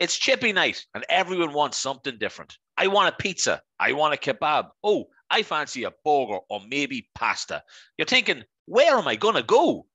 It's 0.00 0.16
chippy 0.16 0.52
night 0.52 0.84
and 0.94 1.04
everyone 1.08 1.52
wants 1.52 1.76
something 1.76 2.18
different. 2.18 2.56
I 2.76 2.86
want 2.86 3.12
a 3.12 3.16
pizza. 3.16 3.60
I 3.80 3.92
want 3.92 4.14
a 4.14 4.16
kebab. 4.16 4.68
Oh, 4.84 5.06
I 5.30 5.42
fancy 5.42 5.84
a 5.84 5.92
burger 6.04 6.38
or 6.48 6.60
maybe 6.68 7.08
pasta. 7.14 7.62
You're 7.96 8.06
thinking, 8.06 8.44
where 8.66 8.96
am 8.96 9.08
I 9.08 9.16
going 9.16 9.34
to 9.34 9.42
go? 9.42 9.86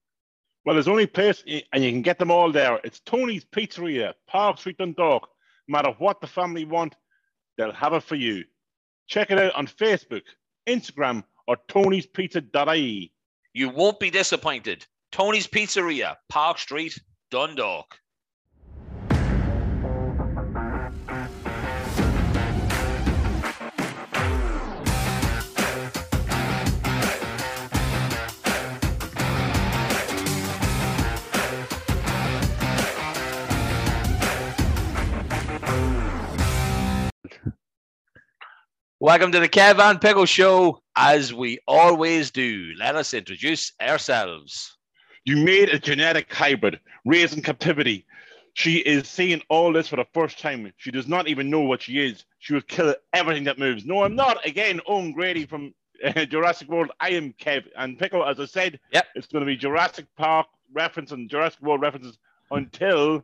Well, 0.66 0.76
there's 0.76 0.88
only 0.88 1.08
place, 1.08 1.44
and 1.74 1.84
you 1.84 1.92
can 1.92 2.02
get 2.02 2.20
them 2.20 2.32
all 2.32 2.52
there. 2.52 2.80
It's 2.84 3.02
Tony's 3.02 3.46
Pizzeria, 3.46 4.14
Park 4.28 4.58
Street, 4.58 4.78
Dundalk. 4.78 5.28
No 5.68 5.74
matter 5.74 5.94
what 5.98 6.22
the 6.22 6.28
family 6.28 6.66
want, 6.66 6.96
they'll 7.58 7.74
have 7.74 7.94
it 7.94 8.04
for 8.04 8.16
you. 8.16 8.44
Check 9.08 9.32
it 9.32 9.40
out 9.40 9.54
on 9.56 9.68
Facebook, 9.68 10.24
Instagram, 10.68 11.24
or 11.48 11.58
tonyspizza.ie. 11.70 13.14
You 13.54 13.70
won't 13.70 14.00
be 14.00 14.10
disappointed. 14.10 14.86
Tony's 15.12 15.48
Pizzeria, 15.48 16.16
Park 16.30 16.58
Street, 16.58 16.98
Dundalk. 17.30 18.00
Welcome 39.04 39.34
to 39.34 39.42
the 39.42 39.50
Kev 39.50 39.80
and 39.80 40.00
Pickle 40.00 40.26
Show. 40.26 40.82
As 40.96 41.34
we 41.34 41.60
always 41.68 42.32
do, 42.32 42.72
let 42.80 42.96
us 42.96 43.14
introduce 43.14 43.74
ourselves. 43.82 44.78
You 45.26 45.44
made 45.44 45.68
a 45.68 45.78
genetic 45.78 46.34
hybrid, 46.34 46.80
raised 47.04 47.36
in 47.36 47.44
captivity. 47.44 48.06
She 48.54 48.78
is 48.78 49.10
seeing 49.10 49.42
all 49.50 49.74
this 49.74 49.90
for 49.90 49.98
the 49.98 50.06
first 50.14 50.40
time. 50.40 50.72
She 50.78 50.90
does 50.90 51.06
not 51.10 51.28
even 51.28 51.50
know 51.50 51.60
what 51.60 51.82
she 51.82 52.00
is. 52.00 52.24
She 52.40 52.54
will 52.54 52.62
kill 52.62 52.96
everything 53.12 53.44
that 53.44 53.60
moves. 53.60 53.84
No, 53.84 54.04
I'm 54.06 54.16
not. 54.16 54.38
Again, 54.46 54.80
Owen 54.88 55.12
Grady 55.12 55.46
from 55.46 55.74
uh, 56.02 56.24
Jurassic 56.26 56.70
World. 56.70 56.92
I 57.02 57.10
am 57.10 57.34
Kev. 57.34 57.66
And 57.76 58.00
Pickle, 58.00 58.26
as 58.26 58.40
I 58.40 58.46
said, 58.46 58.80
Yep. 58.94 59.06
it's 59.16 59.28
going 59.28 59.42
to 59.42 59.46
be 59.46 59.58
Jurassic 59.58 60.06
Park 60.16 60.48
reference 60.74 61.12
and 61.12 61.30
Jurassic 61.30 61.62
World 61.62 61.82
references 61.82 62.18
until 62.52 63.22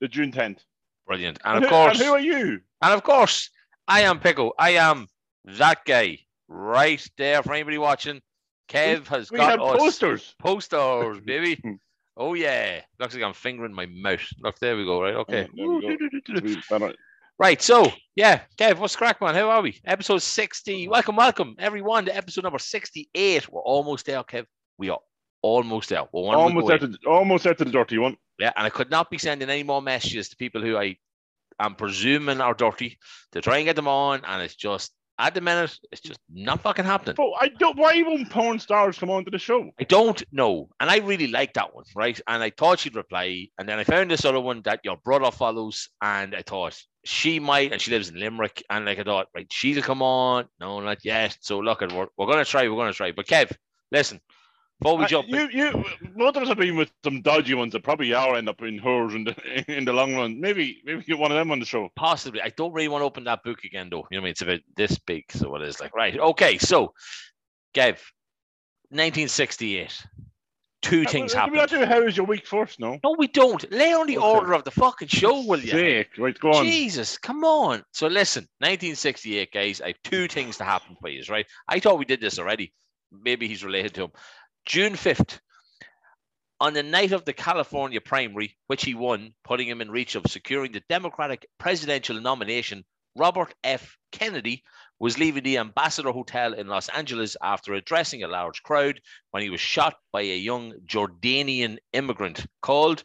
the 0.00 0.08
June 0.08 0.32
10th. 0.32 0.60
Brilliant. 1.06 1.38
And 1.44 1.58
of 1.58 1.64
who- 1.64 1.68
course, 1.68 1.98
and 2.00 2.06
who 2.06 2.14
are 2.14 2.18
you? 2.18 2.62
And 2.80 2.94
of 2.94 3.02
course, 3.02 3.50
I 3.86 4.00
am 4.00 4.20
Pickle. 4.20 4.54
I 4.58 4.70
am 4.70 5.06
that 5.44 5.84
guy 5.84 6.18
right 6.48 7.04
there 7.16 7.42
for 7.42 7.52
anybody 7.54 7.78
watching. 7.78 8.20
Kev 8.68 9.06
has 9.08 9.30
We 9.30 9.38
got 9.38 9.60
us 9.60 9.78
posters. 9.78 10.34
posters, 10.38 11.20
baby. 11.24 11.60
oh 12.16 12.34
yeah, 12.34 12.82
looks 13.00 13.14
like 13.14 13.24
I'm 13.24 13.32
fingering 13.32 13.72
my 13.72 13.86
mouth. 13.86 14.26
Look, 14.40 14.58
there 14.58 14.76
we 14.76 14.84
go. 14.84 15.02
Right, 15.02 15.14
okay. 15.14 15.48
There 15.54 15.68
we 15.68 16.56
go. 16.68 16.92
Right, 17.40 17.62
so 17.62 17.86
yeah, 18.16 18.40
Kev, 18.56 18.78
what's 18.78 18.96
crack, 18.96 19.20
man? 19.20 19.36
How 19.36 19.48
are 19.48 19.62
we? 19.62 19.80
Episode 19.84 20.22
sixty. 20.22 20.88
Welcome, 20.88 21.14
welcome, 21.14 21.54
everyone 21.60 22.04
to 22.06 22.16
episode 22.16 22.42
number 22.42 22.58
sixty-eight. 22.58 23.48
We're 23.48 23.60
almost 23.60 24.06
there, 24.06 24.24
Kev. 24.24 24.44
We 24.76 24.90
are 24.90 24.98
almost 25.40 25.88
there. 25.90 26.02
We're 26.12 26.34
almost 26.34 26.68
out 26.68 26.80
to 26.80 26.98
almost 27.06 27.46
out 27.46 27.58
to 27.58 27.64
the 27.64 27.70
dirty 27.70 27.96
one. 27.98 28.16
Yeah, 28.40 28.52
and 28.56 28.66
I 28.66 28.70
could 28.70 28.90
not 28.90 29.08
be 29.08 29.18
sending 29.18 29.48
any 29.48 29.62
more 29.62 29.80
messages 29.80 30.28
to 30.30 30.36
people 30.36 30.62
who 30.62 30.76
I 30.76 30.96
am 31.60 31.76
presuming 31.76 32.40
are 32.40 32.54
dirty 32.54 32.98
to 33.30 33.40
try 33.40 33.58
and 33.58 33.66
get 33.66 33.76
them 33.76 33.86
on, 33.86 34.22
and 34.26 34.42
it's 34.42 34.56
just 34.56 34.90
at 35.18 35.34
the 35.34 35.40
minute, 35.40 35.76
it's 35.90 36.00
just 36.00 36.20
not 36.32 36.60
fucking 36.60 36.84
happening. 36.84 37.16
But 37.16 37.30
I 37.40 37.48
don't. 37.48 37.76
Why 37.76 38.00
won't 38.02 38.30
porn 38.30 38.58
stars 38.58 38.98
come 38.98 39.10
onto 39.10 39.30
the 39.30 39.38
show? 39.38 39.70
I 39.78 39.84
don't 39.84 40.22
know, 40.32 40.68
and 40.80 40.90
I 40.90 40.98
really 40.98 41.26
like 41.26 41.54
that 41.54 41.74
one, 41.74 41.84
right? 41.96 42.20
And 42.28 42.42
I 42.42 42.50
thought 42.50 42.78
she'd 42.78 42.94
reply, 42.94 43.48
and 43.58 43.68
then 43.68 43.78
I 43.78 43.84
found 43.84 44.10
this 44.10 44.24
other 44.24 44.40
one 44.40 44.62
that 44.64 44.80
your 44.84 44.96
brother 44.96 45.30
follows, 45.30 45.88
and 46.00 46.34
I 46.34 46.42
thought 46.42 46.80
she 47.04 47.40
might, 47.40 47.72
and 47.72 47.80
she 47.80 47.90
lives 47.90 48.10
in 48.10 48.20
Limerick, 48.20 48.62
and 48.70 48.84
like 48.84 48.98
I 48.98 49.04
thought, 49.04 49.28
right, 49.34 49.46
she'll 49.50 49.82
come 49.82 50.02
on. 50.02 50.46
No, 50.60 50.80
not 50.80 51.04
yet. 51.04 51.36
So 51.40 51.58
look, 51.58 51.82
at 51.82 51.92
we're, 51.92 52.06
we're 52.16 52.26
gonna 52.26 52.44
try, 52.44 52.68
we're 52.68 52.76
gonna 52.76 52.92
try. 52.92 53.12
But 53.12 53.26
Kev, 53.26 53.52
listen, 53.90 54.20
Uh, 54.84 55.06
jump, 55.08 55.28
you, 55.28 55.48
you, 55.50 55.84
both 56.16 56.36
of 56.36 56.42
us 56.42 56.48
have 56.48 56.58
been 56.58 56.76
with 56.76 56.90
some 57.02 57.20
dodgy 57.20 57.54
ones 57.54 57.72
that 57.72 57.82
probably 57.82 58.14
are 58.14 58.36
end 58.36 58.48
up 58.48 58.62
in 58.62 58.78
hers 58.78 59.14
in 59.14 59.24
the 59.24 59.34
in 59.76 59.84
the 59.84 59.92
long 59.92 60.14
run. 60.14 60.40
Maybe, 60.40 60.80
maybe 60.84 61.02
get 61.02 61.18
one 61.18 61.32
of 61.32 61.36
them 61.36 61.50
on 61.50 61.58
the 61.58 61.66
show. 61.66 61.88
possibly. 61.96 62.40
I 62.40 62.50
don't 62.50 62.72
really 62.72 62.88
want 62.88 63.02
to 63.02 63.06
open 63.06 63.24
that 63.24 63.42
book 63.42 63.64
again, 63.64 63.88
though. 63.90 64.06
You 64.10 64.18
know 64.18 64.20
what 64.20 64.22
I 64.22 64.24
mean? 64.24 64.30
It's 64.30 64.42
about 64.42 64.60
this 64.76 64.98
big, 64.98 65.24
so 65.30 65.56
it 65.56 65.62
is 65.62 65.80
like 65.80 65.94
right. 65.96 66.18
Okay, 66.18 66.58
so 66.58 66.94
Kev, 67.74 67.98
1968. 68.90 70.06
Two 70.80 71.04
things 71.04 71.34
Uh, 71.34 71.48
we 71.50 71.56
not 71.56 71.68
do 71.68 71.84
how 71.84 72.02
is 72.02 72.16
your 72.16 72.24
week 72.24 72.46
first? 72.46 72.78
No. 72.78 72.98
No, 73.02 73.16
we 73.18 73.26
don't. 73.26 73.70
Lay 73.72 73.92
on 73.92 74.06
the 74.06 74.16
Okay. 74.16 74.26
order 74.26 74.52
of 74.52 74.62
the 74.62 74.70
fucking 74.70 75.08
show, 75.08 75.44
will 75.44 75.58
you? 75.58 75.70
Sick. 75.72 76.10
Right, 76.16 76.38
go 76.38 76.52
on. 76.52 76.64
Jesus, 76.64 77.18
come 77.18 77.42
on. 77.44 77.82
So 77.92 78.06
listen, 78.06 78.44
1968, 78.60 79.52
guys. 79.52 79.80
I 79.80 79.88
have 79.88 79.96
two 80.04 80.28
things 80.28 80.56
to 80.58 80.64
happen 80.64 80.96
for 81.00 81.08
you, 81.08 81.24
right? 81.28 81.46
I 81.66 81.80
thought 81.80 81.98
we 81.98 82.04
did 82.04 82.20
this 82.20 82.38
already. 82.38 82.72
Maybe 83.10 83.48
he's 83.48 83.64
related 83.64 83.94
to 83.94 84.04
him. 84.04 84.10
June 84.66 84.94
5th, 84.94 85.38
on 86.60 86.74
the 86.74 86.82
night 86.82 87.12
of 87.12 87.24
the 87.24 87.32
California 87.32 88.00
primary, 88.00 88.56
which 88.66 88.84
he 88.84 88.94
won, 88.94 89.32
putting 89.44 89.68
him 89.68 89.80
in 89.80 89.90
reach 89.90 90.14
of 90.14 90.26
securing 90.26 90.72
the 90.72 90.82
Democratic 90.88 91.46
presidential 91.58 92.20
nomination, 92.20 92.84
Robert 93.16 93.54
F. 93.64 93.96
Kennedy 94.12 94.62
was 94.98 95.18
leaving 95.18 95.42
the 95.44 95.58
Ambassador 95.58 96.10
Hotel 96.10 96.52
in 96.54 96.66
Los 96.66 96.88
Angeles 96.88 97.36
after 97.40 97.72
addressing 97.74 98.22
a 98.22 98.28
large 98.28 98.62
crowd 98.62 99.00
when 99.30 99.42
he 99.42 99.50
was 99.50 99.60
shot 99.60 99.96
by 100.12 100.22
a 100.22 100.36
young 100.36 100.72
Jordanian 100.86 101.78
immigrant 101.92 102.44
called, 102.60 103.04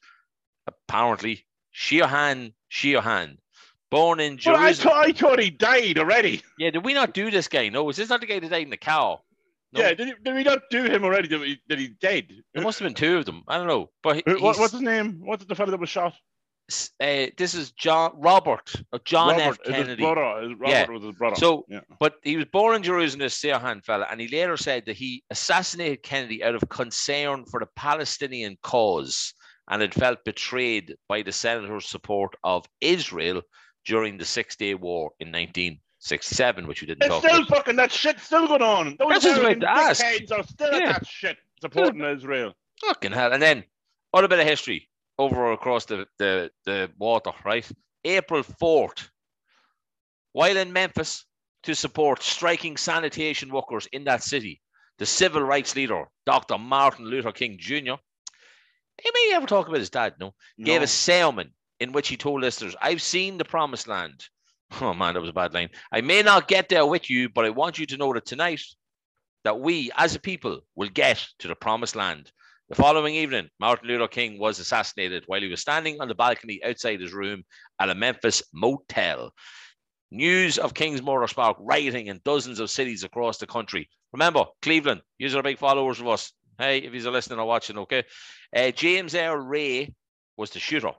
apparently, 0.67 1.45
Sirhan 1.75 2.53
Sirhan. 2.71 3.37
Born 3.91 4.19
in 4.19 4.37
But 4.43 4.55
I, 4.55 4.73
Jerusalem. 4.73 4.89
thought 4.93 5.05
I 5.07 5.11
thought 5.11 5.39
he 5.39 5.49
died 5.51 5.99
already. 5.99 6.41
yeah, 6.57 6.71
did 6.71 6.83
we 6.83 6.95
not 6.95 7.13
do 7.13 7.29
this 7.29 7.47
guy? 7.47 7.69
No, 7.69 7.87
is 7.89 7.97
this 7.97 8.09
not 8.09 8.21
the 8.21 8.25
guy 8.27 8.39
that 8.39 8.49
died 8.49 8.63
in 8.63 8.71
the 8.71 8.77
car? 8.77 9.19
No. 9.73 9.81
Yeah, 9.81 9.93
did, 9.93 10.07
he, 10.07 10.13
did 10.23 10.35
we 10.35 10.43
not 10.43 10.59
do 10.69 10.83
him 10.83 11.03
already? 11.03 11.27
Did, 11.27 11.41
we, 11.41 11.59
did 11.67 11.79
he 11.79 11.87
dead? 11.99 12.27
There 12.53 12.63
must 12.63 12.79
have 12.79 12.85
been 12.85 12.93
two 12.93 13.17
of 13.17 13.25
them. 13.25 13.43
I 13.47 13.57
don't 13.57 13.67
know. 13.67 13.89
But 14.03 14.17
he- 14.17 14.33
what, 14.35 14.59
what's 14.59 14.71
his 14.73 14.81
name? 14.81 15.21
What's 15.23 15.45
the 15.45 15.55
fellow 15.55 15.71
that 15.71 15.79
was 15.79 15.89
shot? 15.89 16.13
uh, 17.01 17.25
this 17.37 17.53
is 17.53 17.71
John 17.71 18.13
Robert 18.15 18.73
or 18.91 18.99
John 18.99 19.37
Robert, 19.37 19.59
F. 19.65 19.73
Kennedy. 19.73 19.89
His 19.89 19.97
brother. 19.97 20.41
His 20.41 20.59
Robert 20.59 20.69
Yeah. 20.69 20.89
was 20.89 21.03
his 21.03 21.15
brother. 21.15 21.35
So, 21.35 21.65
yeah. 21.67 21.81
but 21.99 22.15
he 22.23 22.37
was 22.37 22.45
born 22.45 22.75
in 22.75 22.83
Jerusalem, 22.83 23.19
this 23.19 23.39
Sirhan 23.39 23.83
fella, 23.83 24.07
and 24.09 24.21
he 24.21 24.27
later 24.27 24.57
said 24.57 24.85
that 24.85 24.95
he 24.95 25.23
assassinated 25.29 26.03
Kennedy 26.03 26.43
out 26.43 26.55
of 26.55 26.67
concern 26.69 27.45
for 27.45 27.59
the 27.59 27.67
Palestinian 27.75 28.57
cause 28.63 29.33
and 29.69 29.81
had 29.81 29.93
felt 29.93 30.23
betrayed 30.25 30.95
by 31.07 31.21
the 31.21 31.31
senator's 31.31 31.87
support 31.87 32.35
of 32.43 32.65
Israel 32.81 33.41
during 33.85 34.17
the 34.17 34.25
Six 34.25 34.55
Day 34.55 34.73
War 34.73 35.11
in 35.19 35.31
1967, 36.03 36.67
which 36.67 36.81
you 36.81 36.87
didn't 36.87 37.03
It's 37.03 37.09
talk 37.09 37.23
still 37.23 37.37
about. 37.37 37.47
fucking 37.49 37.75
that 37.77 37.91
shit 37.91 38.19
still 38.19 38.47
going 38.47 38.61
on. 38.61 38.95
Those 38.99 39.09
That's 39.09 39.23
just 39.23 39.39
American 39.39 39.61
to 39.61 39.69
ask. 39.71 40.03
dickheads 40.03 40.31
are 40.31 40.43
still 40.43 40.71
Yeah. 40.73 40.89
at 40.89 40.93
that 40.99 41.07
shit 41.07 41.37
supporting 41.61 42.03
Israel. 42.03 42.53
Fucking 42.81 43.13
hell. 43.13 43.31
And 43.31 43.41
then, 43.41 43.63
other 44.13 44.27
bit 44.27 44.39
of 44.39 44.45
history 44.47 44.89
over 45.17 45.53
across 45.53 45.85
the, 45.85 46.05
the, 46.19 46.51
the 46.65 46.91
water, 46.97 47.31
right? 47.45 47.69
April 48.03 48.43
4th, 48.43 49.09
while 50.33 50.57
in 50.57 50.73
Memphis 50.73 51.25
to 51.63 51.73
support 51.73 52.21
striking 52.21 52.75
sanitation 52.75 53.49
workers 53.49 53.87
in 53.93 54.03
that 54.03 54.23
city, 54.23 54.59
the 54.99 55.05
civil 55.05 55.41
rights 55.41 55.75
leader, 55.75 56.05
Dr. 56.25 56.57
Martin 56.57 57.05
Luther 57.05 57.31
King 57.31 57.57
Jr., 57.57 57.93
he 59.01 59.09
may 59.13 59.31
ever 59.35 59.47
talk 59.47 59.67
about 59.67 59.79
his 59.79 59.89
dad, 59.89 60.15
no? 60.19 60.33
Gave 60.61 60.81
a 60.81 60.87
sermon 60.87 61.53
in 61.79 61.93
which 61.93 62.09
he 62.09 62.17
told 62.17 62.41
listeners, 62.41 62.75
I've 62.81 63.01
seen 63.01 63.37
the 63.37 63.45
promised 63.45 63.87
land. 63.87 64.25
Oh 64.81 64.93
man, 64.93 65.13
that 65.13 65.19
was 65.19 65.29
a 65.29 65.33
bad 65.33 65.53
line. 65.53 65.69
I 65.91 66.01
may 66.01 66.21
not 66.21 66.47
get 66.47 66.69
there 66.69 66.85
with 66.85 67.09
you, 67.09 67.29
but 67.29 67.45
I 67.45 67.49
want 67.49 67.77
you 67.77 67.85
to 67.85 67.97
know 67.97 68.13
that 68.13 68.25
tonight, 68.25 68.61
that 69.43 69.59
we 69.59 69.91
as 69.97 70.15
a 70.15 70.19
people 70.19 70.61
will 70.75 70.89
get 70.89 71.25
to 71.39 71.47
the 71.47 71.55
promised 71.55 71.95
land. 71.95 72.31
The 72.69 72.75
following 72.75 73.13
evening, 73.13 73.49
Martin 73.59 73.87
Luther 73.87 74.07
King 74.07 74.39
was 74.39 74.57
assassinated 74.57 75.25
while 75.27 75.41
he 75.41 75.49
was 75.49 75.61
standing 75.61 76.01
on 76.01 76.07
the 76.07 76.15
balcony 76.15 76.63
outside 76.63 77.01
his 77.01 77.13
room 77.13 77.43
at 77.79 77.89
a 77.89 77.95
Memphis 77.95 78.41
motel. 78.53 79.31
News 80.11 80.57
of 80.57 80.73
King's 80.73 81.01
murder 81.01 81.27
sparked 81.27 81.59
rioting 81.61 82.07
in 82.07 82.21
dozens 82.23 82.59
of 82.59 82.69
cities 82.69 83.03
across 83.03 83.37
the 83.37 83.47
country. 83.47 83.89
Remember, 84.11 84.45
Cleveland, 84.61 85.01
you 85.19 85.37
are 85.37 85.43
big 85.43 85.59
followers 85.59 85.99
of 85.99 86.07
us. 86.07 86.31
Hey, 86.57 86.79
if 86.79 86.93
you're 86.93 87.11
listening 87.11 87.39
or 87.39 87.45
watching, 87.45 87.77
okay. 87.79 88.03
Uh, 88.55 88.71
James 88.71 89.13
Earl 89.13 89.37
Ray 89.37 89.93
was 90.37 90.51
the 90.51 90.59
shooter. 90.59 90.93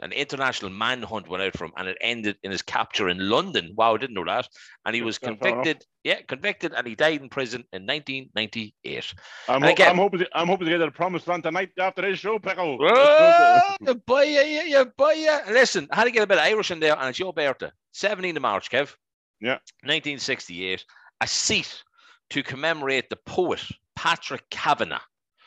An 0.00 0.12
international 0.12 0.70
manhunt 0.70 1.26
went 1.26 1.42
out 1.42 1.56
for 1.56 1.64
him, 1.64 1.72
and 1.78 1.88
it 1.88 1.96
ended 2.02 2.36
in 2.42 2.50
his 2.50 2.60
capture 2.60 3.08
in 3.08 3.30
London. 3.30 3.72
Wow, 3.76 3.94
I 3.94 3.98
didn't 3.98 4.14
know 4.14 4.26
that. 4.26 4.46
And 4.84 4.94
he 4.94 5.00
was 5.00 5.16
convicted. 5.18 5.84
Yeah, 6.04 6.20
convicted, 6.28 6.74
and 6.74 6.86
he 6.86 6.94
died 6.94 7.22
in 7.22 7.30
prison 7.30 7.64
in 7.72 7.86
1998. 7.86 9.14
I'm, 9.48 9.62
ho- 9.62 9.68
again- 9.70 9.90
I'm 9.90 9.96
hoping. 9.96 10.20
To, 10.20 10.28
I'm 10.34 10.48
hoping 10.48 10.66
to 10.66 10.70
get 10.72 10.78
to 10.78 10.84
the 10.84 10.90
promised 10.90 11.26
land 11.28 11.44
tonight 11.44 11.70
after 11.78 12.02
this 12.02 12.18
show, 12.18 12.38
Pickle. 12.38 12.78
Oh, 12.80 13.76
you 13.80 13.94
boy, 13.94 14.22
yeah, 14.24 14.42
yeah, 14.42 14.62
yeah, 14.64 14.84
boy, 14.98 15.12
yeah. 15.12 15.40
Listen, 15.48 15.88
I 15.90 15.96
had 15.96 16.04
to 16.04 16.10
get 16.10 16.22
a 16.22 16.26
bit 16.26 16.38
of 16.38 16.44
Irish 16.44 16.70
in 16.70 16.78
there, 16.80 16.96
and 16.98 17.08
it's 17.08 17.18
your 17.18 17.32
birthday, 17.32 17.70
17th 17.94 18.36
of 18.36 18.42
March, 18.42 18.70
Kev. 18.70 18.94
Yeah. 19.40 19.58
1968. 19.82 20.84
A 21.22 21.26
seat 21.26 21.82
to 22.30 22.42
commemorate 22.42 23.08
the 23.08 23.16
poet 23.16 23.62
Patrick 23.94 24.44
Kavanagh. 24.50 25.00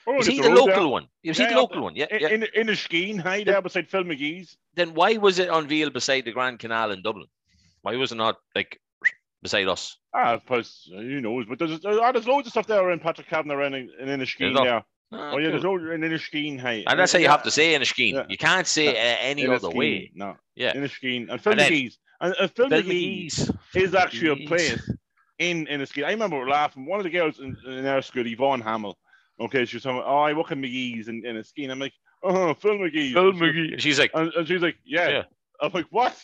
Oh, 0.10 0.18
just 0.18 0.30
he 0.30 0.42
the 0.42 0.50
local 0.50 0.66
there. 0.68 0.88
one? 0.88 1.08
He 1.22 1.30
Yeah, 1.32 1.50
the 1.50 1.56
local 1.56 1.82
one? 1.84 1.96
Yeah, 1.96 2.08
In, 2.10 2.20
yeah. 2.22 2.28
in, 2.30 2.42
Inniskeen, 2.68 3.20
hi 3.20 3.44
there 3.44 3.62
beside 3.62 3.88
Phil 3.88 4.04
McGee's. 4.04 4.58
Then 4.76 4.94
why 4.96 5.18
was 5.18 5.38
it 5.40 5.50
unveiled 5.50 5.94
beside 5.94 6.26
the 6.26 6.32
Grand 6.32 6.58
Canal 6.60 6.92
in 6.92 7.02
Dublin? 7.04 7.28
Why 7.84 7.96
was 7.96 8.12
it 8.12 8.16
not 8.16 8.38
like 8.56 8.80
beside 9.44 9.68
us? 9.68 9.98
Ah, 10.14 10.34
I 10.34 10.40
suppose 10.40 10.90
who 10.92 11.22
knows, 11.22 11.46
but 11.48 11.60
there's, 11.60 11.80
there's, 11.82 11.98
ah, 11.98 12.12
there's 12.12 12.28
loads 12.28 12.48
of 12.48 12.52
stuff 12.52 12.66
there 12.68 12.82
around 12.82 13.02
Patrick 13.02 13.28
Kavanagh 13.28 13.66
and 13.68 13.76
in, 13.76 13.90
in 14.00 14.20
Inniskeen 14.20 14.54
not? 14.54 14.64
there. 14.64 14.84
Ah, 15.14 15.32
Oh 15.34 15.38
yeah, 15.38 15.50
there's 15.50 15.62
cool. 15.64 15.80
loads 15.80 15.94
in 15.94 16.02
Inniskeen, 16.02 16.60
hi. 16.60 16.84
and 16.88 17.00
that's 17.00 17.14
how 17.14 17.20
you 17.20 17.28
have 17.30 17.44
to 17.44 17.52
say 17.52 17.76
in 17.76 17.86
scheme. 17.86 18.16
Yeah. 18.16 18.26
You 18.30 18.38
can't 18.38 18.68
say 18.68 18.88
uh, 18.90 19.18
any 19.22 19.48
other 19.48 19.70
way. 19.70 20.12
No, 20.16 20.36
Yeah. 20.56 20.74
Inniskeen 20.74 21.30
and 21.30 21.42
Phil 21.42 21.54
And 21.54 21.62
McGee's. 21.62 21.98
And, 22.22 22.34
and 22.40 22.52
Phil, 22.52 22.70
Phil 22.70 22.82
McGee's 22.84 23.52
is 23.76 23.94
actually 23.96 24.36
McGee's. 24.36 24.46
a 24.46 24.48
place 24.48 24.92
in 25.38 25.66
Inniskeen. 25.68 26.06
I 26.06 26.12
remember 26.12 26.48
laughing. 26.50 26.86
One 26.86 27.00
of 27.00 27.04
the 27.06 27.10
girls 27.12 27.40
in, 27.40 27.56
in 27.66 27.86
our 27.86 28.02
school, 28.02 28.26
Yvonne 28.28 28.62
Hamill. 28.62 28.98
Okay, 29.40 29.66
she 29.66 29.78
was 29.78 29.84
talking. 29.84 30.04
Oh, 30.06 30.18
I 30.18 30.34
work 30.34 30.52
in 30.52 30.62
McGee's 30.62 31.08
in 31.08 31.24
Inniskeen. 31.24 31.72
I'm 31.72 31.80
like, 31.80 31.94
oh, 32.24 32.54
Phil 32.54 32.76
McGee's. 32.76 33.14
Phil 33.14 33.30
And 33.30 33.40
McGee. 33.40 33.80
She's 33.80 34.00
like, 34.00 34.12
And, 34.14 34.34
and 34.34 34.48
she's 34.48 34.62
like, 34.62 34.78
yeah. 34.86 35.10
Yeah. 35.10 35.24
I'm 35.62 35.72
like, 35.74 35.88
what? 35.90 36.16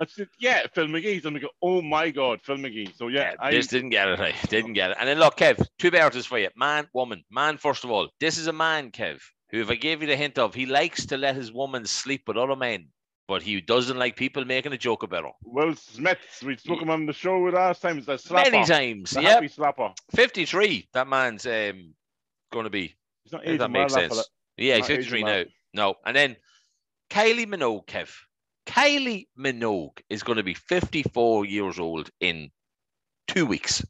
I 0.00 0.06
said, 0.06 0.28
yeah, 0.38 0.66
Phil 0.72 0.86
McGee's. 0.86 1.24
I'm 1.24 1.34
like, 1.34 1.44
oh 1.62 1.82
my 1.82 2.10
god, 2.10 2.40
Phil 2.42 2.56
McGee. 2.56 2.96
So 2.96 3.08
yeah, 3.08 3.32
Yeah, 3.32 3.34
I, 3.40 3.50
just 3.50 3.70
didn't 3.70 3.90
get 3.90 4.08
it. 4.08 4.20
I 4.20 4.32
Didn't 4.48 4.74
get 4.74 4.92
it. 4.92 4.96
And 5.00 5.08
then 5.08 5.18
look, 5.18 5.36
Kev, 5.36 5.64
two 5.78 5.90
barriers 5.90 6.26
for 6.26 6.38
you. 6.38 6.50
Man, 6.56 6.86
woman. 6.92 7.24
Man, 7.30 7.58
first 7.58 7.84
of 7.84 7.90
all, 7.90 8.08
this 8.20 8.38
is 8.38 8.46
a 8.46 8.52
man, 8.52 8.90
Kev, 8.92 9.20
who, 9.50 9.60
if 9.60 9.70
I 9.70 9.74
gave 9.74 10.02
you 10.02 10.08
the 10.08 10.16
hint 10.16 10.38
of, 10.38 10.54
he 10.54 10.66
likes 10.66 11.06
to 11.06 11.16
let 11.16 11.34
his 11.34 11.52
woman 11.52 11.84
sleep 11.84 12.22
with 12.28 12.36
other 12.36 12.56
men, 12.56 12.88
but 13.26 13.42
he 13.42 13.60
doesn't 13.60 13.98
like 13.98 14.16
people 14.16 14.44
making 14.44 14.72
a 14.72 14.78
joke 14.78 15.02
about 15.02 15.24
her. 15.24 15.30
Will 15.44 15.74
Smith. 15.74 16.18
We 16.44 16.56
spoke 16.56 16.80
him 16.80 16.90
on 16.90 17.06
the 17.06 17.12
show 17.12 17.40
last 17.40 17.82
time. 17.82 17.98
It's 17.98 18.06
the 18.06 18.14
slapper. 18.14 18.52
Many 18.52 18.64
times. 18.64 19.14
Yep. 19.14 19.24
happy 19.24 19.48
slapper. 19.48 19.96
53, 20.14 20.88
that 20.94 21.08
man's 21.08 21.44
um, 21.46 21.92
going 22.52 22.64
to 22.64 22.70
be. 22.70 22.94
He's 23.24 23.32
not 23.32 23.42
aging 23.44 23.58
that 23.58 23.70
makes 23.70 23.94
well, 23.94 24.08
sense. 24.08 24.28
Yeah, 24.56 24.76
he's 24.76 24.82
Not 24.88 24.90
aging 24.90 25.02
53 25.04 25.24
well. 25.24 25.32
now. 25.38 25.44
No. 25.74 25.94
And 26.04 26.16
then 26.16 26.36
Kylie 27.10 27.46
Minogue, 27.46 27.86
Kev. 27.86 28.10
Kylie 28.66 29.26
Minogue 29.38 29.98
is 30.10 30.22
going 30.22 30.38
to 30.38 30.42
be 30.42 30.54
54 30.54 31.44
years 31.44 31.78
old 31.78 32.10
in 32.20 32.50
two 33.28 33.46
weeks. 33.46 33.84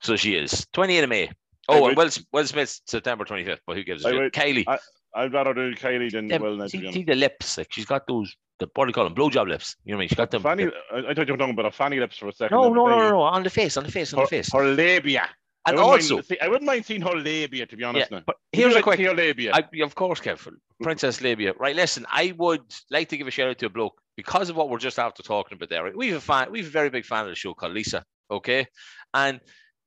So 0.00 0.16
she 0.16 0.34
is 0.34 0.66
28 0.72 1.04
of 1.04 1.10
May. 1.10 1.30
Oh, 1.68 1.88
and 1.88 1.96
Will, 1.96 2.08
Will 2.32 2.46
Smith's 2.46 2.80
September 2.86 3.24
25th, 3.24 3.58
but 3.66 3.76
who 3.76 3.84
gives 3.84 4.04
a 4.04 4.10
shit? 4.10 4.32
Kylie. 4.32 4.64
I- 4.66 4.78
I'd 5.14 5.32
rather 5.32 5.54
do 5.54 5.74
Kylie 5.74 6.10
than 6.12 6.28
them- 6.28 6.42
Will 6.42 6.56
now, 6.56 6.66
see, 6.66 6.92
see 6.92 7.02
the 7.02 7.14
lips, 7.14 7.56
like 7.56 7.72
she's 7.72 7.86
got 7.86 8.06
those, 8.06 8.36
the, 8.58 8.68
what 8.74 8.84
do 8.84 8.90
you 8.90 8.92
call 8.92 9.04
them? 9.04 9.14
Blowjob 9.14 9.48
lips. 9.48 9.74
You 9.84 9.92
know 9.92 9.96
what 9.96 10.00
I 10.00 10.02
mean? 10.02 10.08
She's 10.10 10.16
got 10.16 10.30
them. 10.30 10.42
Fanny, 10.42 10.66
I, 10.92 10.98
I 10.98 11.14
thought 11.14 11.26
you 11.26 11.32
were 11.32 11.38
talking 11.38 11.54
about 11.54 11.64
a 11.64 11.70
fanny 11.70 11.98
lips 11.98 12.18
for 12.18 12.28
a 12.28 12.32
second. 12.32 12.54
no, 12.54 12.68
no, 12.72 12.86
no, 12.86 12.98
no, 12.98 13.10
no, 13.10 13.20
on 13.22 13.42
the 13.42 13.50
face, 13.50 13.76
on 13.78 13.84
the 13.84 13.90
face, 13.90 14.12
on 14.12 14.20
Her, 14.20 14.26
the 14.26 14.28
face. 14.28 14.52
her 14.52 14.64
labia. 14.64 15.28
I 15.68 15.70
And 15.70 15.78
wouldn't 15.78 16.02
also, 16.10 16.14
mind, 16.16 16.38
I 16.40 16.48
wouldn't 16.48 16.66
mind 16.66 16.86
seeing 16.86 17.02
her 17.02 17.14
labia, 17.14 17.66
to 17.66 17.76
be 17.76 17.82
yeah, 17.82 17.88
honest. 17.88 18.10
now. 18.10 18.22
but 18.26 18.36
here's 18.52 18.72
a 18.72 18.76
like 18.76 18.84
to 18.84 18.96
quick 19.04 19.16
labia. 19.16 19.52
I, 19.52 19.82
of 19.82 19.94
course, 19.94 20.20
Kev, 20.20 20.48
Princess 20.82 21.20
Labia. 21.20 21.52
Right, 21.58 21.76
listen, 21.76 22.06
I 22.10 22.32
would 22.38 22.62
like 22.90 23.08
to 23.10 23.16
give 23.16 23.26
a 23.26 23.30
shout 23.30 23.50
out 23.50 23.58
to 23.58 23.66
a 23.66 23.70
bloke 23.70 24.00
because 24.16 24.48
of 24.50 24.56
what 24.56 24.70
we're 24.70 24.78
just 24.78 24.98
after 24.98 25.22
talking 25.22 25.56
about 25.56 25.68
there. 25.68 25.84
Right? 25.84 25.96
We've 25.96 26.14
a 26.16 26.20
fan, 26.20 26.50
we've 26.50 26.66
a 26.66 26.70
very 26.70 26.90
big 26.90 27.04
fan 27.04 27.24
of 27.24 27.28
the 27.30 27.34
show 27.34 27.54
called 27.54 27.72
Lisa. 27.74 28.04
Okay, 28.30 28.66
and 29.14 29.40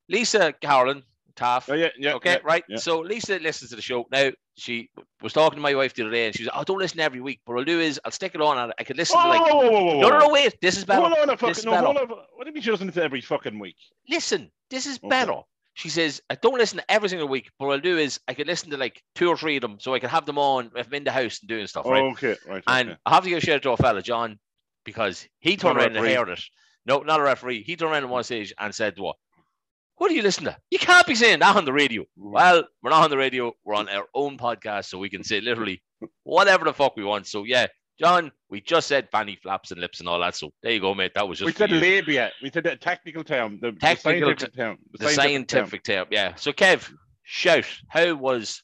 Lisa 0.09 0.53
Carolan 0.61 1.03
Taff. 1.35 1.69
Oh, 1.69 1.73
yeah, 1.75 1.89
yeah, 1.97 2.13
okay, 2.15 2.33
yeah, 2.33 2.39
right. 2.43 2.63
yeah. 2.67 2.77
So 2.77 2.99
Lisa 2.99 3.39
listens 3.39 3.69
to 3.69 3.75
the 3.75 3.81
show 3.81 4.05
now. 4.11 4.31
She 4.57 4.89
was 5.21 5.31
talking 5.33 5.55
to 5.57 5.61
my 5.61 5.73
wife 5.73 5.93
the 5.93 6.03
other 6.03 6.11
day, 6.11 6.25
and 6.25 6.35
she 6.35 6.43
was, 6.43 6.51
"Oh, 6.53 6.63
don't 6.63 6.77
listen 6.77 6.99
every 6.99 7.21
week. 7.21 7.39
But 7.45 7.53
what 7.53 7.59
I'll 7.61 7.65
do 7.65 7.79
is 7.79 7.99
I'll 8.03 8.11
stick 8.11 8.35
it 8.35 8.41
on, 8.41 8.57
and 8.57 8.73
I 8.77 8.83
can 8.83 8.97
listen 8.97 9.17
Whoa, 9.17 9.23
to 9.23 9.29
like." 9.29 9.41
whoa, 9.53 9.59
whoa, 9.59 9.71
whoa, 9.71 9.85
whoa, 9.85 10.01
No, 10.01 10.09
no, 10.09 10.19
no, 10.19 10.29
wait. 10.29 10.55
This 10.61 10.77
is 10.77 10.85
better. 10.85 11.01
Hold 11.01 11.13
on 11.17 11.29
a 11.29 11.37
fucking, 11.37 11.63
no, 11.65 11.75
hold 11.77 11.97
on. 11.97 12.07
What 12.09 12.43
do 12.43 12.47
you 12.47 12.53
mean 12.53 12.61
she 12.61 12.69
doesn't 12.69 12.95
every 12.97 13.21
fucking 13.21 13.57
week? 13.57 13.77
Listen, 14.09 14.51
this 14.69 14.85
is 14.85 14.97
Okay. 14.97 15.07
better. 15.09 15.39
She 15.73 15.89
says, 15.89 16.21
I 16.29 16.35
don't 16.35 16.57
listen 16.57 16.79
to 16.79 16.91
every 16.91 17.09
single 17.09 17.27
week, 17.27 17.49
but 17.57 17.67
what 17.67 17.75
I'll 17.75 17.79
do 17.79 17.97
is 17.97 18.19
I 18.27 18.33
can 18.33 18.47
listen 18.47 18.71
to 18.71 18.77
like 18.77 19.01
two 19.15 19.29
or 19.29 19.37
three 19.37 19.55
of 19.55 19.61
them 19.61 19.77
so 19.79 19.93
I 19.93 19.99
can 19.99 20.09
have 20.09 20.25
them 20.25 20.37
on 20.37 20.71
if 20.75 20.87
I'm 20.87 20.93
in 20.95 21.03
the 21.05 21.11
house 21.11 21.39
and 21.41 21.47
doing 21.47 21.67
stuff, 21.67 21.85
right? 21.85 22.03
Okay, 22.11 22.35
right. 22.45 22.63
And 22.67 22.89
okay. 22.89 22.99
I 23.05 23.13
have 23.13 23.23
to 23.23 23.29
give 23.29 23.37
a 23.37 23.41
shout 23.41 23.55
out 23.55 23.61
to 23.63 23.71
a 23.71 23.77
fella, 23.77 24.01
John, 24.01 24.37
because 24.83 25.27
he 25.39 25.55
turned 25.55 25.77
Not 25.77 25.87
around 25.87 25.97
and 25.97 26.05
heard 26.05 26.29
it. 26.29 26.43
No, 26.85 26.99
not 26.99 27.19
a 27.19 27.23
referee. 27.23 27.63
He 27.63 27.75
turned 27.75 27.91
around 27.91 28.03
at 28.03 28.09
one 28.09 28.23
stage 28.23 28.53
and 28.59 28.75
said, 28.75 28.95
What? 28.97 29.15
What 29.95 30.09
do 30.09 30.15
you 30.15 30.23
listen 30.23 30.45
to? 30.45 30.57
You 30.71 30.79
can't 30.79 31.05
be 31.05 31.13
saying 31.13 31.39
that 31.39 31.55
on 31.55 31.63
the 31.63 31.71
radio. 31.71 32.01
Mm. 32.01 32.31
Well, 32.31 32.63
we're 32.81 32.89
not 32.89 33.03
on 33.03 33.11
the 33.11 33.17
radio. 33.17 33.53
We're 33.63 33.75
on 33.75 33.87
our 33.87 34.05
own 34.15 34.37
podcast, 34.37 34.85
so 34.85 34.97
we 34.97 35.09
can 35.09 35.23
say 35.23 35.41
literally 35.41 35.83
whatever 36.23 36.65
the 36.65 36.73
fuck 36.73 36.97
we 36.97 37.03
want. 37.03 37.27
So, 37.27 37.43
yeah, 37.43 37.67
John, 37.99 38.31
we 38.49 38.61
just 38.61 38.87
said 38.87 39.09
fanny 39.11 39.37
flaps 39.41 39.71
and 39.71 39.79
lips 39.79 39.99
and 39.99 40.09
all 40.09 40.19
that. 40.19 40.35
So, 40.35 40.51
there 40.63 40.71
you 40.71 40.79
go, 40.79 40.95
mate. 40.95 41.13
That 41.15 41.27
was 41.27 41.39
just 41.39 41.45
we 41.45 41.53
said 41.53 41.69
you. 41.69 41.79
labia. 41.79 42.31
We 42.41 42.49
said 42.51 42.65
a 42.65 42.75
technical 42.75 43.23
term. 43.23 43.59
The, 43.61 43.71
the 43.71 43.79
Technical 43.79 44.27
scientific 44.27 44.55
term. 44.55 44.77
the 44.93 45.09
scientific 45.09 45.83
term. 45.83 46.07
Yeah. 46.09 46.35
So, 46.35 46.51
Kev, 46.51 46.91
shout. 47.23 47.65
How 47.89 48.13
was 48.15 48.63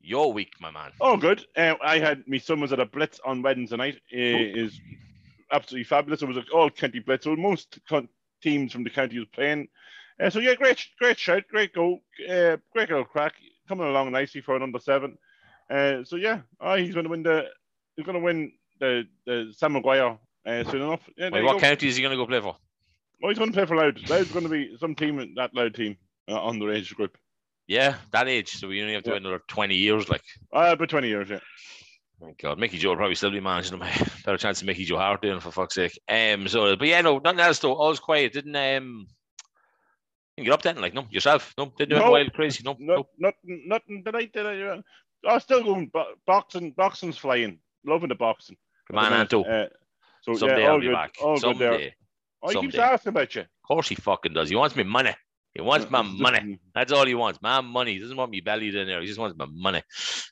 your 0.00 0.32
week, 0.32 0.52
my 0.60 0.70
man? 0.70 0.90
Oh, 1.00 1.16
good. 1.16 1.44
Uh, 1.56 1.74
I 1.82 1.98
had 1.98 2.24
my 2.26 2.38
son 2.38 2.60
was 2.60 2.72
at 2.72 2.80
a 2.80 2.86
blitz 2.86 3.20
on 3.24 3.42
Wednesday 3.42 3.76
night. 3.76 3.96
Uh, 4.12 4.60
is 4.64 4.78
absolutely 5.52 5.84
fabulous. 5.84 6.22
It 6.22 6.28
was 6.28 6.38
all 6.52 6.70
county 6.70 6.98
blitz. 6.98 7.24
So 7.24 7.36
most 7.36 7.78
con- 7.88 8.08
teams 8.42 8.72
from 8.72 8.84
the 8.84 8.90
county 8.90 9.18
was 9.18 9.28
playing. 9.32 9.68
Uh, 10.20 10.30
so 10.30 10.40
yeah, 10.40 10.54
great, 10.54 10.84
great 10.98 11.18
shout, 11.18 11.44
great 11.48 11.74
goal, 11.74 12.02
uh, 12.28 12.56
great 12.72 12.90
little 12.90 13.04
crack, 13.04 13.34
coming 13.68 13.86
along 13.86 14.12
nicely 14.12 14.40
for 14.40 14.54
an 14.56 14.62
under 14.62 14.78
seven. 14.78 15.16
Uh, 15.70 16.04
so 16.04 16.16
yeah, 16.16 16.40
oh, 16.60 16.74
he's 16.74 16.94
going 16.94 17.04
to 17.04 17.10
win 17.10 17.22
the, 17.22 17.46
he's 17.96 18.06
going 18.06 18.18
to 18.18 18.24
win 18.24 18.52
the 18.80 19.04
the 19.26 19.52
Sam 19.56 19.72
Maguire 19.74 20.18
uh, 20.46 20.64
soon 20.64 20.82
enough. 20.82 21.00
Yeah, 21.16 21.30
Wait, 21.32 21.42
what 21.44 21.54
go. 21.54 21.60
county 21.60 21.88
is 21.88 21.96
he 21.96 22.02
going 22.02 22.10
to 22.12 22.16
go 22.16 22.26
play 22.26 22.40
for? 22.40 22.56
Oh, 23.24 23.28
he's 23.28 23.38
going 23.38 23.50
to 23.52 23.56
play 23.56 23.66
for 23.66 23.76
Louth. 23.76 23.96
Louth's 24.08 24.32
going 24.32 24.44
to 24.44 24.50
be 24.50 24.76
some 24.80 24.94
team 24.94 25.34
that 25.36 25.54
Louth 25.54 25.74
team 25.74 25.96
uh, 26.28 26.38
underage 26.40 26.92
group. 26.94 27.16
Yeah, 27.68 27.94
that 28.10 28.26
age. 28.28 28.50
So 28.50 28.68
we 28.68 28.80
only 28.82 28.94
have 28.94 29.04
to 29.04 29.10
Yeah. 29.10 29.14
wait 29.14 29.22
another 29.22 29.40
20 29.48 29.76
years. 29.76 30.08
Like, 30.08 30.22
Uh, 30.52 30.70
about 30.72 30.88
twenty 30.88 31.08
years. 31.08 31.30
Yeah. 31.30 31.38
oh 32.22 32.32
God, 32.40 32.58
Mickey 32.58 32.78
Joe 32.78 32.90
will 32.90 32.96
probably 32.96 33.14
still 33.14 33.30
be 33.30 33.38
managing 33.40 33.78
him. 33.78 33.88
Better 34.24 34.36
chance 34.38 34.60
of 34.60 34.66
Mickey 34.66 34.84
Joe 34.84 34.98
Harte 34.98 35.22
doing 35.22 35.36
it, 35.36 35.42
for 35.42 35.52
fuck's 35.52 35.76
sake. 35.76 35.98
Um, 36.08 36.48
so, 36.48 36.74
but 36.76 36.88
yeah, 36.88 37.00
no, 37.00 37.18
nothing 37.18 37.38
else 37.40 37.60
though. 37.60 37.74
All's 37.74 38.00
quiet. 38.00 38.32
Didn't 38.32 38.56
um, 38.56 39.06
get 40.36 40.50
up 40.52 40.62
then? 40.62 40.80
Like, 40.80 40.94
no, 40.94 41.06
yourself? 41.10 41.54
No, 41.56 41.72
didn't 41.78 41.90
do 41.90 41.96
No. 42.00 42.08
it 42.08 42.10
wild 42.10 42.32
crazy. 42.32 42.62
No, 42.64 42.76
no. 42.80 43.06
Not, 43.18 43.34
nothing, 43.44 43.62
nothing. 43.66 44.02
Did 44.04 44.16
I? 44.16 44.24
Did 44.26 44.46
I? 44.46 44.60
Uh, 44.62 44.82
oh, 45.26 45.38
still 45.38 45.62
going. 45.62 45.86
Bo- 45.86 46.14
boxing, 46.26 46.72
boxing's 46.72 47.16
flying. 47.18 47.58
Loving 47.84 48.08
the 48.08 48.14
boxing. 48.14 48.56
Good 48.88 48.94
man, 48.96 49.12
Anto. 49.12 49.42
Uh, 49.42 49.68
so 50.22 50.34
Someday 50.34 50.62
yeah, 50.62 50.68
I'll 50.70 50.78
be 50.80 50.86
good. 50.86 50.92
back. 50.94 51.14
All 51.22 51.38
good 51.38 51.58
there. 51.58 51.72
Someday. 51.72 51.94
Oh, 52.42 52.48
he 52.50 52.60
keeps 52.60 52.74
asking 52.76 53.10
about 53.10 53.34
you. 53.34 53.42
Of 53.42 53.46
course 53.66 53.88
he 53.88 53.94
fucking 53.94 54.32
does. 54.34 54.48
He 54.48 54.56
wants 54.56 54.74
me 54.76 54.82
money. 54.82 55.14
He 55.54 55.60
wants 55.62 55.90
my 55.90 56.02
money. 56.02 56.58
That's 56.74 56.92
all 56.92 57.06
he 57.06 57.14
wants. 57.14 57.40
My 57.42 57.60
money. 57.60 57.94
He 57.94 57.98
doesn't 57.98 58.16
want 58.16 58.30
me 58.30 58.40
bellied 58.40 58.74
in 58.74 58.86
there. 58.86 59.00
He 59.00 59.06
just 59.06 59.18
wants 59.18 59.36
my 59.36 59.46
money. 59.50 59.82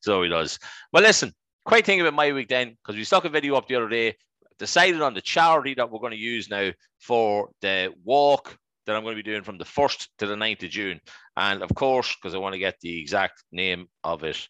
So 0.01 0.23
he 0.23 0.29
does. 0.29 0.59
Well, 0.93 1.03
listen, 1.03 1.33
quite 1.65 1.85
think 1.87 2.01
about 2.01 2.15
my 2.15 2.33
week 2.33 2.49
then, 2.49 2.71
because 2.83 2.97
we 2.97 3.05
stuck 3.05 3.25
a 3.25 3.29
video 3.29 3.55
up 3.57 3.69
the 3.69 3.77
other 3.77 3.89
day, 3.89 4.17
decided 4.59 5.01
on 5.03 5.15
the 5.15 5.21
charity 5.21 5.75
that 5.75 5.91
we're 5.91 6.01
going 6.01 6.13
to 6.13 6.19
use 6.19 6.49
now 6.51 6.71
for 6.99 7.51
the 7.61 7.93
walk 8.05 8.57
that 8.87 8.97
I'm 8.97 9.03
going 9.03 9.17
to 9.17 9.23
be 9.23 9.31
doing 9.31 9.43
from 9.43 9.59
the 9.59 9.65
1st 9.65 10.09
to 10.19 10.27
the 10.27 10.35
9th 10.35 10.65
of 10.65 10.71
June. 10.71 11.01
And 11.37 11.63
of 11.63 11.75
course, 11.75 12.15
because 12.17 12.35
I 12.35 12.39
want 12.39 12.55
to 12.55 12.59
get 12.59 12.77
the 12.81 13.01
exact 13.01 13.45
name 13.53 13.87
of 14.05 14.25
it 14.25 14.49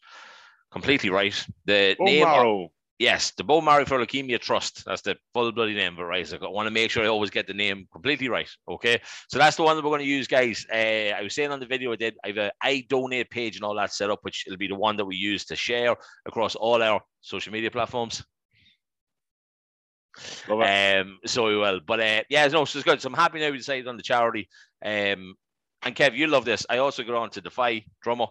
completely 0.71 1.11
right, 1.11 1.35
the 1.65 1.97
Oh, 1.99 2.05
name 2.05 2.23
of, 2.23 2.29
Marrow. 2.29 2.69
Yes, 3.01 3.31
the 3.39 3.45
Bone 3.45 3.65
Marrow 3.65 3.87
for 3.87 3.99
Leukemia 3.99 4.39
Trust. 4.39 4.85
That's 4.85 5.01
the 5.01 5.17
full 5.33 5.51
bloody 5.53 5.73
name 5.73 5.95
of 5.95 6.01
it, 6.01 6.03
right? 6.03 6.29
So 6.29 6.37
I 6.37 6.49
want 6.49 6.67
to 6.67 6.71
make 6.71 6.91
sure 6.91 7.03
I 7.03 7.07
always 7.07 7.31
get 7.31 7.47
the 7.47 7.55
name 7.55 7.89
completely 7.91 8.29
right. 8.29 8.49
Okay. 8.69 9.01
So 9.31 9.39
that's 9.39 9.57
the 9.57 9.63
one 9.63 9.75
that 9.75 9.83
we're 9.83 9.89
going 9.89 10.03
to 10.03 10.07
use, 10.07 10.27
guys. 10.27 10.67
Uh, 10.71 11.17
I 11.17 11.23
was 11.23 11.35
saying 11.35 11.51
on 11.51 11.61
the 11.61 11.67
video 11.67 11.95
I 11.95 11.97
did, 11.97 12.19
I 12.23 12.29
have 12.29 12.37
a 12.37 12.53
iDonate 12.63 13.31
page 13.31 13.57
and 13.57 13.65
all 13.65 13.75
that 13.77 13.95
set 13.95 14.11
up, 14.11 14.19
which 14.21 14.45
will 14.47 14.59
be 14.59 14.69
the 14.69 14.75
one 14.75 14.99
that 14.99 15.07
we 15.07 15.17
use 15.17 15.47
to 15.47 15.57
share 15.57 15.97
across 16.27 16.57
all 16.57 16.83
our 16.83 17.01
social 17.23 17.55
media 17.55 17.71
platforms. 17.71 18.23
Um, 20.51 21.21
so 21.25 21.47
we 21.47 21.57
will. 21.57 21.81
But 21.81 22.01
uh, 22.01 22.23
yeah, 22.29 22.47
no, 22.49 22.67
so 22.67 22.79
it's 22.79 22.85
good. 22.85 23.01
So 23.01 23.09
I'm 23.09 23.15
happy 23.15 23.41
now 23.41 23.51
we 23.51 23.57
decided 23.57 23.89
on 23.89 23.97
the 23.97 24.03
charity. 24.03 24.47
Um, 24.85 25.37
and 25.81 25.97
Kev, 25.97 26.15
you 26.15 26.27
love 26.27 26.45
this. 26.45 26.67
I 26.69 26.77
also 26.77 27.03
got 27.03 27.15
on 27.15 27.31
to 27.31 27.41
Defy 27.41 27.83
Drummer. 28.03 28.27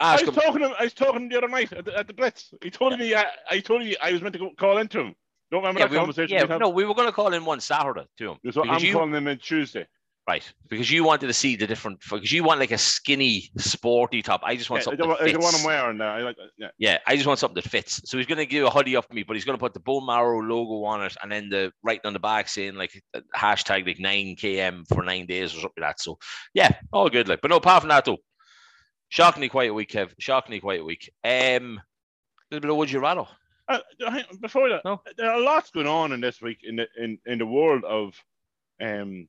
I 0.00 0.12
was 0.12 0.22
talking 0.34 0.60
to 0.60 0.68
him. 0.68 0.74
I 0.78 0.84
was 0.84 0.94
talking 0.94 1.14
to 1.14 1.20
him 1.20 1.28
the 1.28 1.38
other 1.38 1.48
night 1.48 1.72
at 1.72 1.84
the, 1.84 1.96
at 1.96 2.06
the 2.06 2.14
Blitz. 2.14 2.52
He 2.62 2.70
told 2.70 2.98
me. 2.98 3.14
I, 3.14 3.26
I 3.50 3.60
told 3.60 3.82
you 3.82 3.96
I 4.02 4.12
was 4.12 4.22
meant 4.22 4.32
to 4.34 4.38
go 4.38 4.50
call 4.56 4.78
into 4.78 5.00
him. 5.00 5.14
Don't 5.50 5.62
remember 5.62 5.80
yeah, 5.80 5.86
that 5.86 5.90
we 5.90 5.96
were, 5.96 6.00
conversation. 6.02 6.36
yeah 6.48 6.58
no, 6.58 6.68
we 6.68 6.84
were 6.84 6.94
going 6.94 7.08
to 7.08 7.12
call 7.12 7.32
in 7.34 7.44
one 7.44 7.60
Saturday 7.60 8.06
to 8.18 8.30
him. 8.32 8.38
So 8.52 8.62
I'm 8.68 8.82
you- 8.82 8.92
calling 8.92 9.14
him 9.14 9.26
on 9.28 9.38
Tuesday. 9.38 9.86
Right, 10.28 10.52
because 10.68 10.88
you 10.88 11.02
wanted 11.02 11.26
to 11.26 11.32
see 11.32 11.56
the 11.56 11.66
different, 11.66 11.98
because 12.08 12.30
you 12.30 12.44
want 12.44 12.60
like 12.60 12.70
a 12.70 12.78
skinny, 12.78 13.50
sporty 13.56 14.22
top. 14.22 14.42
I 14.44 14.54
just 14.54 14.70
want 14.70 14.82
Yeah, 14.82 14.84
something 14.84 14.98
that 15.00 15.08
want- 15.08 15.20
I 15.22 15.32
don't 15.32 15.42
want 15.42 15.54
fits. 15.54 15.66
wearing 15.66 15.98
that. 15.98 16.08
I 16.08 16.22
like. 16.22 16.36
Yeah. 16.56 16.68
Yeah, 16.78 16.98
I 17.04 17.16
just 17.16 17.26
want 17.26 17.40
something 17.40 17.60
that 17.60 17.68
fits. 17.68 18.00
So 18.04 18.16
he's 18.16 18.26
going 18.26 18.38
to 18.38 18.46
give 18.46 18.64
a 18.64 18.70
hoodie 18.70 18.94
up 18.94 19.08
for 19.08 19.14
me, 19.14 19.24
but 19.24 19.34
he's 19.34 19.44
going 19.44 19.58
to 19.58 19.60
put 19.60 19.74
the 19.74 19.80
bone 19.80 20.06
marrow 20.06 20.38
logo 20.40 20.84
on 20.84 21.02
it, 21.02 21.16
and 21.20 21.32
then 21.32 21.48
the 21.48 21.72
writing 21.82 22.02
on 22.04 22.12
the 22.12 22.20
back 22.20 22.48
saying 22.48 22.76
like 22.76 22.92
uh, 23.14 23.20
hashtag 23.34 23.86
like 23.86 23.98
nine 23.98 24.36
km 24.36 24.86
for 24.86 25.02
nine 25.02 25.26
days 25.26 25.52
or 25.52 25.60
something 25.62 25.82
like 25.82 25.96
that. 25.96 26.00
So 26.00 26.18
yeah, 26.54 26.70
all 26.92 27.10
good. 27.10 27.26
Like, 27.26 27.40
but 27.40 27.50
no, 27.50 27.56
apart 27.56 27.82
from 27.82 27.88
that 27.88 28.04
though, 28.04 28.18
shockingly 29.10 29.50
quiet 29.50 29.74
week, 29.74 29.90
Kev. 29.90 30.12
Shockingly 30.18 30.60
quiet 30.60 30.84
week. 30.84 31.12
Um, 31.22 31.78
a 32.50 32.54
little 32.54 32.60
bit 32.62 32.70
of 32.70 32.76
would 32.76 32.90
you 32.90 33.00
rather? 33.00 33.26
Uh, 33.68 33.78
before 34.40 34.68
that, 34.70 34.84
No. 34.84 35.00
there 35.16 35.30
are 35.30 35.40
lots 35.40 35.70
going 35.70 35.86
on 35.86 36.12
in 36.12 36.20
this 36.20 36.40
week 36.40 36.60
in 36.64 36.76
the 36.76 36.86
in, 36.96 37.18
in 37.26 37.38
the 37.38 37.46
world 37.46 37.84
of, 37.84 38.14
um, 38.80 39.28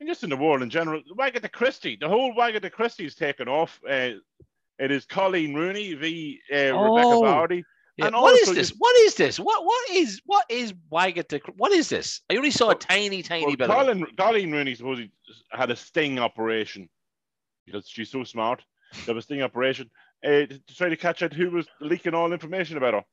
and 0.00 0.08
just 0.08 0.22
in 0.22 0.30
the 0.30 0.36
world 0.36 0.62
in 0.62 0.70
general. 0.70 1.02
Wagatha 1.18 1.50
Christie, 1.52 1.96
the 2.00 2.08
whole 2.08 2.32
Wagatha 2.34 2.70
Christie 2.72 3.04
is 3.04 3.14
taken 3.14 3.48
off. 3.48 3.80
Uh, 3.88 4.12
It 4.78 4.90
is 4.90 5.04
Colleen 5.04 5.54
Rooney 5.54 5.94
v 5.94 6.40
uh, 6.50 6.56
Rebecca 6.56 7.08
Oh. 7.08 7.22
Vardy. 7.22 7.62
Yeah, 7.96 8.06
And 8.06 8.16
what 8.16 8.34
is 8.40 8.52
this? 8.54 8.70
you- 8.70 8.76
What 8.78 8.96
is 9.06 9.14
this? 9.14 9.38
What 9.38 9.64
what 9.64 9.90
is 9.90 10.20
what 10.26 10.46
is 10.48 10.72
Wagatha 10.90 11.40
what 11.56 11.70
is 11.72 11.88
this? 11.90 12.22
I 12.30 12.36
only 12.36 12.50
saw 12.50 12.70
a 12.70 12.74
tiny, 12.74 13.22
tiny 13.22 13.46
Well, 13.46 13.56
bit 13.56 13.70
of 13.70 13.70
it. 13.70 13.74
Colin, 13.74 14.06
Colleen 14.16 14.50
Rooney 14.50 14.74
supposedly 14.74 15.12
had 15.50 15.70
a 15.70 15.76
sting 15.76 16.18
operation 16.18 16.88
because 17.66 17.86
she's 17.88 18.10
so 18.10 18.24
smart. 18.24 18.64
Have 19.06 19.16
a 19.16 19.22
sting 19.22 19.42
operation 19.42 19.90
uh, 20.24 20.46
to 20.46 20.60
try 20.76 20.88
to 20.88 20.96
catch 20.96 21.22
out 21.22 21.32
who 21.32 21.50
was 21.50 21.66
leaking 21.80 22.14
all 22.14 22.32
information 22.32 22.76
about 22.76 22.94
her. 22.94 23.04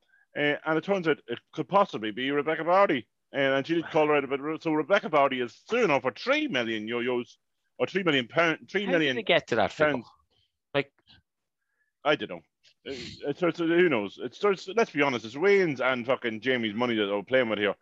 Uh, 0.54 0.58
and 0.66 0.78
it 0.78 0.84
turns 0.84 1.08
out 1.08 1.18
it 1.28 1.40
could 1.54 1.68
possibly 1.68 2.12
be 2.12 2.32
Rebecca 2.32 2.64
Vardy. 2.64 3.06
Uh, 3.34 3.40
and 3.40 3.66
she 3.68 3.76
did 3.76 3.90
call 3.90 4.08
her 4.08 4.16
out 4.16 4.24
about 4.24 4.40
it. 4.40 4.64
So 4.64 4.72
Rebecca 4.72 5.10
Vardy 5.10 5.44
is 5.44 5.58
suing 5.70 5.90
her 5.90 6.00
for 6.02 6.12
three 6.12 6.48
million 6.48 6.88
yo-yos 6.88 7.38
or 7.78 7.88
three 7.88 8.04
million 8.04 8.28
pound, 8.28 8.60
three 8.70 8.86
How 8.86 8.92
did 8.92 9.00
million. 9.00 9.16
they 9.16 9.24
get 9.24 9.48
to 9.48 9.56
that 9.56 9.72
figure? 9.72 9.94
pounds. 9.94 10.06
Like 10.74 10.92
I 12.06 12.16
don't 12.16 12.30
know. 12.30 12.42
Uh, 12.88 12.94
It's, 13.30 13.42
it's, 13.44 13.60
who 13.60 13.90
knows? 13.90 14.20
It's, 14.22 14.44
it's 14.44 14.68
let's 14.76 14.92
be 14.92 15.02
honest. 15.02 15.26
It's 15.26 15.36
Wayne's 15.36 15.82
and 15.82 16.06
fucking 16.06 16.42
Jamie's 16.42 16.76
money 16.76 16.96
that 16.96 17.06
they're 17.06 17.24
playing 17.24 17.50
with 17.50 17.60
here. 17.60 17.76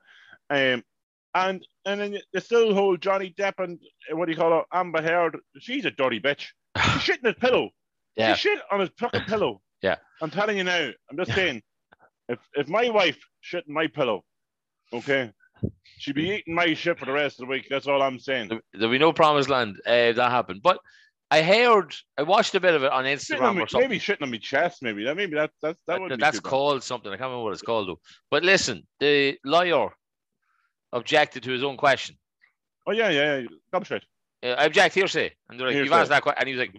Um, 0.49 0.83
and 1.35 1.65
and 1.85 2.01
then 2.01 2.17
they 2.33 2.39
still 2.39 2.73
hold 2.73 3.01
Johnny 3.01 3.33
Depp 3.37 3.63
and 3.63 3.79
uh, 4.11 4.15
what 4.15 4.25
do 4.25 4.31
you 4.31 4.37
call 4.37 4.51
her, 4.51 4.63
Amber 4.73 5.01
Heard. 5.01 5.37
She's 5.59 5.85
a 5.85 5.91
dirty 5.91 6.19
bitch. 6.19 6.47
She 6.93 6.99
shit 6.99 7.19
in 7.19 7.25
his 7.25 7.35
pillow. 7.35 7.69
Yeah. 8.15 8.35
She 8.35 8.49
shit 8.49 8.59
on 8.71 8.79
his 8.81 8.89
fucking 8.97 9.21
pillow. 9.27 9.61
Yeah. 9.81 9.95
I'm 10.21 10.29
telling 10.31 10.57
you 10.57 10.63
now. 10.63 10.89
I'm 11.09 11.17
just 11.17 11.33
saying. 11.33 11.61
If 12.27 12.39
if 12.53 12.67
my 12.67 12.89
wife 12.89 13.17
shit 13.41 13.65
in 13.67 13.73
my 13.73 13.87
pillow, 13.87 14.23
okay, 14.93 15.31
she'd 15.97 16.15
be 16.15 16.29
eating 16.29 16.53
my 16.53 16.73
shit 16.75 16.99
for 16.99 17.05
the 17.05 17.11
rest 17.11 17.39
of 17.39 17.47
the 17.47 17.51
week. 17.51 17.67
That's 17.69 17.87
all 17.87 18.01
I'm 18.01 18.19
saying. 18.19 18.49
there- 18.49 18.61
there'll 18.73 18.91
be 18.91 18.99
no 18.99 19.13
promised 19.13 19.49
land 19.49 19.77
uh, 19.85 20.11
that 20.11 20.29
happened. 20.31 20.61
But 20.61 20.79
I 21.31 21.41
heard 21.41 21.95
I 22.17 22.23
watched 22.23 22.53
a 22.55 22.59
bit 22.59 22.73
of 22.75 22.83
it 22.83 22.91
on 22.91 23.05
Shitting 23.05 23.41
on 23.41 23.53
Instagram 23.53 23.55
me, 23.55 23.61
or 23.63 23.67
something. 23.67 23.89
maybe 23.89 23.99
shitting 23.99 24.21
on 24.23 24.31
my 24.31 24.37
chest. 24.37 24.83
Maybe 24.83 25.03
that. 25.05 25.15
Maybe 25.15 25.35
that. 25.35 25.51
That. 25.61 25.75
That 25.87 25.93
That- 25.93 26.01
would. 26.01 26.19
that's 26.19 26.39
called 26.39 26.83
something. 26.83 27.09
I 27.11 27.15
can't 27.15 27.27
remember 27.29 27.43
what 27.45 27.53
it's 27.53 27.61
called 27.63 27.87
though. 27.87 27.99
But 28.29 28.43
listen, 28.43 28.85
the 28.99 29.37
lawyer 29.43 29.89
objected 30.93 31.43
to 31.43 31.51
his 31.51 31.63
own 31.63 31.77
question. 31.77 32.15
Oh 32.87 32.91
yeah, 32.91 33.09
yeah. 33.09 33.37
yeah. 33.37 33.47
Gobshite. 33.73 34.03
Uh, 34.43 34.47
I 34.57 34.65
object 34.65 34.95
hearsay. 34.95 35.31
And 35.49 35.59
they're 35.59 35.67
like, 35.67 35.75
you've 35.75 35.91
asked 35.91 36.09
that 36.09 36.21
question. 36.23 36.39
And 36.39 36.47
he 36.49 36.55
was 36.55 36.67
like, 36.67 36.75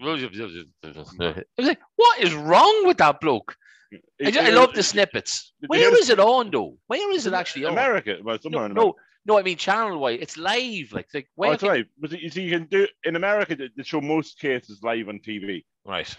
I 0.85 1.45
was 1.59 1.67
like, 1.69 1.79
what 1.97 2.21
is 2.21 2.35
wrong 2.35 2.87
with 2.87 2.99
that 2.99 3.21
bloke? 3.21 3.57
I, 4.25 4.31
ju- 4.31 4.39
I 4.41 4.51
love 4.51 4.73
the 4.75 4.83
snippets. 4.83 5.53
Did 5.61 5.69
you 5.73 5.79
hear 5.81 5.91
Where 5.91 6.01
is 6.01 6.11
it 6.11 6.21
on 6.21 6.51
though? 6.51 6.77
Where 6.87 7.13
is 7.13 7.27
it 7.27 7.33
actually 7.35 7.65
on? 7.65 7.73
America. 7.73 8.19
Well, 8.23 8.39
somewhere 8.41 8.63
No, 8.63 8.67
in 8.67 8.75
no, 8.75 8.81
America. 8.83 8.99
no, 9.27 9.39
I 9.39 9.43
mean 9.43 9.57
channel 9.57 9.99
wise. 9.99 10.19
It's 10.23 10.37
live. 10.37 10.93
Like, 10.93 11.09
like 11.13 11.27
Oh, 11.27 11.33
where 11.35 11.51
that's 11.51 11.63
can- 11.63 11.71
right. 11.71 11.87
But 11.99 12.13
you 12.13 12.31
see, 12.31 12.43
you 12.43 12.53
can 12.53 12.67
do 12.69 12.87
in 13.05 13.17
America. 13.17 13.57
They 13.57 13.83
show 13.83 14.01
most 14.01 14.39
cases 14.39 14.81
live 14.83 15.09
on 15.09 15.19
TV. 15.19 15.65
right. 15.85 16.15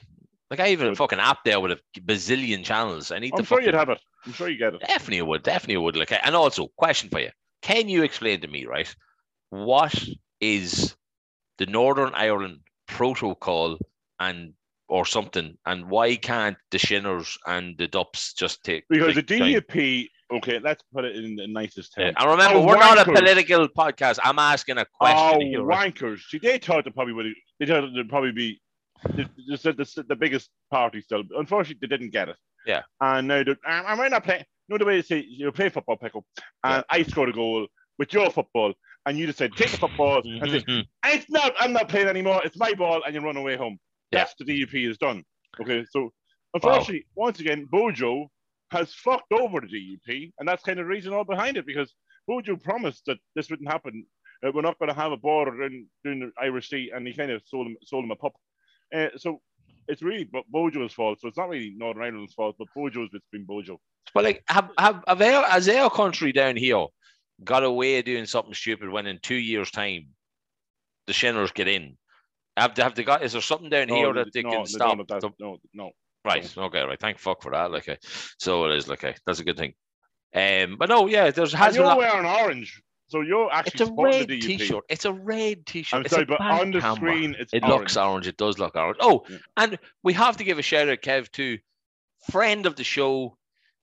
Like 0.50 0.60
I 0.60 0.68
have 0.68 0.82
a 0.82 0.94
fucking 0.96 1.20
app 1.20 1.46
there 1.46 1.62
with 1.62 1.72
a 1.72 1.80
bazillion 2.02 2.66
channels. 2.66 3.10
I 3.10 3.20
need 3.20 3.32
I'm 3.34 3.40
to 3.40 3.46
sure 3.46 3.60
fucking, 3.60 3.68
you'd 3.68 3.74
have 3.80 3.88
it. 3.88 4.02
I'm 4.26 4.34
sure 4.34 4.50
you 4.50 4.58
get 4.58 4.74
it. 4.74 4.82
definitely 4.82 5.22
would, 5.22 5.44
definitely 5.44 5.78
would. 5.78 5.96
Like, 5.96 6.12
and 6.12 6.36
also, 6.36 6.68
question 6.76 7.10
for 7.10 7.22
you: 7.22 7.30
Can 7.62 7.88
you 7.88 8.04
explain 8.04 8.42
to 8.42 8.50
me, 8.50 8.66
right? 8.66 8.94
What 9.50 9.96
is 10.42 10.94
the 11.62 11.68
Northern 11.68 12.12
Ireland 12.16 12.58
protocol 12.88 13.78
and 14.20 14.54
or 14.88 15.06
something, 15.06 15.56
and 15.68 15.90
why 15.90 16.16
can't 16.16 16.58
the 16.72 16.80
Shinners 16.80 17.38
and 17.46 17.78
the 17.78 17.88
Dups 17.88 18.34
just 18.36 18.64
take? 18.64 18.84
Because 18.90 19.14
the 19.14 19.22
take 19.22 19.40
time? 19.40 19.54
DUP. 19.54 20.10
Okay, 20.38 20.60
let's 20.60 20.84
put 20.94 21.06
it 21.06 21.16
in 21.16 21.36
the 21.36 21.48
nicest 21.48 21.94
Yeah, 21.96 22.06
terms. 22.06 22.18
And 22.20 22.32
remember, 22.32 22.58
Oh, 22.58 22.66
we're 22.66 22.78
not 22.78 22.98
a 22.98 23.06
political 23.06 23.68
podcast. 23.70 24.18
I'm 24.24 24.40
asking 24.40 24.80
a 24.80 24.86
question. 25.00 25.36
Oh, 25.36 25.40
here, 25.40 25.60
wankers! 25.60 26.22
See, 26.30 26.40
they 26.40 26.58
thought 26.58 26.84
they 26.84 26.92
probably 26.92 27.14
would. 27.14 27.28
They 27.60 27.68
thought 27.68 27.84
it'd 27.84 28.10
probably 28.10 28.32
be 28.32 28.60
the, 29.16 29.30
the, 29.48 29.74
the, 29.74 30.06
the 30.10 30.16
biggest 30.16 30.50
party 30.72 31.02
still. 31.02 31.24
Unfortunately, 31.38 31.78
they 31.80 31.96
didn't 31.96 32.12
get 32.12 32.30
it. 32.30 32.38
Yeah. 32.66 32.82
And 33.00 33.28
now 33.28 33.44
they're, 33.44 33.60
um, 33.68 33.86
I 33.86 33.94
might 33.96 34.12
not 34.12 34.24
play. 34.24 34.40
You 34.68 34.74
know 34.74 34.78
the 34.80 34.86
way 34.86 34.96
they 34.96 35.04
say 35.04 35.26
you 35.30 35.52
play 35.52 35.70
football, 35.70 35.98
pickle, 35.98 36.26
and 36.64 36.84
I 36.90 37.04
scored 37.04 37.30
a 37.30 37.34
goal 37.34 37.68
with 38.00 38.14
your 38.14 38.32
football, 38.32 38.74
and 39.06 39.18
you 39.18 39.26
just 39.26 39.38
said 39.40 39.52
take 39.56 39.72
the 39.72 39.78
football 39.78 40.22
and 40.24 40.52
say 40.52 40.60
Mhm. 40.62 40.86
it's 41.06 41.30
not. 41.30 41.54
I'm 41.60 41.74
not 41.74 41.90
playing 41.90 42.08
anymore. 42.08 42.42
It's 42.46 42.58
my 42.58 42.74
ball, 42.74 43.02
and 43.06 43.14
you 43.16 43.22
run 43.22 43.38
away 43.38 43.56
home. 43.58 43.80
Yeah. 44.12 44.20
That's 44.20 44.36
the 44.40 44.46
DUP 44.46 44.90
is 44.90 44.98
done. 44.98 45.24
Okay, 45.62 45.86
so 45.90 46.12
unfortunately, 46.54 47.06
once 47.16 47.40
again, 47.40 47.66
Bojo 47.72 48.30
has 48.72 48.94
fucked 48.94 49.32
over 49.34 49.62
the 49.62 49.68
DUP, 49.68 50.32
and 50.40 50.48
that's 50.48 50.64
kind 50.64 50.80
of 50.80 50.86
the 50.86 50.90
reason 50.90 51.14
all 51.14 51.24
behind 51.26 51.58
it 51.58 51.66
because 51.66 51.94
Bojo 52.28 52.56
promised 52.56 53.06
that 53.08 53.18
this 53.36 53.50
wouldn't 53.50 53.70
happen. 53.70 54.06
Uh, 54.46 54.52
we're 54.54 54.62
not 54.62 54.78
going 54.80 54.90
to 54.90 54.96
have 54.96 55.12
a 55.12 55.18
border 55.18 55.64
in, 55.64 55.88
during 56.04 56.20
the 56.20 56.32
Irish 56.42 56.70
Sea, 56.70 56.92
and 56.94 57.06
he 57.08 57.14
kind 57.14 57.32
of 57.32 57.42
sold 57.46 57.68
him 57.68 57.78
sold 57.84 58.06
him 58.06 58.12
a 58.12 58.16
pup. 58.16 58.34
Uh, 58.96 59.08
so 59.18 59.42
it's 59.88 60.02
really 60.02 60.24
Bo- 60.26 60.44
Bojo's 60.50 60.94
fault. 60.94 61.20
So 61.22 61.28
it's 61.28 61.38
not 61.38 61.50
really 61.50 61.74
Northern 61.76 62.04
Ireland's 62.04 62.34
fault, 62.34 62.56
but 62.58 62.68
Bojo's 62.76 63.10
it's 63.14 63.26
been 63.32 63.46
Bojo. 63.46 63.80
But 64.14 64.24
like, 64.24 64.44
have 64.48 64.70
have, 64.78 65.04
have 65.08 65.22
our, 65.22 65.44
has 65.50 65.70
our 65.70 65.90
country 65.90 66.32
down 66.32 66.56
here 66.56 66.86
got 67.44 67.64
away 67.64 68.02
doing 68.02 68.26
something 68.26 68.54
stupid 68.54 68.90
when 68.90 69.08
in 69.08 69.20
two 69.22 69.36
years' 69.36 69.72
time 69.72 70.08
the 71.08 71.14
Shinners 71.14 71.52
get 71.54 71.68
in? 71.68 71.98
Have 72.58 72.76
they, 72.76 72.84
have 72.84 72.96
they 72.96 73.04
got? 73.04 73.24
Is 73.24 73.32
there 73.34 73.42
something 73.42 73.70
down 73.70 73.90
here 73.90 74.14
that 74.14 74.34
they 74.34 74.42
no, 74.44 74.50
can 74.50 74.60
no, 74.60 74.66
stop? 74.66 74.98
no, 74.98 75.04
that- 75.08 75.22
the- 75.22 75.32
no, 75.40 75.58
no. 75.74 75.92
right. 76.26 76.58
Okay. 76.58 76.82
Right. 76.82 77.00
Thank 77.00 77.18
fuck 77.18 77.42
for 77.42 77.52
that. 77.52 77.72
Like, 77.72 77.88
uh, 77.90 77.96
so 78.38 78.66
it 78.66 78.76
is. 78.76 78.88
Like, 78.88 79.04
uh, 79.04 79.14
that's 79.26 79.40
a 79.40 79.44
good 79.44 79.58
thing. 79.58 79.74
Um, 80.36 80.78
but 80.78 80.90
no, 80.90 81.08
yeah, 81.08 81.32
there's 81.32 81.54
has 81.54 81.68
And 81.70 81.76
you're 81.78 81.86
a 81.86 81.88
lot- 81.90 81.98
wearing 81.98 82.26
orange, 82.26 82.82
so 83.08 83.22
you're 83.22 83.52
actually. 83.52 83.82
It's 83.82 83.90
a 83.90 83.94
red 83.94 84.28
t-shirt. 84.42 84.84
It's 84.90 85.06
a 85.06 85.14
red 85.14 85.66
t-shirt. 85.66 85.98
I'm 85.98 86.02
It's 86.06 86.14
sorry, 86.14 86.26
but 86.26 86.40
on 86.42 86.72
the 86.72 86.80
camera. 86.80 86.96
screen 86.96 87.36
it's 87.40 87.54
It 87.54 87.64
orange. 87.64 87.80
looks 87.80 87.98
orange. 87.98 88.28
It 88.28 88.38
does 88.38 88.58
look 88.60 88.76
orange. 88.76 88.98
Oh, 89.02 89.24
Yeah. 89.30 89.38
and 89.58 89.80
we 90.04 90.14
have 90.14 90.38
to 90.38 90.44
give 90.44 90.60
a 90.60 90.62
shout 90.62 90.88
out, 90.90 91.02
Kev, 91.02 91.32
to 91.34 91.58
friend 92.32 92.66
of 92.66 92.76
the 92.76 92.84
show 92.84 93.38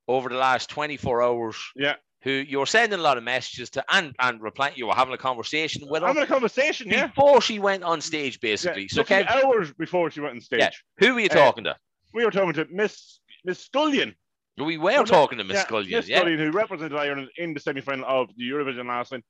over 0.06 0.28
the 0.28 0.36
last 0.36 0.70
24 0.70 1.22
hours. 1.22 1.56
Yeah. 1.76 1.96
Who 2.22 2.30
you 2.30 2.58
were 2.58 2.66
sending 2.66 2.98
a 2.98 3.02
lot 3.02 3.16
of 3.16 3.22
messages 3.22 3.70
to 3.70 3.84
and 3.88 4.14
and 4.18 4.42
replying. 4.42 4.74
You 4.76 4.88
were 4.88 4.94
having 4.94 5.14
a 5.14 5.18
conversation 5.18 5.86
with 5.88 6.02
her 6.02 6.08
having 6.08 6.24
a 6.24 6.26
conversation, 6.26 6.88
yeah. 6.88 7.06
before 7.06 7.40
she 7.40 7.60
went 7.60 7.84
on 7.84 8.00
stage, 8.00 8.38
yeah. 8.42 8.50
basically. 8.50 8.88
So, 8.88 9.02
literally 9.02 9.24
Kev, 9.24 9.44
hours 9.44 9.72
before 9.74 10.10
she 10.10 10.20
went 10.20 10.34
on 10.34 10.40
stage, 10.40 10.60
Yeah. 10.60 10.70
who 10.98 11.14
were 11.14 11.20
you 11.20 11.28
uh, 11.30 11.34
talking 11.34 11.64
to? 11.64 11.76
we 12.12 12.24
were 12.24 12.30
talking 12.32 12.54
to 12.54 12.66
Miss 12.72 13.20
Miss 13.44 13.60
Scullion. 13.60 14.14
We 14.56 14.76
were 14.78 15.04
talking 15.04 15.38
to 15.38 15.44
Miss 15.44 15.58
yeah, 15.58 15.66
Scullion. 15.66 15.90
Miss 15.90 16.08
Yeah. 16.08 16.20
Scullion, 16.20 16.38
who 16.38 16.50
represented 16.50 16.98
Ireland 16.98 17.28
in 17.36 17.54
the 17.54 17.60
semi-final 17.60 18.04
of 18.04 18.28
the 18.36 18.50
Eurovision 18.50 18.86
last 18.88 19.12
night. 19.12 19.22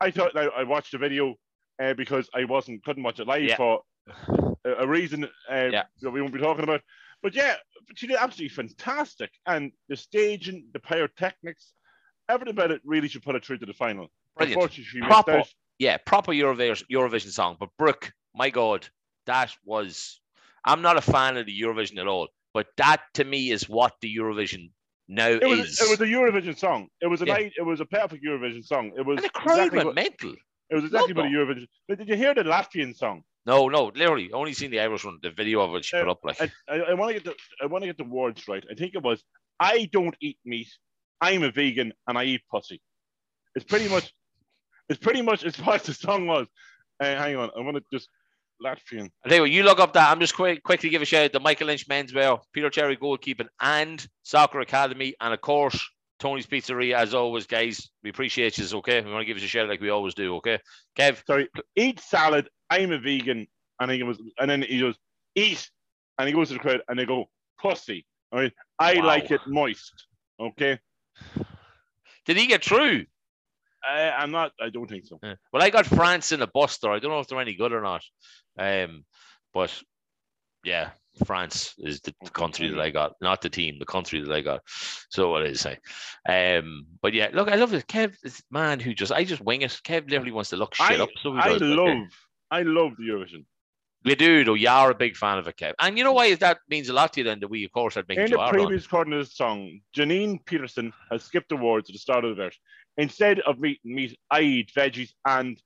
I 0.00 0.10
thought 0.10 0.36
I, 0.36 0.46
I 0.46 0.64
watched 0.64 0.90
the 0.90 0.98
video 0.98 1.36
uh, 1.80 1.94
because 1.94 2.28
I 2.34 2.44
wasn't 2.44 2.82
couldn't 2.84 3.04
watch 3.04 3.20
it 3.20 3.28
live 3.28 3.44
Yeah. 3.44 3.56
for 3.56 3.82
a, 4.64 4.70
a 4.80 4.86
reason 4.86 5.24
uh, 5.24 5.68
Yeah. 5.70 5.84
that 6.00 6.10
we 6.10 6.20
won't 6.20 6.34
be 6.34 6.40
talking 6.40 6.64
about. 6.64 6.80
But 7.22 7.36
yeah, 7.36 7.54
she 7.94 8.08
did 8.08 8.16
absolutely 8.16 8.54
fantastic, 8.56 9.30
and 9.46 9.70
the 9.88 9.94
staging, 9.96 10.66
the 10.72 10.80
pyrotechnics, 10.80 11.72
everything 12.28 12.52
about 12.52 12.70
it 12.70 12.80
really 12.84 13.08
should 13.08 13.22
put 13.22 13.34
it 13.36 13.44
through 13.44 13.58
to 13.58 13.66
the 13.66 13.72
final. 13.72 14.08
Brilliant. 14.36 14.60
Unfortunately, 14.62 15.00
Proper. 15.02 15.42
yeah, 15.78 15.96
proper 15.98 16.32
Eurovision, 16.32 16.84
Eurovision 16.90 17.30
song. 17.30 17.56
But 17.58 17.70
Brooke, 17.78 18.12
my 18.34 18.50
God, 18.50 18.88
that 19.26 19.54
was. 19.64 20.20
I'm 20.64 20.82
not 20.82 20.96
a 20.96 21.00
fan 21.02 21.36
of 21.36 21.46
the 21.46 21.60
Eurovision 21.60 21.98
at 21.98 22.06
all, 22.06 22.28
but 22.54 22.68
that 22.76 23.02
to 23.14 23.24
me 23.24 23.50
is 23.50 23.68
what 23.68 23.94
the 24.00 24.14
Eurovision 24.16 24.70
now 25.08 25.28
It 25.28 25.44
was, 25.46 25.58
is. 25.60 25.80
it 25.80 25.90
was 25.90 26.00
a 26.00 26.04
Eurovision 26.04 26.56
song. 26.56 26.88
It 27.00 27.08
was 27.08 27.20
a 27.20 27.26
Yeah. 27.26 27.34
night, 27.34 27.52
it 27.56 27.62
was 27.62 27.80
a 27.80 27.84
perfect 27.84 28.24
Eurovision 28.24 28.64
song. 28.64 28.92
It 28.96 29.04
was 29.04 29.16
and 29.16 29.24
the 29.24 29.30
crowd 29.30 29.58
exactly 29.58 29.76
went 29.78 29.86
what, 29.88 29.94
mental. 29.96 30.34
it 30.70 30.74
was 30.76 30.84
exactly 30.84 31.14
what 31.14 31.26
a 31.26 31.28
Eurovision. 31.28 31.66
But 31.88 31.98
did 31.98 32.08
you 32.08 32.16
hear 32.16 32.32
the 32.32 32.44
Latvian 32.44 32.96
song? 32.96 33.24
No, 33.44 33.68
no, 33.68 33.86
literally, 33.86 34.30
only 34.32 34.52
seen 34.52 34.70
the 34.70 34.78
Irish 34.78 35.04
one, 35.04 35.18
the 35.20 35.30
video 35.32 35.60
of 35.62 35.74
it 35.74 35.84
she 35.84 35.96
Uh, 35.96 36.04
put 36.04 36.10
up. 36.10 36.20
Like, 36.22 36.40
I, 36.40 36.50
I, 36.68 36.76
I 36.90 36.94
want 36.94 37.08
to 37.08 37.20
get 37.20 37.24
the 37.24 37.34
I 37.60 37.66
want 37.66 37.82
to 37.82 37.88
get 37.88 37.98
the 37.98 38.04
words 38.04 38.46
right. 38.46 38.64
I 38.70 38.74
think 38.74 38.94
it 38.94 39.02
was 39.02 39.24
I 39.58 39.88
don't 39.92 40.16
eat 40.20 40.38
meat. 40.44 40.68
I'm 41.22 41.44
a 41.44 41.50
vegan 41.52 41.92
and 42.08 42.18
I 42.18 42.24
eat 42.24 42.42
pussy. 42.50 42.82
It's 43.54 43.64
pretty 43.64 43.88
much 43.88 44.12
it's 44.88 44.98
pretty 44.98 45.22
much 45.22 45.44
it's 45.44 45.58
what 45.58 45.84
the 45.84 45.94
song 45.94 46.26
was. 46.26 46.48
Uh, 47.00 47.16
hang 47.16 47.36
on, 47.36 47.50
I 47.56 47.60
want 47.60 47.76
to 47.76 47.82
just 47.92 48.08
Latvian. 48.62 49.08
I 49.24 49.28
tell 49.28 49.36
you 49.36 49.42
what, 49.42 49.50
you 49.50 49.62
look 49.62 49.80
up 49.80 49.92
that. 49.94 50.10
I'm 50.10 50.20
just 50.20 50.34
quick, 50.34 50.62
quickly 50.62 50.90
give 50.90 51.00
a 51.00 51.04
shout 51.04 51.24
out 51.24 51.32
to 51.32 51.40
Michael 51.40 51.68
Lynch 51.68 51.88
Menswear, 51.88 52.40
Peter 52.52 52.70
Cherry 52.70 52.96
Goalkeeping, 52.96 53.48
and 53.60 54.04
Soccer 54.24 54.60
Academy, 54.60 55.14
and 55.20 55.32
of 55.32 55.40
course 55.40 55.88
Tony's 56.18 56.46
Pizzeria. 56.46 56.94
As 56.96 57.14
always, 57.14 57.46
guys, 57.46 57.88
we 58.02 58.10
appreciate 58.10 58.58
you. 58.58 58.78
Okay, 58.78 59.00
we 59.00 59.10
want 59.10 59.22
to 59.22 59.26
give 59.26 59.36
us 59.36 59.42
a 59.44 59.48
shout 59.48 59.68
like 59.68 59.80
we 59.80 59.90
always 59.90 60.14
do. 60.14 60.36
Okay, 60.36 60.58
Kev. 60.96 61.24
Sorry, 61.26 61.48
eat 61.76 62.00
salad. 62.00 62.48
I'm 62.70 62.90
a 62.92 62.98
vegan, 62.98 63.46
and 63.80 63.90
he 63.90 64.02
was, 64.02 64.20
and 64.38 64.50
then 64.50 64.62
he 64.62 64.80
goes 64.80 64.96
eat, 65.34 65.68
and 66.18 66.28
he 66.28 66.34
goes 66.34 66.48
to 66.48 66.54
the 66.54 66.60
crowd, 66.60 66.82
and 66.88 66.98
they 66.98 67.06
go 67.06 67.28
pussy. 67.60 68.06
All 68.32 68.40
right, 68.40 68.52
I 68.78 68.94
Wow. 68.96 69.06
like 69.06 69.30
it 69.30 69.40
moist. 69.46 70.06
Okay, 70.40 70.78
Did 72.26 72.36
he 72.36 72.46
get 72.46 72.64
through? 72.64 73.06
I, 73.88 74.10
I'm 74.10 74.30
not. 74.30 74.52
I 74.60 74.70
don't 74.70 74.88
think 74.88 75.06
so. 75.06 75.18
Yeah. 75.22 75.34
Well, 75.52 75.62
I 75.62 75.70
got 75.70 75.86
France 75.86 76.32
in 76.32 76.40
the 76.40 76.46
Buster. 76.46 76.90
I 76.90 76.98
don't 76.98 77.10
know 77.10 77.20
if 77.20 77.26
they're 77.26 77.40
any 77.40 77.54
good 77.54 77.72
or 77.72 77.82
not. 77.82 78.02
Um, 78.58 79.04
but 79.52 79.72
yeah, 80.64 80.90
France 81.26 81.74
is 81.78 82.00
the 82.00 82.14
country 82.32 82.68
that. 82.68 82.80
I 82.80 82.90
got, 82.90 83.14
not 83.20 83.42
the 83.42 83.50
team, 83.50 83.78
the 83.78 83.84
country 83.84 84.22
that 84.22 84.32
I 84.32 84.40
got. 84.40 84.60
So 85.10 85.30
what 85.30 85.44
is 85.46 85.66
I? 85.66 85.78
Say? 86.26 86.58
Um, 86.58 86.86
but 87.02 87.12
yeah, 87.12 87.30
look, 87.32 87.48
I 87.48 87.56
love 87.56 87.74
it. 87.74 87.86
Kev, 87.88 88.14
this 88.22 88.42
man 88.50 88.78
who 88.78 88.94
just 88.94 89.10
I 89.12 89.24
just 89.24 89.42
wing 89.42 89.62
it. 89.62 89.80
Kev 89.84 90.08
literally 90.08 90.32
wants 90.32 90.50
to 90.50 90.56
look 90.56 90.74
shit 90.74 91.00
I, 91.00 91.02
up. 91.02 91.10
So 91.22 91.34
I 91.34 91.48
love, 91.48 91.98
I 92.50 92.62
love 92.62 92.92
the 92.96 93.04
Eurovision. 93.04 93.44
We 94.04 94.14
do, 94.14 94.44
though. 94.44 94.54
You 94.54 94.68
are 94.68 94.90
a 94.90 94.94
big 94.94 95.16
fan 95.16 95.38
of 95.38 95.46
it, 95.46 95.56
Kev. 95.56 95.74
And 95.78 95.96
you 95.96 96.04
know 96.04 96.12
why 96.12 96.34
that 96.34 96.58
means 96.68 96.88
a 96.88 96.92
lot 96.92 97.12
to 97.12 97.20
you 97.20 97.24
then 97.24 97.40
that 97.40 97.48
we, 97.48 97.64
of 97.64 97.72
course, 97.72 97.94
had 97.94 98.06
big 98.06 98.18
In 98.18 98.30
the 98.30 98.48
previous 98.48 98.86
corner 98.86 99.18
of 99.20 99.28
the 99.28 99.34
song, 99.34 99.80
Janine 99.96 100.44
Peterson 100.44 100.92
has 101.10 101.22
skipped 101.22 101.48
the 101.48 101.56
words 101.56 101.88
at 101.88 101.92
the 101.92 101.98
start 101.98 102.24
of 102.24 102.36
the 102.36 102.42
verse. 102.42 102.58
Instead 102.96 103.40
of 103.40 103.58
meat 103.58 103.80
and 103.84 103.94
meat, 103.94 104.18
I 104.30 104.40
eat 104.40 104.72
veggies 104.76 105.10
and 105.24 105.60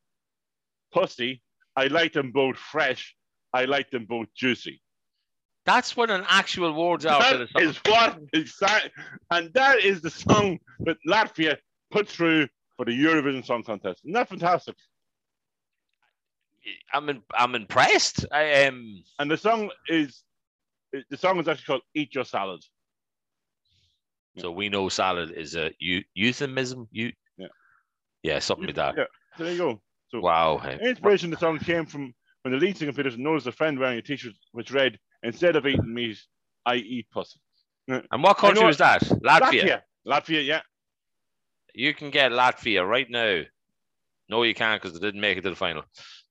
pussy. 0.93 1.43
I 1.77 1.87
like 1.87 2.13
them 2.13 2.31
both 2.31 2.57
fresh. 2.57 3.15
I 3.53 3.65
like 3.65 3.91
them 3.91 4.05
both 4.05 4.29
juicy. 4.35 4.83
That's 5.65 5.97
what 5.97 6.11
an 6.11 6.25
actual 6.29 6.73
words 6.73 7.05
are 7.05 7.21
That 7.21 7.49
is 7.61 7.79
what 7.87 8.21
exactly, 8.33 8.93
and 9.33 9.53
that 9.55 9.81
is 9.81 10.01
the 10.01 10.11
song 10.11 10.61
that 10.81 10.97
Latvia 11.09 11.57
put 11.91 12.09
through 12.09 12.47
for 12.77 12.85
the 12.85 12.93
Eurovision 12.93 13.45
Song 13.45 13.65
Contest. 13.65 14.03
Isn't 14.05 14.13
that 14.13 14.29
fantastic? 14.29 14.77
I'm 16.93 17.09
in, 17.09 17.23
I'm 17.35 17.55
impressed. 17.55 18.27
I 18.33 18.43
am. 18.43 19.03
And 19.19 19.31
the 19.31 19.37
song 19.37 19.71
is 19.89 20.23
the 21.11 21.17
song 21.17 21.39
is 21.39 21.49
actually 21.49 21.65
called 21.67 21.83
"Eat 21.95 22.15
Your 22.15 22.25
Salad." 22.25 22.63
so 24.39 24.51
we 24.51 24.69
know 24.69 24.89
salad 24.89 25.31
is 25.33 25.55
a 25.57 25.71
eu- 25.79 26.05
euphemism. 26.15 26.87
You, 26.91 27.13
Yeah. 27.39 27.47
yeah, 28.23 28.39
something 28.39 28.67
like 28.67 28.75
that. 28.77 28.95
Yeah. 28.97 29.05
So 29.39 29.45
there 29.45 29.53
you 29.53 29.59
go. 29.59 29.83
So 30.09 30.21
Wow. 30.21 30.59
inspiration 30.81 31.31
the 31.31 31.39
song 31.39 31.59
came 31.59 31.87
from 31.87 32.15
when 32.43 32.53
the 32.53 32.59
lead 32.59 32.77
singer 32.77 32.93
Peterson 32.93 33.23
noticed 33.23 33.47
a 33.47 33.53
friend 33.53 33.79
wearing 33.79 33.99
a 33.99 34.03
T-shirt 34.03 34.35
which 34.53 34.71
read, 34.71 34.99
"Instead 35.23 35.57
of 35.57 35.67
eating 35.67 35.93
meat, 35.93 36.19
I 36.67 36.77
eat 36.77 37.09
pussy." 37.11 37.41
And 37.89 38.23
what 38.23 38.37
country 38.37 38.65
was 38.65 38.79
that? 38.79 39.03
Latvia. 39.03 39.63
Latvia, 39.63 39.83
Latvia, 40.07 40.45
yeah. 40.47 40.63
You 41.75 41.95
can 41.95 42.11
get 42.11 42.33
Latvia 42.33 42.87
right 42.87 43.09
now. 43.09 43.43
No, 44.29 44.43
you 44.43 44.55
can't 44.55 44.81
because 44.83 44.99
they 44.99 45.07
didn't 45.07 45.21
make 45.21 45.39
it 45.39 45.43
to 45.43 45.51
the 45.51 45.57
final. 45.57 45.85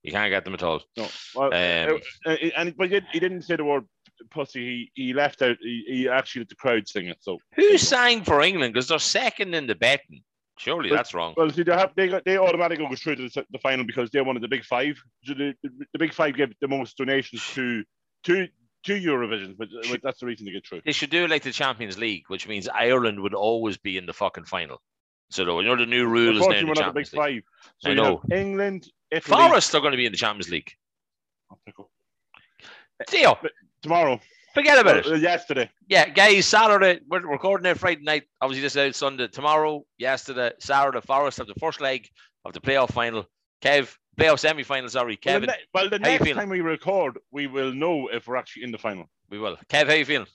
You 0.05 0.11
can't 0.11 0.31
get 0.31 0.45
them 0.45 0.53
at 0.53 0.63
all. 0.63 0.81
No, 0.97 1.07
well, 1.35 1.47
Um, 1.53 2.01
uh, 2.25 2.29
uh, 2.29 2.35
and 2.57 2.77
but 2.77 2.89
he 2.89 3.19
didn't, 3.19 3.41
say 3.43 3.55
the 3.55 3.65
word 3.65 3.85
pussy. 4.29 4.89
He, 4.95 5.03
he 5.05 5.13
left 5.13 5.41
out. 5.41 5.57
He, 5.61 5.83
he 5.87 6.09
actually 6.09 6.41
let 6.41 6.49
the 6.49 6.55
crowd 6.55 6.87
sing 6.87 7.07
it. 7.07 7.17
So 7.21 7.39
Who 7.55 7.77
sang 7.77 8.23
for 8.23 8.41
England? 8.41 8.73
Because 8.73 8.87
they're 8.87 8.99
second 8.99 9.55
in 9.55 9.67
the 9.67 9.75
betting. 9.75 10.21
Surely 10.57 10.89
But- 10.89 10.97
that's 10.97 11.13
wrong. 11.13 11.33
Well, 11.35 11.49
see, 11.49 11.63
they 11.63 11.73
have 11.73 11.93
they 11.95 12.07
got 12.07 12.23
they 12.23 12.37
automatically 12.37 12.87
go 12.87 12.95
straight 12.95 13.17
to 13.17 13.27
the, 13.29 13.45
the 13.51 13.59
final 13.59 13.85
because 13.85 14.09
they're 14.11 14.23
one 14.23 14.35
of 14.35 14.41
the 14.41 14.47
big 14.47 14.63
five. 14.63 14.95
So 15.23 15.33
The, 15.33 15.53
the, 15.63 15.69
the 15.93 15.99
big 15.99 16.13
five 16.13 16.35
give 16.35 16.53
the 16.61 16.67
most 16.67 16.97
donations 16.97 17.45
to 17.55 17.83
to 18.25 18.47
to 18.85 18.93
Eurovision, 18.93 19.57
but, 19.57 19.67
but 19.89 19.99
that's 20.03 20.19
the 20.19 20.27
reason 20.27 20.45
to 20.45 20.51
get 20.51 20.65
through. 20.67 20.81
They 20.85 20.91
should 20.91 21.09
do 21.09 21.27
like 21.27 21.41
the 21.41 21.51
Champions 21.51 21.97
League, 21.97 22.25
which 22.27 22.47
means 22.47 22.67
Ireland 22.69 23.19
would 23.19 23.33
always 23.33 23.77
be 23.77 23.97
in 23.97 24.05
the 24.05 24.13
fucking 24.13 24.45
final. 24.45 24.79
So 25.29 25.43
though, 25.45 25.59
you 25.59 25.67
know 25.67 25.75
the 25.75 25.85
new 25.85 26.05
rules 26.07 26.39
now 26.39 26.47
the 26.47 26.65
we're 26.65 26.73
not 26.73 26.93
the 26.93 27.01
big 27.01 27.13
League. 27.13 27.43
five. 27.43 27.71
So 27.79 27.89
I 27.89 27.93
you 27.93 27.95
know. 27.95 28.21
England, 28.31 28.87
Italy. 29.11 29.35
Forest 29.37 29.73
are 29.75 29.79
going 29.81 29.91
to 29.91 29.97
be 29.97 30.05
in 30.05 30.11
the 30.11 30.17
Champions 30.17 30.49
League. 30.49 30.71
Theo, 33.09 33.37
tomorrow. 33.81 34.19
forget 34.53 34.79
about 34.79 35.05
Uh, 35.05 35.13
it. 35.15 35.21
yesterday. 35.21 35.69
Yeah, 35.87 36.07
guys, 36.09 36.45
Saturday, 36.45 37.01
we're 37.07 37.19
recording 37.21 37.65
it 37.69 37.77
Friday 37.77 38.03
night. 38.03 38.23
Obviously, 38.41 38.61
this 38.61 38.75
is 38.75 38.87
out 38.89 38.95
Sunday. 38.95 39.27
Tomorrow, 39.27 39.85
yesterday, 39.97 40.51
Saturday, 40.59 41.01
Forest 41.01 41.39
have 41.39 41.47
the 41.47 41.55
first 41.55 41.81
leg 41.81 42.07
of 42.45 42.53
the 42.53 42.61
playoff 42.61 42.91
final. 42.93 43.27
Kev, 43.61 43.93
playoff 44.17 44.39
semi 44.39 44.63
final, 44.63 44.87
sorry. 44.89 45.19
Well, 45.25 45.33
Kevin, 45.33 45.47
the, 45.47 45.53
ne- 45.53 45.63
well, 45.73 45.89
the 45.89 45.99
next 45.99 46.31
time 46.31 46.49
we 46.49 46.61
record, 46.61 47.17
we 47.31 47.47
will 47.47 47.73
know 47.73 48.07
if 48.07 48.27
we're 48.27 48.37
actually 48.37 48.63
in 48.63 48.71
the 48.71 48.77
final. 48.77 49.09
we 49.29 49.39
will. 49.39 49.57
Kev, 49.69 49.87
how 49.87 49.93
you 49.93 50.05
feeling? 50.05 50.27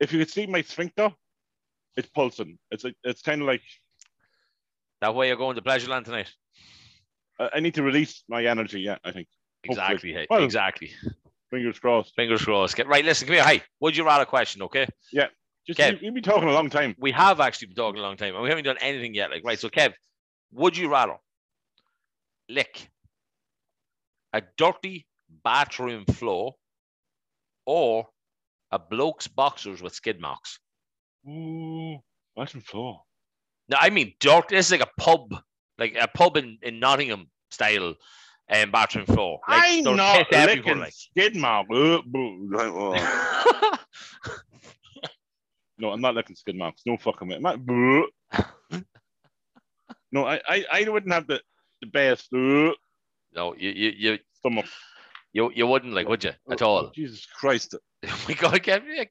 If 0.00 0.12
you 0.12 0.18
could 0.18 0.30
see 0.30 0.46
my 0.46 0.60
sphincter, 0.62 1.10
it's 1.98 2.08
pulsing. 2.08 2.58
It's 2.70 2.84
a, 2.84 2.92
it's 3.04 3.22
kind 3.22 3.40
of 3.42 3.46
like 3.46 3.62
That 5.02 5.14
way 5.14 5.28
you're 5.28 5.36
going 5.44 5.56
to 5.56 5.62
Pleasureland 5.62 6.04
tonight. 6.04 6.30
I 7.40 7.50
I 7.56 7.60
need 7.60 7.74
to 7.74 7.82
release 7.82 8.24
my 8.28 8.44
energy. 8.44 8.80
Yeah, 8.80 8.98
I 9.04 9.10
think. 9.12 9.28
Exactly. 9.64 10.12
hey, 10.12 10.26
Well- 10.30 10.44
exactly. 10.44 10.90
Fingers 11.50 11.78
crossed. 11.78 12.14
Fingers 12.14 12.44
crossed. 12.44 12.76
Get 12.76 12.86
right. 12.88 13.04
Listen, 13.04 13.26
come 13.26 13.34
here. 13.36 13.44
Hey, 13.44 13.62
would 13.80 13.96
you 13.96 14.04
rather 14.04 14.26
question? 14.26 14.60
Okay. 14.62 14.86
Yeah. 15.12 15.28
Just 15.66 15.78
Kev. 15.80 16.00
we've 16.02 16.12
been 16.12 16.22
talking 16.22 16.48
a 16.48 16.52
long 16.52 16.68
time. 16.70 16.94
We 16.98 17.10
have 17.12 17.40
actually 17.40 17.68
been 17.68 17.76
talking 17.76 18.00
a 18.00 18.02
long 18.02 18.16
time, 18.18 18.34
and 18.34 18.42
we 18.42 18.50
haven't 18.50 18.64
done 18.64 18.76
anything 18.82 19.14
yet. 19.14 19.30
Like, 19.30 19.44
right. 19.44 19.58
So, 19.58 19.68
Kev, 19.70 19.94
would 20.52 20.76
you 20.76 20.90
rather 20.90 21.16
lick 22.50 22.90
a 24.34 24.42
dirty 24.58 25.06
bathroom 25.42 26.04
floor 26.04 26.54
or 27.64 28.06
a 28.70 28.78
bloke's 28.78 29.26
boxers 29.26 29.80
with 29.82 29.94
skid 29.94 30.20
marks? 30.20 30.58
Ooh, 31.28 31.98
bathroom 32.36 32.62
floor. 32.62 33.02
No, 33.68 33.76
I 33.80 33.90
mean 33.90 34.14
dirt. 34.20 34.48
This 34.48 34.66
is 34.66 34.72
like 34.72 34.80
a 34.80 35.00
pub, 35.00 35.34
like 35.78 35.96
a 36.00 36.08
pub 36.08 36.36
in, 36.36 36.58
in 36.62 36.80
Nottingham 36.80 37.28
style 37.50 37.94
um, 38.50 38.70
bathroom 38.70 39.06
floor. 39.06 39.40
Like, 39.48 39.62
I'm 39.62 39.84
there's 39.84 39.96
not 39.96 40.28
piss 40.28 40.38
everywhere, 40.38 40.56
licking 40.56 40.80
like. 40.80 40.92
skid 40.94 41.36
mark. 41.36 41.68
Boo, 41.68 42.48
like, 42.50 42.72
oh. 42.72 43.78
No, 45.80 45.92
I'm 45.92 46.00
not 46.00 46.14
licking 46.14 46.34
skid 46.34 46.56
marks. 46.56 46.82
No 46.86 46.96
fucking 46.96 47.28
way. 47.28 47.36
I'm 47.36 47.42
not, 47.42 47.60
no, 50.12 50.26
I, 50.26 50.40
I, 50.48 50.64
I 50.72 50.88
wouldn't 50.88 51.12
have 51.12 51.28
the, 51.28 51.40
the 51.80 51.86
best 51.86 52.28
uh, 52.34 52.72
no, 53.34 53.54
you, 53.56 53.70
you, 53.70 53.92
you, 53.96 54.18
stomach 54.32 54.66
you, 55.32 55.52
you 55.54 55.66
wouldn't 55.66 55.94
like, 55.94 56.08
would 56.08 56.24
you? 56.24 56.32
At 56.50 56.62
all? 56.62 56.90
Jesus 56.90 57.26
Christ. 57.26 57.76
we 58.26 58.34
go, 58.34 58.48
Kev, 58.50 58.82
yeah, 58.88 59.04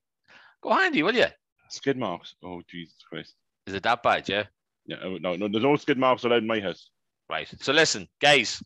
go 0.61 0.71
handy, 0.71 1.03
will 1.03 1.15
you? 1.15 1.27
Skid 1.69 1.97
marks. 1.97 2.35
Oh, 2.43 2.61
Jesus 2.69 2.95
Christ. 3.09 3.35
Is 3.65 3.73
it 3.73 3.83
that 3.83 4.03
bad? 4.03 4.27
Yeah. 4.29 4.43
Yeah, 4.85 4.97
oh, 5.03 5.17
no, 5.17 5.35
no, 5.35 5.47
there's 5.49 5.63
no 5.63 5.75
skid 5.75 5.97
marks 5.97 6.23
allowed 6.23 6.37
in 6.43 6.47
my 6.47 6.59
house. 6.61 6.89
Right. 7.29 7.47
So 7.61 7.73
listen, 7.73 8.07
guys. 8.21 8.61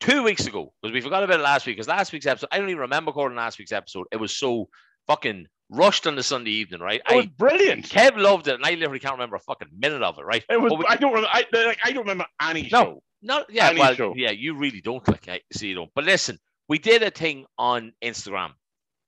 Two 0.00 0.22
weeks 0.22 0.46
ago, 0.46 0.72
because 0.82 0.92
we 0.92 1.00
forgot 1.00 1.22
about 1.22 1.40
it 1.40 1.42
last 1.42 1.66
week, 1.66 1.76
because 1.76 1.88
last 1.88 2.12
week's 2.12 2.26
episode, 2.26 2.48
I 2.52 2.58
don't 2.58 2.68
even 2.68 2.80
remember 2.80 3.10
recording 3.10 3.36
last 3.38 3.58
week's 3.58 3.72
episode. 3.72 4.06
It 4.12 4.16
was 4.16 4.36
so 4.36 4.68
fucking 5.06 5.46
rushed 5.70 6.06
on 6.06 6.14
the 6.14 6.22
Sunday 6.22 6.50
evening, 6.50 6.80
right? 6.80 7.00
It 7.08 7.14
was 7.16 7.24
I 7.26 7.30
brilliant. 7.38 7.88
Kev 7.88 8.16
loved 8.18 8.48
it, 8.48 8.54
and 8.56 8.66
I 8.66 8.70
literally 8.72 8.98
can't 8.98 9.14
remember 9.14 9.36
a 9.36 9.40
fucking 9.40 9.68
minute 9.78 10.02
of 10.02 10.18
it, 10.18 10.22
right? 10.24 10.44
It 10.50 10.60
was. 10.60 10.72
We- 10.76 10.84
I 10.88 10.96
don't 10.96 11.12
remember. 11.12 11.30
I, 11.32 11.44
like, 11.52 11.78
I 11.84 11.92
don't 11.92 12.02
remember 12.02 12.26
any 12.42 12.62
No. 12.64 12.68
show. 12.68 13.02
No, 13.22 13.44
yeah, 13.48 13.68
Any 13.70 13.80
well, 13.80 13.94
show. 13.94 14.14
yeah, 14.14 14.32
you 14.32 14.54
really 14.58 14.82
don't 14.82 15.06
like 15.08 15.26
I 15.28 15.40
see 15.54 15.68
you 15.68 15.74
don't. 15.76 15.90
But 15.94 16.04
listen, 16.04 16.38
we 16.68 16.78
did 16.78 17.02
a 17.02 17.10
thing 17.10 17.46
on 17.56 17.92
Instagram, 18.02 18.50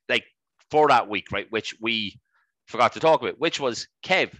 like 0.08 0.24
for 0.70 0.88
that 0.88 1.10
week, 1.10 1.30
right? 1.32 1.46
Which 1.50 1.74
we 1.82 2.18
forgot 2.66 2.92
to 2.94 3.00
talk 3.00 3.22
about, 3.22 3.38
which 3.38 3.60
was 3.60 3.88
Kev, 4.04 4.30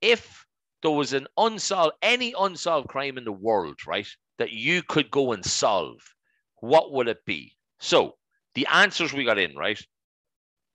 if 0.00 0.44
there 0.82 0.90
was 0.90 1.12
an 1.12 1.26
unsolved 1.36 1.96
any 2.02 2.34
unsolved 2.38 2.88
crime 2.88 3.18
in 3.18 3.24
the 3.24 3.32
world, 3.32 3.78
right, 3.86 4.06
that 4.38 4.50
you 4.52 4.82
could 4.82 5.10
go 5.10 5.32
and 5.32 5.44
solve, 5.44 5.98
what 6.60 6.92
would 6.92 7.08
it 7.08 7.24
be? 7.24 7.52
So 7.80 8.16
the 8.54 8.66
answers 8.72 9.12
we 9.12 9.24
got 9.24 9.38
in, 9.38 9.56
right? 9.56 9.80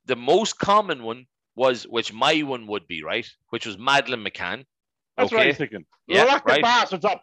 The 0.06 0.16
most 0.16 0.58
common 0.58 1.02
one 1.02 1.26
was 1.54 1.84
which 1.84 2.12
my 2.12 2.40
one 2.40 2.66
would 2.66 2.86
be, 2.86 3.02
right? 3.02 3.28
Which 3.50 3.66
was 3.66 3.78
Madeline 3.78 4.24
McCann. 4.24 4.64
That's 5.16 5.30
what 5.30 5.38
I 5.38 5.42
Okay. 5.42 5.48
was 5.48 5.56
thinking. 5.58 5.84
Yeah, 6.06 6.24
Lock 6.24 6.44
the 6.46 6.52
right. 6.52 6.62
bastards 6.62 7.04
up. 7.04 7.20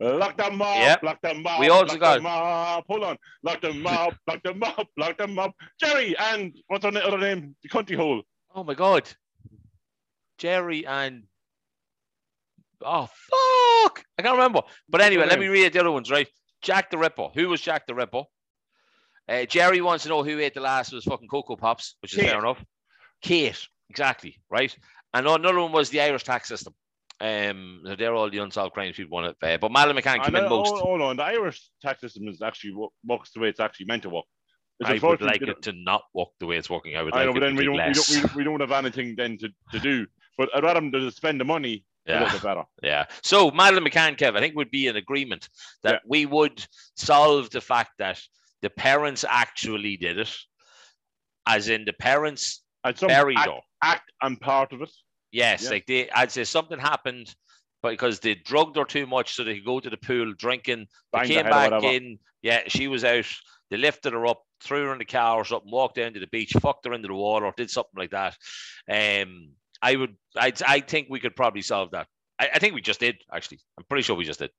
Lock 0.00 0.36
them 0.36 0.60
up. 0.62 0.76
Yeah. 0.76 0.96
Lock 1.02 1.20
them 1.22 1.44
up. 1.46 1.58
We 1.60 1.70
also 1.70 1.96
got- 1.96 2.18
them 2.18 2.26
up. 2.26 2.84
Hold 2.88 3.04
on. 3.04 3.16
Lock 3.42 3.60
them 3.60 3.86
up. 3.86 4.14
lock 4.28 4.42
them 4.42 4.62
up. 4.62 4.88
Lock 4.96 5.16
them 5.18 5.38
up. 5.38 5.54
Jerry 5.80 6.16
and 6.18 6.56
what's 6.68 6.84
her 6.84 6.90
na- 6.92 7.00
other 7.00 7.18
name? 7.18 7.56
The 7.62 7.68
country 7.68 7.96
hole. 7.96 8.22
Oh 8.54 8.64
my 8.64 8.74
god. 8.74 9.08
Jerry 10.38 10.86
and 10.86 11.24
oh 12.82 13.06
fuck. 13.06 14.04
I 14.18 14.22
can't 14.22 14.36
remember. 14.36 14.62
But 14.88 15.00
anyway, 15.00 15.26
let 15.26 15.38
me 15.40 15.46
read 15.48 15.72
the 15.72 15.80
other 15.80 15.90
ones, 15.90 16.10
right? 16.10 16.28
Jack 16.62 16.90
the 16.90 16.98
Ripper. 16.98 17.28
Who 17.34 17.48
was 17.48 17.60
Jack 17.60 17.86
the 17.86 17.94
Ripper? 17.94 18.22
Uh, 19.28 19.44
Jerry 19.44 19.80
wants 19.80 20.04
to 20.04 20.08
know 20.08 20.22
who 20.24 20.38
ate 20.38 20.54
the 20.54 20.60
last 20.60 20.92
of 20.92 20.96
his 20.96 21.04
fucking 21.04 21.28
Cocoa 21.28 21.56
Pops, 21.56 21.96
which 22.00 22.14
is 22.14 22.20
Kate. 22.20 22.30
fair 22.30 22.38
enough. 22.38 22.64
Kate, 23.20 23.68
exactly, 23.90 24.40
right? 24.48 24.74
And 25.12 25.26
another 25.26 25.60
one 25.60 25.72
was 25.72 25.90
the 25.90 26.00
Irish 26.00 26.24
tax 26.24 26.48
system. 26.48 26.74
Um, 27.20 27.82
so 27.84 27.96
they're 27.96 28.14
all 28.14 28.30
the 28.30 28.38
unsolved 28.38 28.74
crimes 28.74 28.96
people 28.96 29.16
want 29.16 29.38
to. 29.40 29.46
Uh, 29.46 29.58
but 29.58 29.72
Madeline 29.72 30.00
McCann 30.02 30.24
came 30.24 30.36
in 30.36 30.48
most. 30.48 30.70
hold, 30.70 30.80
hold 30.80 31.02
on. 31.02 31.16
The 31.16 31.24
Irish 31.24 31.68
tax 31.82 32.00
system 32.00 32.28
is 32.28 32.40
actually 32.42 32.74
wo- 32.74 32.92
works 33.04 33.32
the 33.32 33.40
way 33.40 33.48
it's 33.48 33.60
actually 33.60 33.86
meant 33.86 34.04
to 34.04 34.10
work. 34.10 34.24
I 34.84 34.98
would 35.02 35.20
like 35.20 35.42
it 35.42 35.62
to 35.62 35.72
not 35.72 36.02
walk 36.14 36.32
the 36.38 36.46
way 36.46 36.56
it's 36.56 36.70
walking. 36.70 36.96
I 36.96 37.02
would 37.02 37.14
I 37.14 37.18
like 37.18 37.26
know, 37.26 37.30
it 37.30 37.34
but 37.34 37.40
to 37.40 37.46
then 37.46 37.56
we 37.56 37.64
don't, 37.64 37.74
we 37.76 37.92
don't, 37.92 38.34
we, 38.34 38.36
we 38.36 38.44
don't 38.44 38.60
have 38.60 38.72
anything 38.72 39.14
then 39.16 39.36
to, 39.38 39.48
to 39.72 39.78
do. 39.80 40.06
But 40.36 40.50
I'd 40.54 40.62
rather 40.62 40.80
them 40.80 40.92
to 40.92 41.10
spend 41.10 41.40
the 41.40 41.44
money 41.44 41.84
a 42.06 42.12
yeah. 42.12 42.18
little 42.20 42.38
bit 42.38 42.42
better. 42.42 42.64
Yeah. 42.82 43.06
So 43.22 43.50
Madeline 43.50 43.84
McCann, 43.84 44.16
Kev, 44.16 44.36
I 44.36 44.40
think 44.40 44.54
would 44.54 44.70
be 44.70 44.86
an 44.86 44.96
agreement 44.96 45.48
that 45.82 45.94
Yeah. 45.94 45.98
we 46.06 46.26
would 46.26 46.64
solve 46.96 47.50
the 47.50 47.60
fact 47.60 47.90
that 47.98 48.20
the 48.62 48.70
parents 48.70 49.24
actually 49.28 49.96
did 49.96 50.18
it, 50.18 50.34
as 51.46 51.68
in 51.68 51.84
the 51.84 51.92
parents 51.92 52.62
buried 53.00 53.38
act, 53.38 53.48
her. 53.48 53.58
act 53.82 54.12
and 54.22 54.40
part 54.40 54.72
of 54.72 54.82
it. 54.82 54.90
Yes, 55.32 55.64
Yeah. 55.64 55.70
like 55.70 55.86
they, 55.86 56.08
I'd 56.10 56.30
say 56.32 56.44
something 56.44 56.78
happened 56.78 57.34
because 57.82 58.20
they 58.20 58.34
drugged 58.34 58.76
her 58.76 58.84
too 58.84 59.06
much, 59.06 59.34
so 59.34 59.44
they 59.44 59.56
could 59.56 59.64
go 59.66 59.80
to 59.80 59.90
the 59.90 59.96
pool 59.96 60.32
drinking. 60.34 60.86
They 61.12 61.26
came 61.26 61.44
back 61.44 61.82
in. 61.82 62.18
Yeah, 62.42 62.62
she 62.68 62.88
was 62.88 63.04
out. 63.04 63.26
They 63.70 63.76
lifted 63.76 64.12
her 64.12 64.26
up, 64.26 64.42
threw 64.62 64.86
her 64.86 64.92
in 64.92 64.98
the 64.98 65.04
car 65.04 65.36
or 65.36 65.44
something, 65.44 65.70
walked 65.70 65.96
down 65.96 66.14
to 66.14 66.20
the 66.20 66.26
beach, 66.26 66.52
fucked 66.60 66.86
her 66.86 66.94
into 66.94 67.08
the 67.08 67.14
water, 67.14 67.46
or 67.46 67.54
did 67.56 67.70
something 67.70 67.98
like 67.98 68.10
that. 68.10 68.36
Um, 68.90 69.50
I 69.82 69.96
would, 69.96 70.16
I, 70.36 70.52
I 70.66 70.80
think 70.80 71.08
we 71.10 71.20
could 71.20 71.36
probably 71.36 71.62
solve 71.62 71.90
that. 71.92 72.06
I, 72.38 72.48
I 72.54 72.58
think 72.58 72.74
we 72.74 72.80
just 72.80 73.00
did 73.00 73.16
actually. 73.32 73.60
I'm 73.78 73.84
pretty 73.84 74.02
sure 74.02 74.16
we 74.16 74.24
just 74.24 74.40
did. 74.40 74.50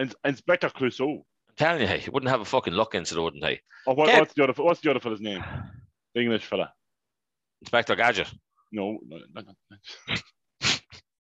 And 0.00 0.14
Inspector 0.24 0.68
Clouseau. 0.70 1.18
I'm 1.18 1.54
Telling 1.56 1.82
you, 1.82 1.94
you 1.94 2.10
wouldn't 2.10 2.30
have 2.30 2.40
a 2.40 2.46
fucking 2.46 2.72
look 2.72 2.94
into 2.94 3.18
it, 3.18 3.22
wouldn't 3.22 3.44
I? 3.44 3.60
Oh, 3.86 3.92
what, 3.92 4.08
what's 4.18 4.32
the 4.32 4.44
other? 4.44 4.54
What's 4.56 4.80
the 4.80 4.90
other 4.90 5.00
fella's 5.00 5.20
name? 5.20 5.44
The 6.14 6.22
English 6.22 6.46
fella. 6.46 6.72
Inspector 7.60 7.94
Gadget. 7.96 8.32
No, 8.72 8.98
no, 9.06 9.18
no, 9.34 9.42
no. 9.42 10.16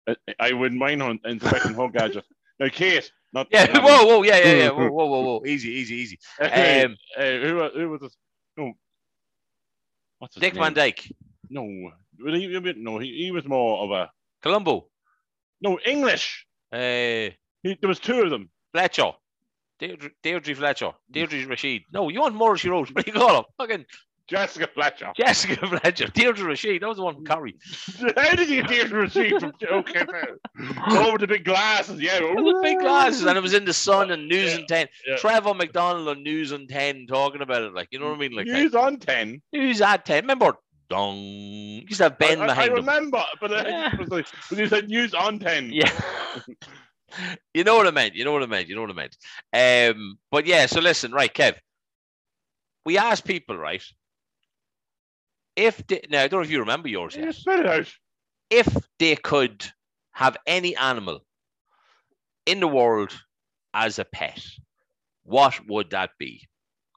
I, 0.08 0.16
I 0.40 0.52
wouldn't 0.54 0.80
mind 0.80 1.02
her 1.02 1.88
gadget. 1.88 2.24
Now, 2.60 2.68
Kate, 2.70 3.10
not 3.32 3.48
Yeah, 3.50 3.62
um, 3.74 3.82
whoa, 3.84 4.06
whoa, 4.06 4.22
yeah, 4.22 4.38
yeah, 4.38 4.54
yeah. 4.54 4.70
Whoa, 4.70 4.90
whoa, 4.90 5.06
whoa, 5.06 5.22
whoa. 5.22 5.46
Easy, 5.46 5.70
easy, 5.70 5.94
easy. 5.96 6.18
Um, 6.40 6.96
uh, 7.16 7.22
who, 7.22 7.68
who 7.74 7.88
was 7.90 8.00
this? 8.00 8.16
No, 8.56 8.72
what's 10.18 10.34
his 10.36 10.40
Dick 10.40 10.54
name? 10.54 10.62
Van 10.64 10.74
Dyke. 10.74 11.08
No, 11.50 11.64
he, 11.64 12.74
no, 12.76 12.98
he, 12.98 13.24
he 13.24 13.30
was 13.32 13.46
more 13.46 13.84
of 13.84 13.90
a 13.90 14.10
Columbo. 14.42 14.88
no 15.60 15.78
English. 15.86 16.46
Uh, 16.72 17.30
He, 17.62 17.76
there 17.80 17.88
was 17.88 18.00
two 18.00 18.20
of 18.22 18.30
them. 18.30 18.50
Fletcher. 18.72 19.12
Deirdre, 19.78 20.10
Deirdre 20.22 20.54
Fletcher. 20.54 20.92
Deirdre 21.10 21.46
Rashid. 21.46 21.82
No, 21.92 22.08
you 22.08 22.20
want 22.20 22.34
more 22.34 22.56
she 22.56 22.68
wrote. 22.70 22.90
What 22.94 23.04
do 23.04 23.12
you 23.12 23.18
call 23.18 23.36
her? 23.36 23.42
Fucking 23.58 23.84
Jessica 24.28 24.68
Fletcher. 24.72 25.12
Jessica 25.16 25.66
Fletcher. 25.66 26.06
Deirdre 26.08 26.46
Rashid. 26.46 26.82
That 26.82 26.88
was 26.88 26.96
the 26.96 27.02
one 27.02 27.14
from 27.16 27.24
Corrie. 27.26 27.56
How 28.16 28.34
did 28.34 28.48
you 28.48 28.62
get 28.66 28.88
the 28.90 28.96
receipt 28.96 29.38
from 29.40 29.52
okay, 29.62 30.00
over 30.90 31.18
the 31.18 31.26
big 31.26 31.44
glasses? 31.44 32.00
Yeah, 32.00 32.20
was 32.20 32.62
big 32.62 32.78
glasses 32.78 33.24
and 33.24 33.36
it 33.36 33.40
was 33.42 33.52
in 33.54 33.64
the 33.64 33.72
sun 33.74 34.10
and 34.10 34.28
News 34.28 34.52
Yeah, 34.52 34.58
and 34.58 34.68
10. 34.68 34.88
yeah. 35.06 35.16
Trevor 35.16 35.54
McDonald 35.54 36.08
on 36.08 36.22
News 36.22 36.52
and 36.52 36.68
10 36.68 37.06
talking 37.08 37.42
about 37.42 37.62
it. 37.62 37.74
Like, 37.74 37.88
you 37.90 37.98
know 37.98 38.06
what 38.08 38.14
I 38.16 38.18
mean? 38.18 38.32
Like, 38.32 38.46
News 38.46 38.74
on 38.74 38.98
ten. 38.98 39.42
News 39.52 39.80
at 39.82 40.04
10. 40.06 40.22
Remember? 40.24 40.54
Dong. 40.88 41.16
You 41.16 41.82
used 41.88 41.96
to 41.98 42.04
have 42.04 42.18
Ben 42.18 42.38
I, 42.40 42.42
I, 42.42 42.44
I 42.44 42.46
behind 42.48 42.68
him. 42.70 42.74
remember, 42.76 43.24
but 43.40 43.50
uh, 43.52 43.64
Yeah. 43.66 43.92
it 43.94 43.98
was 43.98 44.08
like 44.10 44.26
when 44.50 44.60
you 44.60 44.68
said 44.68 44.88
news 44.88 45.14
on 45.14 45.38
ten. 45.38 45.70
Yeah. 45.72 45.90
you 47.54 47.64
know 47.64 47.76
what 47.76 47.86
I 47.86 47.90
meant. 47.90 48.14
You 48.14 48.24
know 48.24 48.32
what 48.32 48.42
I 48.42 48.46
meant. 48.46 48.68
You 48.68 48.74
know 48.76 48.82
what 48.82 48.90
I 48.90 48.94
meant. 48.94 49.96
Um, 49.96 50.18
but 50.30 50.46
yeah, 50.46 50.66
so 50.66 50.80
listen, 50.80 51.12
right, 51.12 51.32
Kev. 51.32 51.54
We 52.84 52.98
asked 52.98 53.24
people, 53.24 53.56
right? 53.56 53.82
If 55.56 55.86
they, 55.86 56.02
now 56.08 56.22
I 56.22 56.28
don't 56.28 56.40
know 56.40 56.44
if 56.44 56.50
you 56.50 56.60
remember 56.60 56.88
yours 56.88 57.16
yet. 57.16 57.34
spit 57.34 57.60
it 57.60 57.66
out. 57.66 57.88
If 58.50 58.74
they 58.98 59.16
could 59.16 59.64
have 60.12 60.36
any 60.46 60.76
animal 60.76 61.20
in 62.46 62.60
the 62.60 62.68
world 62.68 63.12
as 63.74 63.98
a 63.98 64.04
pet, 64.04 64.42
what 65.24 65.58
would 65.68 65.90
that 65.90 66.10
be? 66.18 66.48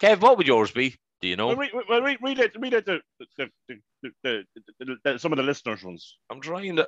Kev, 0.02 0.22
what 0.22 0.38
would 0.38 0.48
yours 0.48 0.72
be? 0.72 0.96
Do 1.22 1.28
you 1.28 1.36
know? 1.36 1.48
Well, 1.48 1.56
read, 1.58 1.72
well, 1.90 2.02
read, 2.02 2.18
read 2.22 2.40
it. 2.40 2.52
Read 2.60 2.74
it. 2.74 2.86
The, 2.86 3.00
the, 4.24 4.44
the, 5.04 5.18
some 5.18 5.32
of 5.32 5.38
the 5.38 5.44
listeners' 5.44 5.84
ones. 5.84 6.18
I'm 6.30 6.42
trying 6.42 6.76
to. 6.76 6.88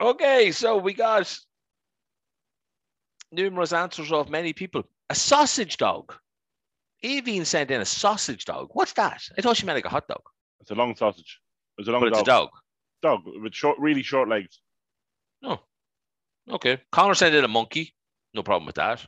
Okay, 0.00 0.52
so 0.52 0.76
we 0.76 0.94
got 0.94 1.38
numerous 3.32 3.72
answers 3.72 4.12
of 4.12 4.30
many 4.30 4.52
people. 4.52 4.84
A 5.10 5.14
sausage 5.14 5.76
dog. 5.76 6.14
Evine 7.04 7.44
sent 7.44 7.70
in 7.70 7.80
a 7.80 7.84
sausage 7.84 8.44
dog. 8.44 8.70
What's 8.72 8.94
that? 8.94 9.22
I 9.36 9.42
thought 9.42 9.56
she 9.56 9.66
meant 9.66 9.76
like 9.76 9.84
a 9.84 9.90
hot 9.90 10.08
dog, 10.08 10.22
It's 10.60 10.70
a 10.70 10.74
long 10.74 10.94
sausage. 10.96 11.40
It's 11.78 11.88
a 11.88 11.92
long 11.92 12.00
but 12.00 12.08
it's 12.08 12.20
a 12.20 12.24
dog. 12.24 12.50
dog. 13.02 13.22
Dog 13.24 13.42
with 13.42 13.54
short, 13.54 13.78
really 13.78 14.02
short 14.02 14.28
legs. 14.28 14.60
No. 15.42 15.60
Okay. 16.50 16.80
Connor 16.92 17.14
sent 17.14 17.34
in 17.34 17.44
a 17.44 17.48
monkey. 17.48 17.94
No 18.34 18.42
problem 18.42 18.66
with 18.66 18.76
that. 18.76 19.04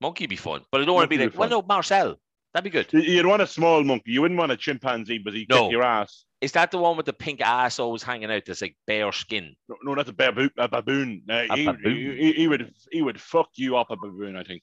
Monkey 0.00 0.26
be 0.26 0.36
fun, 0.36 0.62
but 0.70 0.80
I 0.80 0.84
don't 0.84 0.94
want 0.94 1.10
to 1.10 1.16
be 1.16 1.22
like, 1.22 1.32
be 1.32 1.38
well, 1.38 1.48
no, 1.48 1.62
Marcel. 1.62 2.16
That'd 2.54 2.64
be 2.64 2.70
good. 2.70 2.86
You- 2.92 3.00
You'd 3.00 3.26
want 3.26 3.42
a 3.42 3.46
small 3.46 3.82
monkey. 3.84 4.12
You 4.12 4.22
wouldn't 4.22 4.38
want 4.38 4.52
a 4.52 4.56
chimpanzee, 4.56 5.18
but 5.18 5.34
he'd 5.34 5.48
No. 5.48 5.64
kick 5.64 5.72
your 5.72 5.82
ass. 5.82 6.24
Is 6.40 6.52
that 6.52 6.70
the 6.70 6.78
one 6.78 6.96
with 6.96 7.06
the 7.06 7.12
pink 7.12 7.40
ass 7.40 7.80
always 7.80 8.02
hanging 8.02 8.30
out? 8.30 8.44
That's 8.46 8.62
like 8.62 8.76
bare 8.86 9.10
skin. 9.10 9.56
No, 9.68 9.76
no 9.82 9.94
that's 9.96 10.08
a 10.08 10.12
baboon. 10.12 10.50
A 10.56 10.68
baboon. 10.68 11.22
Uh, 11.28 11.46
A 11.50 11.56
he, 11.56 11.66
baboon. 11.66 12.16
He, 12.16 12.32
he 12.32 12.48
would 12.48 12.72
he 12.92 13.02
would 13.02 13.20
fuck 13.20 13.48
you 13.56 13.76
up 13.76 13.90
a 13.90 13.96
baboon. 13.96 14.36
I 14.36 14.44
think. 14.44 14.62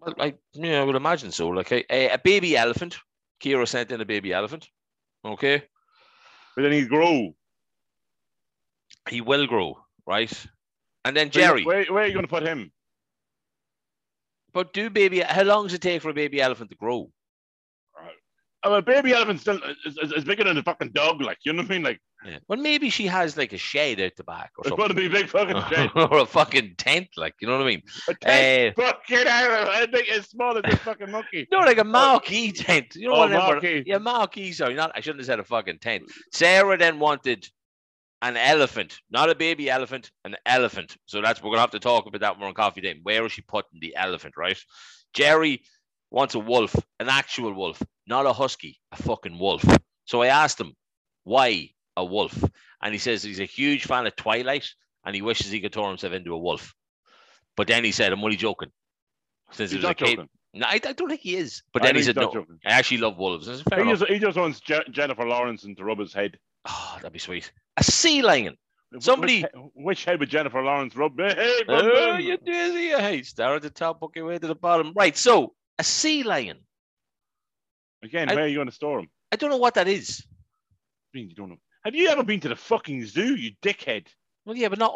Well, 0.00 0.14
I 0.18 0.34
yeah, 0.52 0.80
I 0.80 0.84
would 0.84 0.96
imagine 0.96 1.30
so. 1.30 1.48
Like 1.48 1.70
a, 1.70 1.84
a 2.12 2.18
baby 2.18 2.56
elephant. 2.56 2.98
Kira 3.40 3.68
sent 3.68 3.92
in 3.92 4.00
a 4.00 4.04
baby 4.04 4.32
elephant. 4.32 4.68
Okay. 5.26 5.62
But 6.54 6.62
then 6.62 6.72
he'd 6.72 6.88
grow. 6.88 7.34
He 9.08 9.20
will 9.20 9.46
grow, 9.46 9.78
right? 10.06 10.32
And 11.04 11.16
then 11.16 11.30
Jerry. 11.30 11.64
where, 11.64 11.84
where 11.84 12.04
are 12.04 12.06
you 12.06 12.12
going 12.12 12.24
to 12.24 12.30
put 12.30 12.42
him? 12.42 12.72
But 14.52 14.72
do 14.72 14.88
baby? 14.88 15.20
How 15.20 15.42
long 15.42 15.64
does 15.64 15.74
it 15.74 15.82
take 15.82 16.00
for 16.00 16.08
a 16.08 16.14
baby 16.14 16.40
elephant 16.40 16.70
to 16.70 16.76
grow? 16.76 17.10
Oh, 18.64 18.74
uh, 18.74 18.78
a 18.78 18.82
baby 18.82 19.12
elephant 19.12 19.40
still 19.40 19.60
is, 19.84 19.98
is, 19.98 20.12
is 20.12 20.24
bigger 20.24 20.44
than 20.44 20.56
a 20.56 20.62
fucking 20.62 20.92
dog. 20.92 21.20
Like 21.20 21.38
you 21.44 21.52
know 21.52 21.62
what 21.62 21.70
I 21.70 21.74
mean? 21.74 21.82
Like 21.82 22.00
Yeah. 22.26 22.38
Well, 22.48 22.58
maybe 22.58 22.90
she 22.90 23.06
has 23.06 23.36
like 23.36 23.52
a 23.52 23.58
shed 23.58 24.00
out 24.00 24.12
the 24.16 24.24
back 24.24 24.50
or 24.58 24.62
it's 24.62 24.68
something. 24.70 24.76
going 24.76 24.88
to 24.88 24.94
be 24.94 25.06
a 25.06 25.10
big 25.10 25.28
fucking 25.28 25.62
shed. 25.70 25.90
or 25.94 26.18
a 26.18 26.26
fucking 26.26 26.74
tent, 26.76 27.08
like 27.16 27.34
you 27.40 27.46
know 27.48 27.56
what 27.56 27.62
I 27.62 27.66
mean? 27.66 27.82
A 28.08 28.14
tent 28.14 28.78
Uh, 28.78 28.82
fucking 28.82 29.26
out 29.28 29.74
as 29.74 29.86
big 29.88 30.08
as 30.08 30.26
small 30.28 30.56
as 30.56 30.62
this 30.64 30.80
fucking 30.80 31.10
monkey. 31.10 31.46
no, 31.52 31.58
like 31.58 31.78
a 31.78 31.84
marquee 31.84 32.52
tent. 32.52 32.94
You 32.96 33.08
know 33.08 33.14
Oh, 33.14 33.18
what? 33.20 33.32
I 33.32 33.36
marquee. 33.36 33.84
Yeah, 33.86 33.98
marquee. 33.98 34.52
Sorry, 34.52 34.74
not. 34.74 34.92
I 34.94 35.00
shouldn't 35.00 35.20
have 35.20 35.26
said 35.26 35.40
a 35.40 35.44
fucking 35.44 35.78
tent. 35.78 36.04
Sarah 36.32 36.76
then 36.76 36.98
wanted 36.98 37.48
an 38.22 38.36
elephant, 38.36 38.98
not 39.10 39.28
a 39.30 39.34
baby 39.34 39.68
elephant, 39.70 40.10
an 40.24 40.36
elephant. 40.46 40.96
So 41.06 41.20
that's 41.20 41.42
we're 41.42 41.50
gonna 41.50 41.60
have 41.60 41.70
to 41.72 41.78
talk 41.78 42.06
about 42.06 42.20
that 42.22 42.40
we're 42.40 42.46
on 42.46 42.54
coffee 42.54 42.80
day. 42.80 42.98
Where 43.02 43.24
is 43.26 43.32
she 43.32 43.42
putting 43.42 43.78
the 43.80 43.94
elephant, 43.94 44.34
right? 44.36 44.58
Jerry 45.14 45.62
wants 46.10 46.34
a 46.34 46.38
wolf, 46.38 46.74
an 46.98 47.08
actual 47.08 47.52
wolf, 47.52 47.82
not 48.06 48.26
a 48.26 48.32
husky, 48.32 48.78
a 48.92 48.96
fucking 48.96 49.38
wolf. 49.38 49.64
So 50.06 50.22
I 50.22 50.28
asked 50.28 50.60
him 50.60 50.74
why 51.24 51.70
a 51.96 52.04
wolf, 52.04 52.42
and 52.82 52.92
he 52.92 52.98
says 52.98 53.22
he's 53.22 53.40
a 53.40 53.44
huge 53.44 53.84
fan 53.84 54.06
of 54.06 54.14
Twilight, 54.16 54.68
and 55.04 55.14
he 55.14 55.22
wishes 55.22 55.50
he 55.50 55.60
could 55.60 55.72
turn 55.72 55.88
himself 55.88 56.12
into 56.12 56.34
a 56.34 56.38
wolf. 56.38 56.74
But 57.56 57.68
then 57.68 57.84
he 57.84 57.92
said, 57.92 58.12
"I'm 58.12 58.22
only 58.22 58.36
joking." 58.36 58.70
Since 59.52 59.70
He's 59.70 59.72
he 59.72 59.76
was 59.78 59.84
a 59.84 59.88
not 59.88 59.96
kid, 59.96 60.16
joking. 60.16 60.28
no, 60.54 60.66
I, 60.66 60.74
I 60.74 60.92
don't 60.92 61.08
think 61.08 61.20
he 61.22 61.36
is. 61.36 61.62
But 61.72 61.82
I 61.82 61.86
then 61.86 61.96
he 61.96 62.02
said, 62.02 62.16
"No, 62.16 62.32
joking. 62.32 62.58
I 62.66 62.72
actually 62.72 62.98
love 62.98 63.16
wolves." 63.16 63.48
I 63.48 63.54
said, 63.56 63.64
Fair 63.70 63.84
He 63.84 63.90
just, 63.92 64.04
he 64.06 64.18
just 64.18 64.36
wants 64.36 64.60
Je- 64.60 64.84
Jennifer 64.90 65.24
Lawrence 65.26 65.62
to 65.62 65.84
rub 65.84 65.98
his 65.98 66.12
head. 66.12 66.38
Oh, 66.68 66.92
that'd 66.96 67.12
be 67.12 67.18
sweet. 67.18 67.50
A 67.76 67.82
sea 67.84 68.22
lion. 68.22 68.56
Somebody- 69.00 69.42
Which, 69.42 69.72
which 69.74 70.04
head 70.04 70.20
would 70.20 70.28
Jennifer 70.30 70.62
Lawrence 70.62 70.94
rub? 70.96 71.18
Hey, 71.18 71.62
Oh, 71.68 72.16
you 72.18 72.36
dizzy. 72.38 72.88
Hey, 72.90 73.22
start 73.22 73.56
at 73.56 73.62
the 73.62 73.70
top, 73.70 74.00
work 74.00 74.16
your 74.16 74.26
way 74.26 74.38
to 74.38 74.46
the 74.46 74.54
bottom. 74.54 74.92
Right. 74.94 75.16
So 75.16 75.54
a 75.78 75.84
sea 75.84 76.22
lion. 76.22 76.58
Again, 78.02 78.28
I- 78.30 78.34
where 78.34 78.44
are 78.44 78.48
you 78.48 78.56
going 78.56 78.68
to 78.68 78.72
store 78.74 79.00
him? 79.00 79.08
I 79.32 79.36
don't 79.36 79.50
know 79.50 79.56
what 79.56 79.74
that 79.74 79.88
is. 79.88 80.24
I 81.14 81.18
mean, 81.18 81.28
you 81.30 81.34
don't 81.34 81.50
know. 81.50 81.58
Have 81.86 81.94
you 81.94 82.08
ever 82.08 82.24
been 82.24 82.40
to 82.40 82.48
the 82.48 82.56
fucking 82.56 83.06
zoo, 83.06 83.36
you 83.36 83.52
dickhead? 83.62 84.08
Well, 84.44 84.56
yeah, 84.56 84.68
but 84.68 84.80
not 84.80 84.92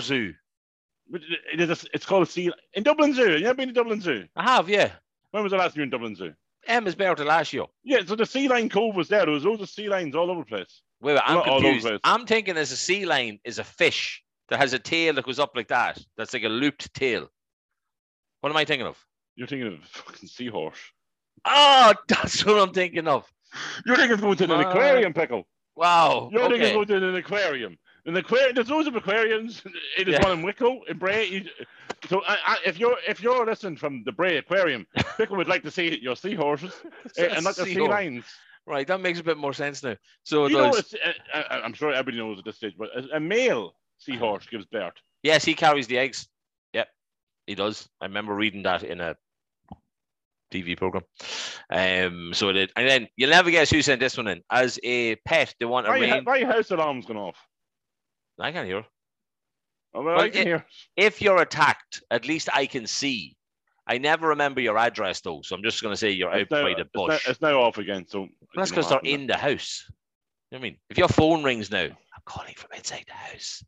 zoo. 0.00 0.34
But 1.08 1.22
it- 1.22 1.60
it 1.60 1.70
is- 1.70 1.88
It's 1.94 2.04
called 2.04 2.24
a 2.24 2.26
sea 2.26 2.50
in 2.74 2.82
Dublin 2.82 3.14
Zoo. 3.14 3.38
You 3.38 3.46
ever 3.46 3.54
been 3.54 3.68
to 3.68 3.72
Dublin 3.74 4.00
Zoo? 4.00 4.26
I 4.34 4.42
have, 4.42 4.68
yeah. 4.68 4.90
When 5.30 5.44
was 5.44 5.52
the 5.52 5.58
last 5.58 5.74
time 5.74 5.76
you 5.76 5.80
were 5.82 5.84
in 5.84 5.90
Dublin 5.90 6.16
Zoo? 6.16 6.34
Emma's 6.66 6.96
bear 6.96 7.14
to 7.14 7.22
last 7.22 7.52
year. 7.52 7.66
Yeah, 7.84 8.00
so 8.04 8.16
the 8.16 8.26
sea 8.26 8.48
lion 8.48 8.68
cove 8.68 8.96
was 8.96 9.06
there. 9.08 9.24
There 9.24 9.32
was 9.34 9.44
loads 9.44 9.62
of 9.62 9.70
sea 9.70 9.88
lions 9.88 10.16
all 10.16 10.28
over 10.28 10.40
the 10.40 10.46
place. 10.46 10.82
Wait, 11.00 11.12
wait, 11.12 11.22
I'm 11.24 11.36
Not 11.36 11.46
all 11.48 11.54
over 11.58 11.62
confused. 11.62 11.86
the 11.86 11.90
place. 11.90 12.00
I'm 12.02 12.26
thinking 12.26 12.56
as 12.56 12.72
a 12.72 12.76
sea 12.76 13.06
lion 13.06 13.38
is 13.44 13.60
a 13.60 13.64
fish 13.64 14.20
that 14.48 14.58
has 14.58 14.72
a 14.72 14.80
tail 14.80 15.14
that 15.14 15.24
goes 15.24 15.38
up 15.38 15.52
like 15.54 15.68
that. 15.68 16.04
That's 16.16 16.34
like 16.34 16.42
a 16.42 16.48
looped 16.48 16.92
tail. 16.92 17.30
What 18.40 18.50
am 18.50 18.56
I 18.56 18.64
thinking 18.64 18.88
of? 18.88 18.98
You're 19.36 19.46
thinking 19.46 19.68
of 19.68 19.74
a 19.74 19.86
fucking 19.86 20.28
seahorse. 20.28 20.78
Oh, 21.44 21.94
that's 22.08 22.44
what 22.44 22.58
I'm 22.60 22.74
thinking 22.74 23.06
of. 23.06 23.32
You're 23.84 23.94
thinking 23.94 24.14
of 24.14 24.20
going 24.22 24.36
to 24.38 24.44
an 24.44 24.50
Man. 24.50 24.60
aquarium, 24.66 25.12
pickle. 25.14 25.46
Wow. 25.76 26.30
You're 26.32 26.42
okay. 26.44 26.72
going 26.72 26.86
to 26.88 26.96
an 26.96 27.16
aquarium. 27.16 27.78
An 28.06 28.16
aquarium. 28.16 28.54
There's 28.54 28.70
loads 28.70 28.88
of 28.88 28.96
aquariums. 28.96 29.62
It 29.98 30.08
is 30.08 30.14
Yeah. 30.14 30.22
one 30.22 30.38
in 30.38 30.42
Wicklow, 30.44 30.82
in 30.88 30.96
Bray. 30.98 31.48
So 32.08 32.22
I, 32.26 32.38
I, 32.46 32.58
if 32.64 32.78
you're 32.78 32.96
if 33.06 33.20
you're 33.22 33.44
listening 33.44 33.76
from 33.76 34.02
the 34.04 34.12
Bray 34.12 34.36
Aquarium, 34.36 34.86
Pickle 35.16 35.36
would 35.36 35.48
like 35.48 35.62
to 35.64 35.70
see 35.70 35.98
your 36.00 36.16
seahorses 36.16 36.72
eh, 37.16 37.28
and 37.34 37.44
not 37.44 37.56
the 37.56 37.64
sea 37.64 37.80
lions. 37.80 38.24
Right, 38.66 38.86
that 38.86 39.00
makes 39.00 39.20
a 39.20 39.24
bit 39.24 39.38
more 39.38 39.52
sense 39.52 39.82
now. 39.82 39.96
So 40.24 40.46
You 40.46 40.56
know, 40.56 40.70
uh, 40.70 41.12
I, 41.34 41.60
I'm 41.60 41.72
sure 41.72 41.92
everybody 41.92 42.18
knows 42.18 42.38
at 42.38 42.44
this 42.44 42.56
stage, 42.56 42.74
but 42.76 42.88
a, 42.96 43.16
a 43.16 43.20
male 43.20 43.74
seahorse 43.98 44.46
gives 44.46 44.66
birth. 44.66 44.94
Yes, 45.22 45.44
he 45.44 45.54
carries 45.54 45.86
the 45.86 45.98
eggs. 45.98 46.28
Yep, 46.72 46.88
he 47.46 47.54
does. 47.54 47.88
I 48.00 48.06
remember 48.06 48.34
reading 48.34 48.64
that 48.64 48.82
in 48.82 49.00
a 49.00 49.16
TV 50.52 50.76
program. 50.76 51.02
Um, 51.70 52.32
so 52.34 52.48
it 52.50 52.54
did. 52.54 52.72
And 52.76 52.88
then 52.88 53.08
you'll 53.16 53.30
never 53.30 53.50
guess 53.50 53.70
who 53.70 53.82
sent 53.82 54.00
this 54.00 54.16
one 54.16 54.28
in. 54.28 54.42
As 54.50 54.78
a 54.84 55.16
pet, 55.26 55.54
they 55.58 55.66
want 55.66 55.86
a 55.86 55.90
My, 55.90 55.98
rain. 55.98 56.24
my 56.24 56.44
house 56.44 56.70
alarm's 56.70 57.06
gone 57.06 57.16
off. 57.16 57.36
I 58.38 58.52
can't 58.52 58.66
hear. 58.66 58.84
Oh, 59.94 60.02
well, 60.02 60.16
Well, 60.16 60.24
I 60.24 60.28
can 60.30 60.42
it- 60.42 60.46
hear. 60.46 60.66
If 60.96 61.20
you're 61.22 61.40
attacked, 61.42 62.02
at 62.10 62.26
least 62.28 62.48
I 62.54 62.66
can 62.66 62.86
see. 62.86 63.36
I 63.88 63.98
never 63.98 64.28
remember 64.28 64.60
your 64.60 64.76
address 64.78 65.20
though, 65.20 65.42
so 65.42 65.54
I'm 65.54 65.62
just 65.62 65.80
going 65.80 65.92
to 65.92 65.96
say 65.96 66.10
you're 66.10 66.30
out 66.30 66.40
It's 66.40 66.50
now, 66.50 66.62
by 66.64 66.74
the 66.74 66.80
it's, 66.80 66.90
now, 66.94 67.06
bush. 67.06 67.28
it's 67.28 67.40
now 67.40 67.60
off 67.60 67.78
again. 67.78 68.04
So 68.08 68.26
that's 68.54 68.70
because 68.70 68.88
they're 68.88 68.98
in 69.04 69.26
the 69.28 69.36
house. 69.36 69.84
You 70.50 70.58
know 70.58 70.60
I 70.60 70.62
mean? 70.62 70.76
If 70.90 70.98
your 70.98 71.08
phone 71.08 71.44
rings 71.44 71.70
now, 71.70 71.84
I'm 71.84 72.22
calling 72.24 72.54
from 72.56 72.70
inside 72.76 73.04
the 73.06 73.14
house. 73.14 73.64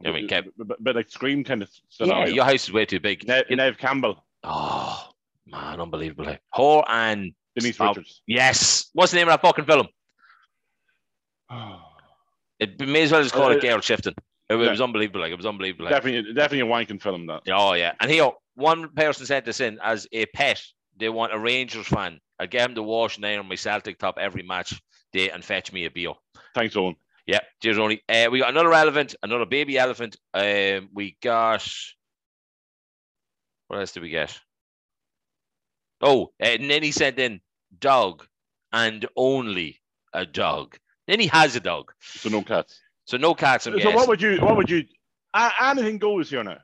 there. 0.00 0.12
I 0.12 0.14
mean, 0.16 0.28
Kev- 0.28 0.50
but, 0.58 0.68
but, 0.68 0.84
but 0.84 0.96
like 0.96 1.10
Scream 1.10 1.44
kind 1.44 1.62
of 1.62 1.70
Yeah, 1.98 2.26
your 2.26 2.44
house 2.44 2.64
is 2.64 2.72
way 2.72 2.84
too 2.84 3.00
big. 3.00 3.26
Neve, 3.26 3.44
You- 3.48 3.56
Neve 3.56 3.78
Campbell, 3.78 4.22
oh 4.44 5.08
man, 5.46 5.80
unbelievable. 5.80 6.36
Her 6.54 6.82
and 6.88 7.32
Denise 7.56 7.80
Oh, 7.80 7.88
Richards. 7.88 8.22
yes, 8.26 8.88
what's 8.92 9.12
the 9.12 9.18
name 9.18 9.28
of 9.28 9.32
that 9.32 9.42
fucking 9.46 9.64
film? 9.66 9.86
It 12.60 12.78
may 12.86 13.02
as 13.02 13.10
well 13.10 13.22
just 13.22 13.34
call 13.34 13.46
Uh, 13.48 13.54
it 13.56 13.60
Gail 13.62 13.78
Shifton. 13.78 14.14
It, 14.48 14.54
it 14.54 14.70
was 14.70 14.80
unbelievable. 14.80 15.20
Like 15.20 15.32
it 15.32 15.36
was 15.36 15.46
unbelievable. 15.46 15.86
Like. 15.86 15.94
definitely, 15.94 16.32
definitely 16.32 16.70
a 16.70 16.72
wanking 16.72 17.02
film. 17.02 17.26
That 17.26 17.42
Oh 17.50 17.72
yeah, 17.72 17.92
and 17.98 18.08
here 18.08 18.30
one 18.54 18.88
person 18.90 19.26
sent 19.26 19.44
this 19.46 19.58
in 19.60 19.80
as 19.82 20.06
a 20.12 20.26
pet. 20.26 20.62
They 20.96 21.08
want 21.08 21.32
a 21.34 21.38
Rangers 21.40 21.88
fan. 21.88 22.20
I 22.38 22.46
get 22.46 22.68
him 22.68 22.76
to 22.76 22.82
wash 22.84 23.16
and 23.16 23.26
iron 23.26 23.48
my 23.48 23.56
Celtic 23.56 23.98
top 23.98 24.16
every 24.16 24.42
match 24.44 24.80
day 25.12 25.30
and 25.30 25.44
fetch 25.44 25.72
me 25.72 25.86
a 25.86 25.90
beer. 25.90 26.12
Thanks, 26.54 26.76
Owen. 26.76 26.94
Yeah, 27.26 27.40
cheers, 27.60 27.78
Ronnie. 27.78 28.02
Uh, 28.08 28.28
we 28.30 28.38
got 28.38 28.50
another 28.50 28.72
elephant, 28.74 29.16
another 29.24 29.46
baby 29.46 29.76
elephant. 29.78 30.16
Um, 30.32 30.88
we 30.92 31.16
got 31.20 31.66
what 33.66 33.80
else 33.80 33.90
did 33.92 34.02
we 34.04 34.10
get? 34.10 34.38
Oh, 36.02 36.32
uh, 36.42 36.46
and 36.46 36.68
then 36.70 36.82
he 36.82 36.90
sent 36.92 37.18
in 37.18 37.40
dog 37.78 38.26
and 38.72 39.06
only 39.16 39.80
a 40.12 40.26
dog. 40.26 40.76
Then 41.06 41.20
he 41.20 41.26
has 41.28 41.56
a 41.56 41.60
dog, 41.60 41.92
So 42.00 42.28
no 42.28 42.42
cats. 42.42 42.80
so 43.06 43.16
no 43.16 43.34
cats. 43.34 43.66
I'm 43.66 43.74
So 43.74 43.78
guessing. 43.78 43.94
what 43.94 44.08
would 44.08 44.20
you? 44.22 44.38
What 44.40 44.56
would 44.56 44.70
you? 44.70 44.84
Uh, 45.34 45.50
anything 45.62 45.98
goes 45.98 46.28
here 46.30 46.44
now. 46.44 46.58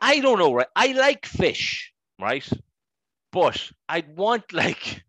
I 0.00 0.20
don't 0.20 0.38
know, 0.38 0.52
right? 0.54 0.66
I 0.76 0.88
like 0.92 1.26
fish, 1.26 1.92
right? 2.20 2.46
But 3.32 3.70
I'd 3.88 4.16
want 4.16 4.52
like, 4.52 5.02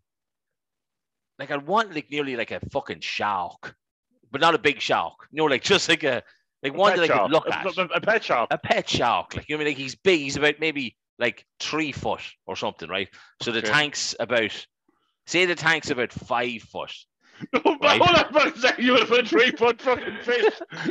like 1.38 1.50
I'd 1.50 1.66
want 1.66 1.94
like 1.94 2.10
nearly 2.10 2.36
like 2.36 2.50
a 2.50 2.60
fucking 2.72 3.00
shark, 3.00 3.74
but 4.30 4.40
not 4.40 4.54
a 4.54 4.58
big 4.58 4.80
shark. 4.80 5.14
You 5.30 5.38
know, 5.38 5.44
like 5.46 5.62
just 5.74 5.88
like 5.88 6.02
a 6.04 6.22
like 6.62 6.74
A 6.74 6.76
one 6.76 6.92
pet 6.98 7.08
that 7.08 7.10
I 7.10 7.22
could 7.22 7.30
look 7.32 7.46
a, 7.46 7.56
at. 7.56 7.66
a- 7.78 7.94
a 7.94 8.00
pet 8.00 8.24
shark. 8.24 8.48
a 8.50 8.58
pet 8.58 8.88
shark. 8.88 9.34
Like 9.36 9.48
you 9.48 9.54
know, 9.56 9.58
what 9.58 9.62
I 9.62 9.64
mean, 9.66 9.74
like 9.74 9.78
he's 9.82 9.94
big. 9.94 10.20
He's 10.20 10.36
about 10.36 10.56
maybe 10.60 10.96
like 11.20 11.44
three 11.60 11.92
foot 11.92 12.22
or 12.46 12.56
something, 12.56 12.88
right? 12.88 13.08
So 13.42 13.52
the 13.52 13.58
Okay. 13.58 13.68
tank's 13.70 14.14
about, 14.18 14.66
say 15.26 15.44
the 15.44 15.54
tank's 15.54 15.90
about 15.90 16.12
five 16.12 16.62
foot. 16.62 16.92
No, 17.54 17.60
but 17.64 17.80
Right. 17.80 18.02
hold 18.02 18.16
on 18.18 18.32
for 18.32 18.48
a 18.48 18.58
second. 18.60 18.84
You 18.84 18.92
would 18.92 19.00
have 19.00 19.08
put 19.08 19.24
a 19.24 19.28
three 19.28 19.50
foot 19.52 19.80
fucking 19.80 20.18
fish 20.18 20.44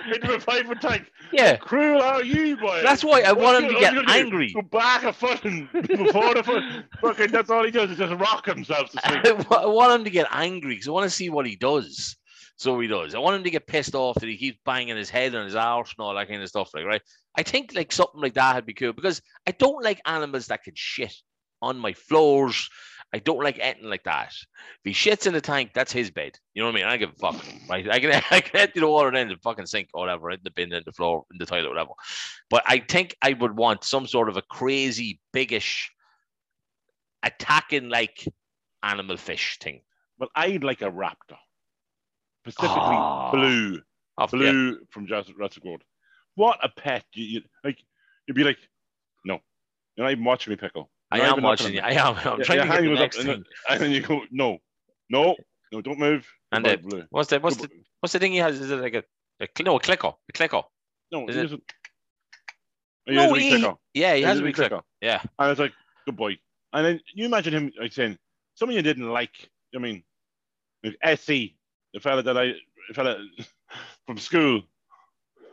into 0.06 0.34
a 0.34 0.40
five 0.40 0.66
foot 0.66 0.80
tank. 0.82 1.12
Yeah, 1.32 1.58
Cruel 1.58 2.02
are 2.02 2.24
you, 2.24 2.58
boy? 2.58 2.82
that's 2.82 3.04
why 3.04 3.22
I 3.22 3.34
want 3.34 3.64
him 3.64 3.70
to 3.72 3.80
get 3.80 3.94
what's 3.94 3.94
you 3.94 3.96
gonna 4.02 4.08
do? 4.08 4.26
angry. 4.26 4.54
Go 4.54 4.62
back 4.64 5.04
a 5.04 5.14
foot 5.14 5.44
and 5.46 5.72
before 5.72 6.34
the 6.34 6.42
foot. 6.44 6.64
Fucking, 7.02 7.32
that's 7.32 7.52
all 7.52 7.64
he 7.64 7.70
does 7.72 7.92
is 7.92 7.98
just 7.98 8.14
rock 8.16 8.46
himself 8.48 8.90
to 8.92 9.00
sleep. 9.00 9.22
I 9.52 9.66
want 9.68 9.94
him 9.94 10.04
to 10.06 10.10
get 10.10 10.28
angry 10.32 10.72
because 10.74 10.88
I 10.88 10.92
want 10.92 11.04
to 11.04 11.16
see 11.16 11.30
what 11.30 11.46
he 11.46 11.56
does. 11.56 12.16
So 12.58 12.78
he 12.80 12.88
does. 12.88 13.14
I 13.16 13.20
want 13.20 13.36
him 13.38 13.44
to 13.44 13.52
get 13.52 13.68
pissed 13.68 13.94
off 13.96 14.16
that 14.20 14.28
he 14.28 14.36
keeps 14.38 14.58
banging 14.66 14.98
his 14.98 15.10
head 15.10 15.34
on 15.36 15.46
his 15.46 15.56
arse 15.56 15.94
and 15.98 16.04
all 16.04 16.16
that 16.16 16.28
kind 16.28 16.42
of 16.42 16.50
stuff. 16.50 16.72
Like, 16.74 16.86
right? 16.86 17.02
I 17.40 17.44
think 17.44 17.74
like 17.74 17.94
something 17.94 18.20
like 18.20 18.34
that 18.34 18.56
would 18.56 18.66
be 18.66 18.74
cool 18.74 18.92
because 18.92 19.22
I 19.48 19.52
don't 19.52 19.82
like 19.82 20.02
animals 20.06 20.48
that 20.48 20.62
can 20.66 20.74
shit 20.76 21.16
on 21.62 21.80
my 21.80 21.94
floors. 21.94 22.70
I 23.14 23.20
don't 23.20 23.42
like 23.42 23.58
anything 23.62 23.90
like 23.90 24.04
that. 24.04 24.34
If 24.34 24.84
he 24.84 24.92
shits 24.92 25.26
in 25.26 25.32
the 25.32 25.40
tank, 25.40 25.72
that's 25.74 25.94
his 25.94 26.12
bed. 26.12 26.38
You 26.54 26.62
know 26.62 26.68
what 26.68 26.74
I 26.74 26.80
mean? 26.80 26.86
I 26.86 26.90
don't 26.90 27.00
give 27.00 27.12
a 27.12 27.14
fuck. 27.14 27.46
Right? 27.70 27.90
I 27.90 28.00
can 28.02 28.12
I 28.32 28.42
can 28.42 28.60
empty 28.60 28.82
the 28.82 28.90
water 28.90 29.18
in 29.18 29.30
the 29.30 29.38
fucking 29.38 29.68
sink 29.68 29.88
or 29.94 30.02
whatever, 30.02 30.32
in 30.32 30.42
the 30.44 30.52
bin, 30.52 30.74
in 30.74 30.84
the 30.86 30.92
floor, 30.92 31.24
in 31.32 31.38
the 31.38 31.46
toilet, 31.46 31.70
whatever. 31.70 31.92
But 32.50 32.64
I 32.68 32.80
think 32.80 33.16
I 33.22 33.32
would 33.32 33.56
want 33.56 33.86
some 33.86 34.06
sort 34.06 34.28
of 34.28 34.36
a 34.36 34.42
crazy, 34.42 35.22
biggish, 35.32 35.90
attacking 37.24 37.88
like 37.88 38.28
animal 38.84 39.16
fish 39.16 39.60
thing. 39.62 39.80
Well, 40.18 40.30
I'd 40.36 40.66
like 40.66 40.82
a 40.82 40.92
raptor, 40.92 41.40
specifically 42.46 42.98
Ah. 42.98 43.32
blue, 43.32 43.82
yeah. 44.20 44.26
blue 44.28 44.80
from 44.92 45.08
Jurassic 45.08 45.38
Jurassic 45.38 45.64
World. 45.64 45.84
What 46.36 46.60
a 46.64 46.70
pet! 46.70 47.04
You, 47.14 47.26
you 47.26 47.42
like, 47.64 47.78
you'd 48.28 48.36
be 48.36 48.44
like, 48.44 48.58
no, 49.26 49.40
you're 49.96 50.06
not 50.06 50.12
even 50.12 50.24
watching 50.24 50.52
me, 50.52 50.58
pickle. 50.58 50.90
I 51.12 51.18
You're 51.18 51.26
not 51.28 51.38
am 51.40 51.44
watching 51.44 51.74
you. 51.74 51.82
I 51.82 51.92
am. 51.92 52.16
I'm 52.16 52.40
Yeah, 52.40 52.46
trying 52.46 52.58
your 52.60 52.66
to 52.68 52.72
get 52.72 52.82
the 52.84 52.90
was 52.90 53.00
up 53.00 53.04
next 53.04 53.18
and 53.18 53.26
thing. 53.28 53.44
And 53.70 53.82
then 53.82 53.92
you 53.92 54.02
go, 54.02 54.22
no, 54.32 54.60
no, 55.10 55.36
no, 55.72 55.82
don't 55.82 55.98
move. 56.00 56.28
And 56.52 56.64
Goodbye, 56.64 56.82
the- 56.82 56.88
blue. 56.88 57.04
What's 57.10 57.30
the 57.30 57.40
what's 57.40 57.58
the 57.58 57.68
what's 58.00 58.14
the 58.14 58.20
thing 58.20 58.32
he 58.32 58.38
has? 58.38 58.60
Is 58.60 58.70
it 58.72 58.76
like 58.78 58.94
a, 58.94 59.04
a 59.42 59.64
no 59.64 59.78
a 59.78 59.80
clicker? 59.80 60.08
A 60.30 60.32
clicker? 60.34 60.62
no, 61.12 61.28
is 61.28 61.36
it- 61.36 61.62
He 63.06 63.16
No, 63.16 63.22
has 63.24 63.32
a 63.32 63.34
wee 63.34 63.40
he- 63.42 63.50
clicker. 63.50 63.76
Yeah, 63.94 64.14
he 64.14 64.20
He 64.22 64.26
has 64.26 64.40
a 64.40 64.44
wee 64.44 64.54
clicker. 64.54 64.70
clicker. 64.70 64.84
Yeah. 65.02 65.20
And 65.22 65.30
I 65.40 65.50
was 65.50 65.60
like, 65.60 65.74
good 66.06 66.16
boy. 66.16 66.38
And 66.74 66.86
then 66.86 67.00
you 67.14 67.26
imagine 67.26 67.54
him 67.54 67.72
like 67.80 67.92
saying, 67.92 68.18
someone 68.56 68.76
you 68.76 68.82
didn't 68.84 69.10
like. 69.10 69.50
I 69.76 69.80
mean, 69.80 70.04
like 70.84 70.96
SC, 71.20 71.28
the 71.94 72.00
fella 72.00 72.22
that 72.24 72.38
I, 72.38 72.54
the 72.88 72.94
fella 72.94 73.18
from 74.06 74.18
school. 74.18 74.62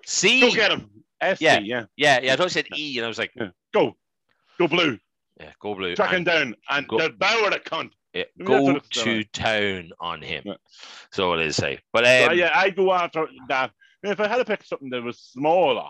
C. 0.06 0.40
Go 0.40 0.50
get 0.52 0.70
him. 0.72 0.90
SC, 1.22 1.40
Yeah. 1.40 1.58
yeah. 1.60 1.84
Yeah, 1.96 2.20
yeah. 2.22 2.32
I 2.32 2.36
thought 2.36 2.44
you 2.44 2.50
said 2.50 2.66
E, 2.76 2.96
and 2.98 3.04
I 3.04 3.08
was 3.08 3.18
like, 3.18 3.32
Go. 3.74 3.96
Go 4.58 4.68
blue. 4.68 4.98
yeah, 5.40 5.52
go 5.60 5.74
blue. 5.74 5.94
Track 5.94 6.12
him 6.12 6.24
down 6.24 6.54
and 6.70 6.88
Go- 6.88 6.98
devour 6.98 7.50
the 7.50 7.58
cunt. 7.60 7.90
yeah, 8.14 8.24
go 8.42 8.78
to 8.78 9.24
town 9.24 9.90
on 10.00 10.22
him. 10.22 10.42
Yeah. 10.46 10.54
So 11.12 11.34
it 11.34 11.40
is 11.46 11.56
say. 11.56 11.78
But 11.92 12.04
So, 12.06 12.30
um, 12.32 12.38
yeah, 12.38 12.52
I 12.54 12.70
go 12.70 12.92
after 12.92 13.26
that. 13.48 13.70
If 14.02 14.20
I 14.20 14.28
had 14.28 14.36
to 14.36 14.44
pick 14.44 14.64
something 14.64 14.88
that 14.90 15.02
was 15.02 15.18
smaller, 15.18 15.88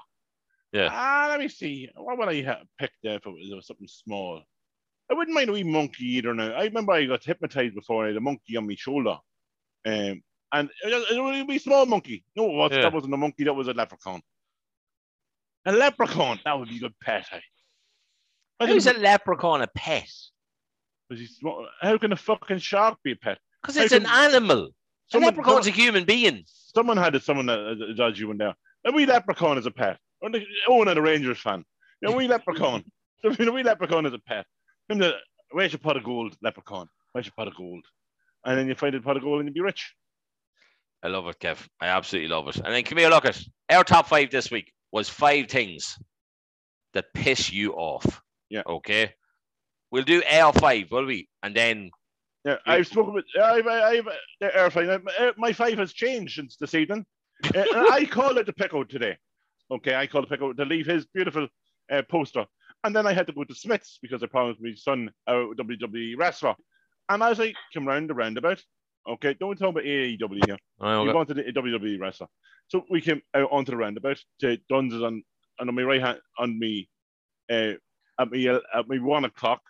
Yeah. 0.73 0.89
Ah, 0.91 1.27
let 1.31 1.39
me 1.41 1.49
see. 1.49 1.89
What 1.95 2.19
would 2.19 2.29
I 2.29 2.63
pick 2.79 2.91
there 3.03 3.17
if 3.17 3.27
it 3.27 3.31
was, 3.31 3.51
it 3.51 3.55
was 3.55 3.67
something 3.67 3.87
small? 3.89 4.43
I 5.11 5.15
wouldn't 5.15 5.35
mind 5.35 5.51
a 5.51 5.53
wee 5.53 5.63
monkey 5.63 6.07
either. 6.17 6.35
Now 6.35 6.53
I 6.53 6.65
remember 6.65 6.93
I 6.93 7.05
got 7.07 7.23
hypnotized 7.25 7.75
before. 7.75 8.05
I 8.05 8.09
had 8.09 8.17
a 8.17 8.21
monkey 8.21 8.57
on 8.57 8.67
my 8.67 8.75
shoulder, 8.75 9.19
um, 9.85 10.23
and 10.53 10.71
it 10.85 10.95
was, 11.23 11.39
a 11.41 11.45
wee 11.45 11.59
small 11.59 11.87
monkey. 11.87 12.25
No, 12.37 12.45
it 12.51 12.55
was 12.55 12.73
Yeah. 12.73 12.83
that 12.83 12.93
wasn't 12.93 13.15
a 13.15 13.17
monkey. 13.17 13.45
That 13.45 13.55
was 13.55 13.69
a 13.69 13.73
leprechaun. 13.73 14.21
A 15.67 15.73
leprechaun. 15.73 16.41
That 16.45 16.59
would 16.59 16.69
be 16.69 16.77
a 16.77 16.81
good 16.81 16.99
pet. 17.01 17.27
eh? 17.33 17.41
how 18.61 18.67
is 18.67 18.87
a 18.87 18.95
leprechaun 18.95 19.63
a 19.63 19.67
pet? 19.67 20.09
How 21.83 21.99
can 21.99 22.13
a 22.13 22.17
fucking 22.17 22.59
shark 22.59 22.99
be 23.03 23.13
a 23.13 23.17
pet? 23.17 23.39
Because 23.63 23.77
it's 23.77 23.93
an 23.93 24.05
can- 24.05 24.33
animal. 24.33 24.67
A 24.67 24.71
Someone- 25.09 25.35
leprechaun's 25.35 25.67
a 25.67 25.71
human 25.71 26.05
being. 26.05 26.43
Someone 26.47 26.97
had 26.97 27.15
it. 27.15 27.23
Someone 27.23 27.47
that 27.47 27.95
judged 27.97 28.19
you 28.19 28.31
in 28.31 28.39
there. 28.39 28.55
A 28.85 28.93
wee 28.93 29.07
leprechaun 29.07 29.59
is 29.59 29.67
a 29.67 29.71
pet. 29.71 29.99
Or 30.21 30.31
the- 30.31 30.47
Owen 30.69 30.89
and 30.89 30.99
a 30.99 31.03
Rangers 31.03 31.39
fan. 31.41 31.65
A 32.05 32.13
wee 32.13 32.29
leprechaun. 32.29 32.85
A 33.25 33.51
wee 33.51 33.63
leprechaun 33.63 34.07
is 34.07 34.13
a 34.13 34.19
pet. 34.19 34.47
Him 34.89 34.99
the 34.99 35.15
where's 35.51 35.73
your 35.73 35.79
pot 35.81 35.97
of 35.97 36.05
gold, 36.05 36.37
leprechaun? 36.43 36.87
Where's 37.13 37.27
your 37.27 37.33
pot 37.37 37.49
of 37.49 37.57
gold? 37.57 37.85
And 38.45 38.57
then 38.59 38.69
you 38.69 38.75
find 38.77 38.95
a 38.95 39.01
pot 39.01 39.17
of 39.17 39.23
gold 39.23 39.41
and 39.41 39.49
you 39.49 39.55
be 39.55 39.61
rich. 39.61 39.95
I 41.07 41.09
love 41.09 41.29
it, 41.29 41.39
Kev. 41.39 41.65
I 41.81 41.87
absolutely 41.87 42.27
love 42.29 42.49
it. 42.49 42.57
And 42.57 42.75
then 42.75 42.83
come 42.83 42.99
here, 42.99 43.09
look 43.09 43.25
at 43.27 43.41
our 43.71 43.85
top 43.85 44.09
five 44.09 44.29
this 44.33 44.51
week 44.51 44.73
was 44.91 45.09
five 45.09 45.47
things 45.47 45.97
that 46.95 47.15
piss 47.15 47.53
you 47.53 47.75
off. 47.75 48.21
Yeah. 48.51 48.63
Okay. 48.67 49.15
We'll 49.93 50.03
do 50.03 50.21
our 50.29 50.53
five, 50.53 50.91
will 50.91 51.05
we? 51.07 51.29
And 51.45 51.55
then 51.55 51.93
Yeah. 52.45 52.57
I've 52.67 52.89
spoken 52.89 53.15
with. 53.15 53.25
I've, 53.41 53.69
I've, 53.69 54.09
the 54.41 54.57
airplane. 54.57 54.91
uh, 54.91 55.31
My 55.37 55.53
five 55.53 55.79
has 55.79 55.93
changed 55.93 56.35
since 56.35 56.57
this 56.57 56.75
evening. 56.75 57.07
Uh, 57.55 57.63
I 57.93 58.05
called 58.11 58.39
it 58.39 58.47
the 58.47 58.53
pickle 58.53 58.85
today. 58.85 59.17
Okay, 59.71 59.95
I 59.95 60.09
called 60.09 60.25
the 60.25 60.31
pickle 60.31 60.57
to 60.57 60.65
leave 60.65 60.87
his 60.87 61.07
beautiful 61.15 61.47
uh, 61.89 62.03
poster, 62.11 62.47
and 62.83 62.97
then 62.97 63.07
I 63.07 63.13
had 63.13 63.29
to 63.29 63.33
go 63.33 63.45
to 63.45 63.55
Smyths 63.55 64.01
because 64.03 64.25
I 64.25 64.27
promised 64.27 64.61
my 64.61 64.75
son 64.75 65.13
a 65.29 65.33
WWE 65.33 66.15
wrestler, 66.19 66.57
and 67.09 67.23
as 67.23 67.39
I 67.39 67.55
"Come 67.73 67.87
round 67.87 68.11
the 68.11 68.15
roundabout." 68.15 68.61
Okay, 69.09 69.35
don't 69.39 69.57
talk 69.57 69.71
about 69.71 69.85
AEW 69.85 70.45
here. 70.45 70.59
Oh, 70.81 71.03
We 71.03 71.09
okay. 71.09 71.15
wanted 71.15 71.39
a 71.39 71.53
WWE 71.53 72.01
wrestler, 72.01 72.27
so 72.69 72.85
we 72.91 73.01
came 73.01 73.23
out 73.35 73.49
onto 73.53 73.71
the 73.71 73.77
roundabout 73.77 74.19
to 74.41 74.59
Duns 74.69 74.93
is 74.93 75.03
on, 75.03 75.23
and 75.59 75.69
on 75.69 75.75
my 75.75 75.83
right 75.83 76.01
hand 76.01 76.19
on 76.39 76.59
me, 76.59 76.89
uh, 77.51 77.73
at 78.19 78.31
me 78.31 78.49
at 78.49 78.89
me 78.89 78.99
one 78.99 79.25
o'clock. 79.25 79.61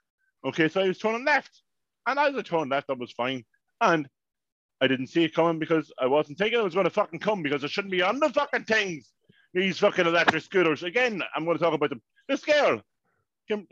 Okay, 0.45 0.69
so 0.69 0.81
I 0.81 0.89
was 0.89 0.99
turning 0.99 1.25
left, 1.25 1.63
and 2.07 2.19
as 2.19 2.35
I 2.35 2.43
turned 2.43 2.71
left, 2.71 2.89
that 2.89 2.99
was 2.99 3.13
fine, 3.13 3.45
and 3.81 4.09
I 4.81 4.87
didn't 4.87 5.09
see 5.09 5.25
it 5.25 5.35
coming 5.35 5.59
because 5.59 5.93
I 5.99 6.07
wasn't 6.07 6.39
thinking 6.39 6.59
it 6.59 6.65
was 6.65 6.75
going 6.75 6.85
to 6.85 6.91
fucking 6.91 7.21
come 7.21 7.43
because 7.43 7.65
it 7.65 7.71
shouldn't 7.71 7.93
be 7.93 8.03
on 8.03 8.21
the 8.21 8.31
fucking 8.31 8.65
things. 8.65 9.13
These 9.55 9.79
fucking 9.79 10.07
electric 10.07 10.43
scooters. 10.43 10.83
Again, 10.83 11.23
I'm 11.35 11.45
going 11.45 11.57
to 11.57 11.63
talk 11.63 11.73
about 11.73 11.91
them. 11.91 12.03
This 12.29 12.45
girl 12.45 12.83
came, 13.49 13.67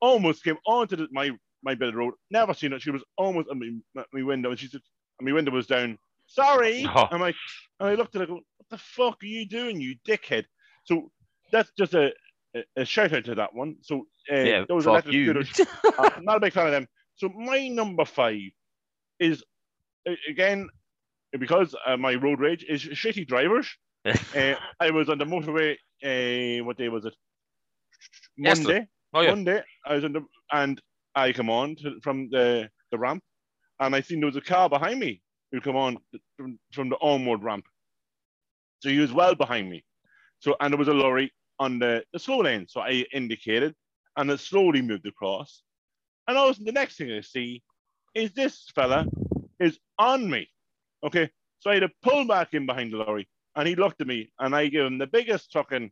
almost 0.00 0.42
came 0.42 0.58
onto 0.66 0.96
the, 0.96 1.08
my 1.12 1.30
my 1.62 1.72
of 1.72 1.94
road. 1.94 2.14
Never 2.30 2.54
seen 2.54 2.72
it. 2.72 2.82
She 2.82 2.90
was 2.90 3.04
almost 3.16 3.48
at 3.48 3.56
my, 3.56 3.70
at 3.98 4.06
my 4.12 4.22
window, 4.22 4.50
and 4.50 4.58
she 4.58 4.66
said, 4.66 4.80
and 5.22 5.30
my 5.30 5.34
window 5.34 5.52
was 5.52 5.66
down. 5.66 5.98
Sorry. 6.26 6.86
Oh. 6.94 7.08
I'm 7.10 7.22
and 7.22 7.34
I 7.80 7.94
looked 7.94 8.14
at 8.14 8.20
her, 8.20 8.26
go, 8.26 8.34
what 8.34 8.68
the 8.70 8.78
fuck 8.78 9.22
are 9.22 9.26
you 9.26 9.46
doing, 9.48 9.80
you 9.80 9.96
dickhead? 10.06 10.44
So 10.84 11.10
that's 11.50 11.70
just 11.76 11.94
a, 11.94 12.12
a, 12.54 12.62
a 12.76 12.84
shout 12.84 13.12
out 13.12 13.24
to 13.24 13.34
that 13.34 13.54
one. 13.54 13.76
So 13.82 14.06
uh, 14.32 14.36
Yeah, 14.36 14.64
those 14.68 14.84
fuck 14.84 15.06
electric 15.06 15.14
you. 15.14 15.42
scooters, 15.44 15.66
I'm 15.98 16.24
not 16.24 16.36
a 16.36 16.40
big 16.40 16.52
fan 16.52 16.66
of 16.66 16.72
them. 16.72 16.86
So 17.16 17.28
my 17.28 17.68
number 17.68 18.04
five 18.04 18.40
is 19.18 19.42
again 20.28 20.68
because 21.38 21.74
uh, 21.86 21.96
my 21.96 22.14
road 22.14 22.40
rage 22.40 22.64
is 22.68 22.82
shitty 22.84 23.26
drivers. 23.26 23.68
uh, 24.04 24.54
I 24.80 24.90
was 24.90 25.08
on 25.08 25.18
the 25.18 25.24
motorway. 25.24 25.76
Uh, 26.04 26.64
what 26.64 26.76
day 26.76 26.88
was 26.88 27.04
it? 27.04 27.14
Yesterday. 28.36 28.72
Monday. 28.72 28.88
oh 29.14 29.20
yeah. 29.20 29.30
Monday. 29.30 29.62
I 29.86 29.94
was 29.94 30.04
on 30.04 30.12
the 30.12 30.24
and 30.52 30.80
I 31.14 31.32
come 31.32 31.50
on 31.50 31.76
to, 31.76 32.00
from 32.02 32.28
the 32.30 32.68
the 32.90 32.98
ramp, 32.98 33.22
and 33.82 33.94
I 33.94 34.00
seen 34.00 34.20
there 34.20 34.26
was 34.26 34.36
a 34.36 34.40
car 34.40 34.68
behind 34.68 35.00
me 35.00 35.20
who 35.50 35.60
come 35.60 35.76
on 35.76 35.98
from, 36.36 36.58
from 36.72 36.88
the 36.88 36.96
onward 36.96 37.42
ramp. 37.42 37.64
So 38.80 38.88
he 38.88 38.98
was 38.98 39.12
well 39.12 39.34
behind 39.34 39.68
me. 39.68 39.84
So 40.38 40.56
and 40.60 40.72
there 40.72 40.78
was 40.78 40.88
a 40.88 40.94
lorry 40.94 41.32
on 41.58 41.78
the, 41.78 42.04
the 42.12 42.18
slow 42.18 42.38
lane. 42.40 42.66
So 42.68 42.80
I 42.80 43.04
indicated, 43.12 43.74
and 44.16 44.30
it 44.30 44.40
slowly 44.40 44.82
moved 44.82 45.06
across. 45.06 45.62
And 46.26 46.38
I 46.38 46.44
was 46.46 46.58
the 46.58 46.72
next 46.72 46.96
thing 46.96 47.12
I 47.12 47.20
see 47.20 47.62
is 48.14 48.32
this 48.32 48.70
fella 48.74 49.06
is 49.60 49.78
on 49.98 50.28
me. 50.30 50.48
Okay, 51.04 51.30
so 51.58 51.70
I 51.70 51.74
had 51.74 51.80
to 51.80 51.90
pull 52.02 52.26
back 52.26 52.54
in 52.54 52.66
behind 52.66 52.92
the 52.92 52.98
lorry, 52.98 53.28
and 53.56 53.66
he 53.66 53.74
looked 53.74 54.00
at 54.00 54.06
me, 54.06 54.32
and 54.38 54.54
I 54.54 54.68
gave 54.68 54.86
him 54.86 54.98
the 54.98 55.06
biggest 55.06 55.52
fucking 55.52 55.90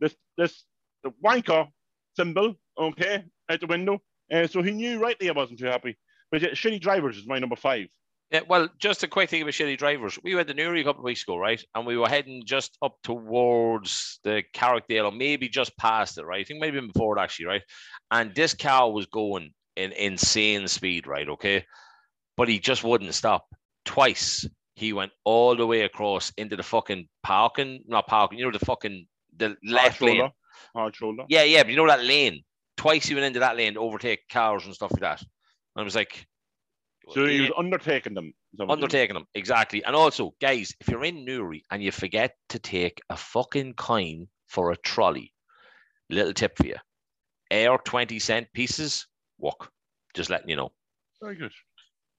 this 0.00 0.14
this 0.36 0.64
the 1.02 1.12
wanker 1.24 1.68
symbol 2.16 2.54
okay, 2.78 3.24
out 3.50 3.60
the 3.60 3.66
window. 3.66 4.00
Uh, 4.32 4.46
so 4.46 4.62
he 4.62 4.70
knew 4.70 4.98
rightly 4.98 5.28
I 5.28 5.32
wasn't 5.32 5.58
too 5.58 5.66
happy. 5.66 5.96
But 6.32 6.40
yeah, 6.40 6.48
shitty 6.50 6.80
drivers 6.80 7.18
is 7.18 7.26
my 7.28 7.38
number 7.38 7.56
five. 7.56 7.86
Yeah, 8.32 8.40
well, 8.48 8.68
just 8.78 9.02
a 9.02 9.08
quick 9.08 9.28
thing 9.28 9.42
about 9.42 9.52
shitty 9.52 9.76
drivers. 9.76 10.18
We 10.24 10.34
went 10.34 10.48
to 10.48 10.54
Newry 10.54 10.80
a 10.80 10.84
couple 10.84 11.02
of 11.02 11.04
weeks 11.04 11.22
ago, 11.22 11.36
right? 11.36 11.62
And 11.74 11.86
we 11.86 11.98
were 11.98 12.08
heading 12.08 12.42
just 12.46 12.78
up 12.80 12.96
towards 13.04 14.18
the 14.24 14.42
Carrickdale, 14.54 15.04
or 15.04 15.12
maybe 15.12 15.50
just 15.50 15.76
past 15.76 16.16
it, 16.16 16.24
right? 16.24 16.40
I 16.40 16.44
think 16.44 16.58
maybe 16.58 16.78
even 16.78 16.90
before 16.90 17.18
it 17.18 17.20
actually, 17.20 17.46
right? 17.46 17.62
And 18.10 18.34
this 18.34 18.54
car 18.54 18.90
was 18.90 19.04
going 19.04 19.50
in 19.76 19.92
insane 19.92 20.66
speed, 20.66 21.06
right? 21.06 21.28
Okay. 21.28 21.66
But 22.38 22.48
he 22.48 22.58
just 22.58 22.82
wouldn't 22.82 23.12
stop. 23.12 23.44
Twice 23.84 24.48
he 24.74 24.94
went 24.94 25.12
all 25.24 25.54
the 25.54 25.66
way 25.66 25.82
across 25.82 26.32
into 26.38 26.56
the 26.56 26.62
fucking 26.62 27.08
parking, 27.22 27.80
not 27.86 28.06
parking, 28.06 28.38
you 28.38 28.46
know, 28.46 28.58
the 28.58 28.64
fucking 28.64 29.06
the 29.36 29.56
left 29.62 29.98
Hard 29.98 30.00
lane. 30.00 30.16
shoulder. 30.16 30.32
Hard 30.74 30.96
shoulder. 30.96 31.24
Yeah, 31.28 31.42
yeah, 31.42 31.62
but 31.62 31.70
you 31.70 31.76
know 31.76 31.86
that 31.86 32.02
lane. 32.02 32.42
Twice 32.78 33.06
he 33.06 33.14
went 33.14 33.26
into 33.26 33.40
that 33.40 33.58
lane 33.58 33.74
to 33.74 33.80
overtake 33.80 34.20
cars 34.30 34.64
and 34.64 34.74
stuff 34.74 34.92
like 34.92 35.02
that. 35.02 35.22
And 35.74 35.82
I 35.82 35.84
was 35.84 35.94
like, 35.94 36.26
So 37.10 37.26
he 37.26 37.40
was 37.40 37.50
undertaking 37.56 38.14
them. 38.14 38.34
Is 38.52 38.58
that 38.58 38.66
what 38.66 38.74
you 38.74 38.76
mean? 38.76 38.84
undertaking 38.84 39.14
them 39.14 39.26
exactly. 39.34 39.84
And 39.84 39.96
also, 39.96 40.34
guys, 40.40 40.74
if 40.80 40.88
you're 40.88 41.04
in 41.04 41.24
Newry 41.24 41.64
and 41.70 41.82
you 41.82 41.90
forget 41.90 42.36
to 42.50 42.58
take 42.58 43.00
a 43.10 43.16
fucking 43.16 43.74
coin 43.74 44.28
for 44.48 44.70
a 44.70 44.76
trolley, 44.76 45.32
little 46.10 46.34
tip 46.34 46.56
for 46.58 46.66
you: 46.66 46.76
air 47.50 47.78
twenty 47.78 48.18
cent 48.18 48.48
pieces 48.52 49.06
walk. 49.38 49.70
Just 50.14 50.30
letting 50.30 50.50
you 50.50 50.56
know. 50.56 50.72
Very 51.22 51.36
good. 51.36 51.52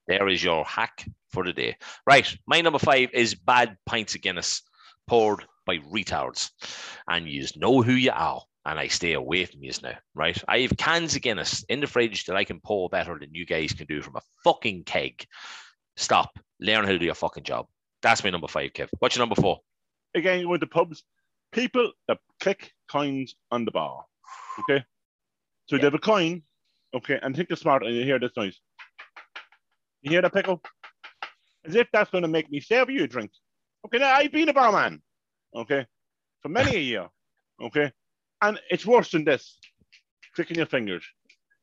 There 0.08 0.28
is 0.28 0.42
your 0.42 0.64
hack 0.64 1.06
for 1.30 1.44
the 1.44 1.52
day. 1.52 1.76
Right, 2.06 2.36
my 2.46 2.60
number 2.60 2.78
five 2.78 3.08
is 3.14 3.34
bad 3.34 3.76
pints 3.86 4.14
of 4.14 4.20
Guinness 4.20 4.62
poured 5.06 5.44
by 5.66 5.78
retards, 5.78 6.50
and 7.08 7.28
you 7.28 7.46
know 7.56 7.82
who 7.82 7.92
you 7.92 8.10
are. 8.12 8.42
And 8.66 8.78
I 8.78 8.86
stay 8.88 9.12
away 9.12 9.44
from 9.44 9.62
you 9.62 9.72
now, 9.82 9.92
right? 10.14 10.42
I 10.48 10.60
have 10.60 10.76
cans 10.78 11.14
of 11.14 11.22
Guinness 11.22 11.64
in 11.68 11.80
the 11.80 11.86
fridge 11.86 12.24
that 12.24 12.36
I 12.36 12.44
can 12.44 12.60
pour 12.60 12.88
better 12.88 13.18
than 13.18 13.34
you 13.34 13.44
guys 13.44 13.72
can 13.74 13.86
do 13.86 14.00
from 14.00 14.16
a 14.16 14.22
fucking 14.42 14.84
keg. 14.84 15.26
Stop. 15.96 16.38
Learn 16.60 16.84
how 16.84 16.92
to 16.92 16.98
do 16.98 17.04
your 17.04 17.14
fucking 17.14 17.44
job. 17.44 17.66
That's 18.00 18.24
my 18.24 18.30
number 18.30 18.48
five, 18.48 18.72
Kev. 18.72 18.88
What's 19.00 19.16
your 19.16 19.22
number 19.22 19.34
four? 19.40 19.60
Again, 20.14 20.40
you 20.40 20.48
went 20.48 20.60
to 20.62 20.66
pubs. 20.66 21.04
People 21.52 21.92
that 22.08 22.18
click 22.40 22.72
coins 22.90 23.34
on 23.50 23.64
the 23.64 23.70
bar. 23.70 24.04
Okay. 24.60 24.82
So 25.66 25.76
Yeah. 25.76 25.80
they 25.80 25.86
have 25.86 25.94
a 25.94 25.98
coin. 25.98 26.42
Okay, 26.94 27.18
and 27.22 27.34
think 27.34 27.48
they're 27.48 27.56
smart, 27.56 27.82
and 27.82 27.94
you 27.94 28.04
hear 28.04 28.20
this 28.20 28.36
noise. 28.36 28.60
You 30.02 30.10
hear 30.12 30.22
that 30.22 30.32
pickle? 30.32 30.62
As 31.64 31.74
if 31.74 31.88
that's 31.92 32.10
going 32.10 32.22
to 32.22 32.28
make 32.28 32.50
me 32.50 32.60
serve 32.60 32.88
you 32.88 33.02
a 33.02 33.08
drink. 33.08 33.32
Okay, 33.84 33.98
now 33.98 34.12
I've 34.14 34.30
been 34.30 34.48
a 34.48 34.52
barman. 34.52 35.02
Okay, 35.54 35.86
for 36.40 36.48
many 36.50 36.76
a 36.76 36.80
year. 36.80 37.08
Okay, 37.60 37.90
and 38.48 38.60
it's 38.70 38.86
worse 38.86 39.10
than 39.10 39.24
this. 39.24 39.58
Clicking 40.34 40.56
your 40.56 40.66
fingers. 40.66 41.04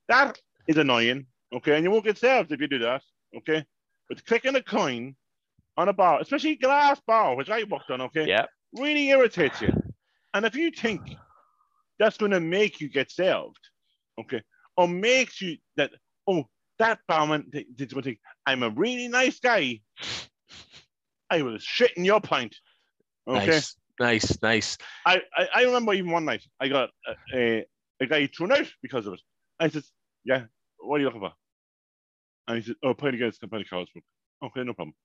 That 0.08 0.38
is 0.68 0.78
annoying. 0.78 1.26
Okay, 1.54 1.76
and 1.76 1.84
you 1.84 1.92
won't 1.92 2.06
get 2.06 2.18
served 2.18 2.52
if 2.52 2.62
you 2.62 2.68
do 2.68 2.80
that. 2.80 3.02
Okay, 3.36 3.66
but 4.10 4.26
clicking 4.26 4.56
a 4.56 4.64
coin 4.64 5.16
on 5.78 5.90
a 5.90 5.94
bar, 5.94 6.20
especially 6.22 6.56
glass 6.56 7.00
bar, 7.06 7.36
which 7.36 7.50
I 7.50 7.64
worked 7.64 7.92
on. 7.92 8.02
Okay, 8.02 8.28
Yeah. 8.28 8.46
really 8.74 9.10
irritates 9.10 9.62
you. 9.62 9.72
And 10.34 10.46
if 10.46 10.56
you 10.56 10.72
think 10.72 11.02
that's 12.00 12.18
going 12.18 12.32
to 12.32 12.40
make 12.40 12.80
you 12.82 12.90
get 12.90 13.12
served, 13.12 13.60
okay, 14.20 14.42
or 14.78 14.88
makes 14.88 15.42
you 15.42 15.58
that, 15.76 15.92
oh, 16.28 16.46
that 16.80 17.00
barman 17.08 17.52
did 17.76 17.92
something, 17.92 18.18
I'm 18.46 18.64
a 18.64 18.70
really 18.70 19.08
nice 19.08 19.40
guy. 19.40 19.82
I 21.30 21.42
was 21.44 21.64
shitting 21.66 22.06
your 22.06 22.22
pint. 22.22 22.56
Okay. 23.28 23.46
Nice, 23.48 23.76
nice, 24.02 24.42
nice. 24.42 24.78
I, 25.06 25.22
I, 25.38 25.48
I 25.56 25.64
remember 25.64 25.94
even 25.94 26.12
one 26.12 26.26
night 26.26 26.44
I 26.60 26.68
got 26.68 26.90
a, 27.08 27.38
a, 27.38 27.66
a 28.02 28.06
guy 28.06 28.28
thrown 28.28 28.52
out 28.52 28.68
because 28.82 29.08
of 29.08 29.14
it. 29.14 29.22
I 29.60 29.70
said, 29.70 29.84
Yeah, 30.26 30.44
what 30.80 30.98
are 30.98 31.00
you 31.00 31.06
looking 31.06 31.22
for? 31.22 31.32
And 32.48 32.58
he 32.58 32.64
said, 32.64 32.76
Oh, 32.84 32.94
pint 32.94 33.16
against 33.16 33.40
the 33.40 33.48
Company 33.48 33.66
Carlsberg. 33.72 34.04
Okay, 34.44 34.64
no 34.64 34.74
problem. 34.74 34.96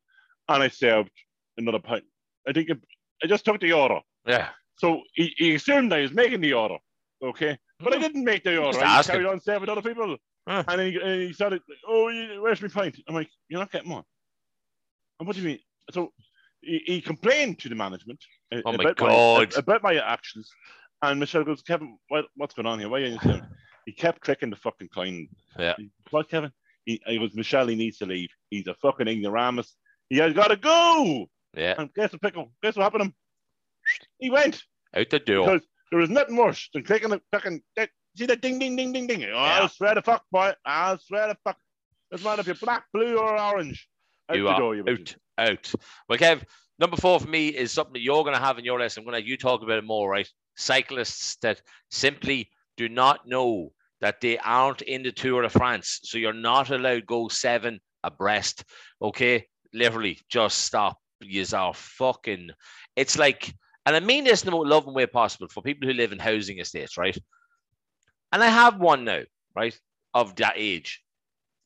And 0.48 0.62
I 0.62 0.68
served 0.68 1.10
another 1.56 1.78
pint. 1.78 2.04
I 2.48 2.52
think 2.52 2.70
it, 2.70 2.78
I 3.22 3.26
just 3.26 3.44
took 3.44 3.60
the 3.60 3.72
order. 3.72 4.00
Yeah. 4.26 4.48
So 4.78 5.02
he, 5.14 5.32
he 5.36 5.54
assumed 5.54 5.92
I 5.92 6.02
was 6.02 6.12
making 6.12 6.40
the 6.40 6.54
order. 6.54 6.76
Okay. 7.22 7.58
But 7.80 7.94
I 7.94 7.98
didn't 7.98 8.24
make 8.24 8.44
the 8.44 8.58
order. 8.58 8.78
I 8.82 9.02
carried 9.02 9.26
on 9.26 9.40
serving 9.40 9.68
other 9.68 9.82
people. 9.82 10.16
Huh. 10.48 10.64
And, 10.68 10.80
he, 10.80 11.00
and 11.00 11.22
he 11.22 11.32
started, 11.32 11.60
Oh, 11.86 12.06
where's 12.40 12.62
my 12.62 12.68
pint? 12.68 12.96
I'm 13.08 13.14
like, 13.14 13.30
You're 13.48 13.60
not 13.60 13.72
getting 13.72 13.90
one. 13.90 14.04
And 15.18 15.26
what 15.26 15.36
do 15.36 15.42
you 15.42 15.48
mean? 15.48 15.58
So 15.92 16.12
he, 16.66 16.82
he 16.86 17.00
complained 17.00 17.58
to 17.60 17.68
the 17.68 17.74
management 17.74 18.22
uh, 18.54 18.60
Oh 18.64 18.72
my 18.72 18.84
about, 18.84 18.96
God. 18.96 19.54
My, 19.54 19.58
about 19.58 19.82
my 19.82 19.94
actions. 19.96 20.50
And 21.02 21.20
Michelle 21.20 21.44
goes, 21.44 21.62
Kevin, 21.62 21.98
what, 22.08 22.24
what's 22.36 22.54
going 22.54 22.66
on 22.66 22.78
here? 22.78 22.88
Why 22.88 23.00
are 23.00 23.06
you? 23.06 23.18
He 23.84 23.92
kept 23.92 24.20
clicking 24.20 24.50
the 24.50 24.56
fucking 24.56 24.88
coin. 24.88 25.28
Yeah. 25.58 25.74
What, 26.10 26.28
Kevin? 26.30 26.50
He, 26.84 27.00
he 27.06 27.18
goes, 27.18 27.34
Michelle, 27.34 27.66
he 27.68 27.76
needs 27.76 27.98
to 27.98 28.06
leave. 28.06 28.30
He's 28.50 28.66
a 28.66 28.74
fucking 28.74 29.06
ignoramus. 29.06 29.74
He 30.08 30.16
has 30.18 30.32
got 30.32 30.48
to 30.48 30.56
go. 30.56 31.26
Yeah. 31.54 31.74
And 31.78 31.92
guess 31.94 32.12
what, 32.12 32.22
pickle? 32.22 32.52
Guess 32.62 32.76
what 32.76 32.84
happened 32.84 33.00
to 33.02 33.06
him? 33.06 33.14
He 34.18 34.30
went 34.30 34.62
Out 34.96 35.10
the 35.10 35.18
door. 35.20 35.46
because 35.46 35.66
there 35.90 36.00
was 36.00 36.10
nothing 36.10 36.36
worse 36.36 36.68
than 36.74 36.82
clicking 36.84 37.10
the 37.10 37.20
fucking. 37.32 37.62
See 38.16 38.24
the 38.26 38.36
ding, 38.36 38.58
ding, 38.58 38.74
ding, 38.76 38.92
ding, 38.92 39.06
ding. 39.06 39.24
Oh, 39.24 39.28
Yeah. 39.28 39.58
I'll 39.60 39.68
swear 39.68 39.94
to 39.94 40.02
fuck, 40.02 40.24
boy. 40.32 40.52
I'll 40.64 40.98
swear 40.98 41.28
to 41.28 41.36
fuck. 41.44 41.58
Doesn't 42.10 42.24
matter 42.24 42.40
if 42.40 42.46
you're 42.46 42.56
black, 42.56 42.84
blue, 42.92 43.18
or 43.18 43.38
orange. 43.40 43.86
Out 44.28 44.36
you 44.36 44.44
the 44.44 44.48
are 44.48 44.58
door, 44.58 44.74
you 44.74 44.84
out, 44.88 45.16
out. 45.38 45.72
Well, 46.08 46.18
Kev, 46.18 46.42
number 46.78 46.96
four 46.96 47.20
for 47.20 47.28
me 47.28 47.48
is 47.48 47.72
something 47.72 47.94
that 47.94 48.02
you're 48.02 48.24
going 48.24 48.34
to 48.34 48.42
have 48.42 48.58
in 48.58 48.64
your 48.64 48.78
list. 48.78 48.98
I'm 48.98 49.04
going 49.04 49.20
to 49.20 49.26
you 49.26 49.36
talk 49.36 49.62
about 49.62 49.78
it 49.78 49.84
more, 49.84 50.08
right? 50.08 50.28
Cyclists 50.56 51.36
that 51.42 51.60
simply 51.90 52.50
do 52.76 52.88
not 52.88 53.26
know 53.26 53.72
that 54.00 54.20
they 54.20 54.38
aren't 54.38 54.82
in 54.82 55.02
the 55.02 55.12
Tour 55.12 55.42
de 55.42 55.48
France, 55.48 56.00
so 56.04 56.18
you're 56.18 56.32
not 56.32 56.70
allowed 56.70 57.06
go 57.06 57.28
seven 57.28 57.80
abreast. 58.04 58.64
Okay, 59.00 59.46
literally, 59.72 60.20
just 60.28 60.58
stop. 60.58 60.98
You 61.20 61.44
are 61.54 61.72
fucking. 61.74 62.50
It's 62.94 63.18
like, 63.18 63.54
and 63.86 63.96
I 63.96 64.00
mean 64.00 64.24
this 64.24 64.42
in 64.42 64.46
the 64.46 64.52
most 64.52 64.68
loving 64.68 64.94
way 64.94 65.06
possible 65.06 65.48
for 65.48 65.62
people 65.62 65.88
who 65.88 65.94
live 65.94 66.12
in 66.12 66.18
housing 66.18 66.58
estates, 66.58 66.98
right? 66.98 67.16
And 68.32 68.42
I 68.42 68.48
have 68.48 68.78
one 68.78 69.04
now, 69.04 69.22
right, 69.54 69.78
of 70.12 70.36
that 70.36 70.54
age. 70.56 71.02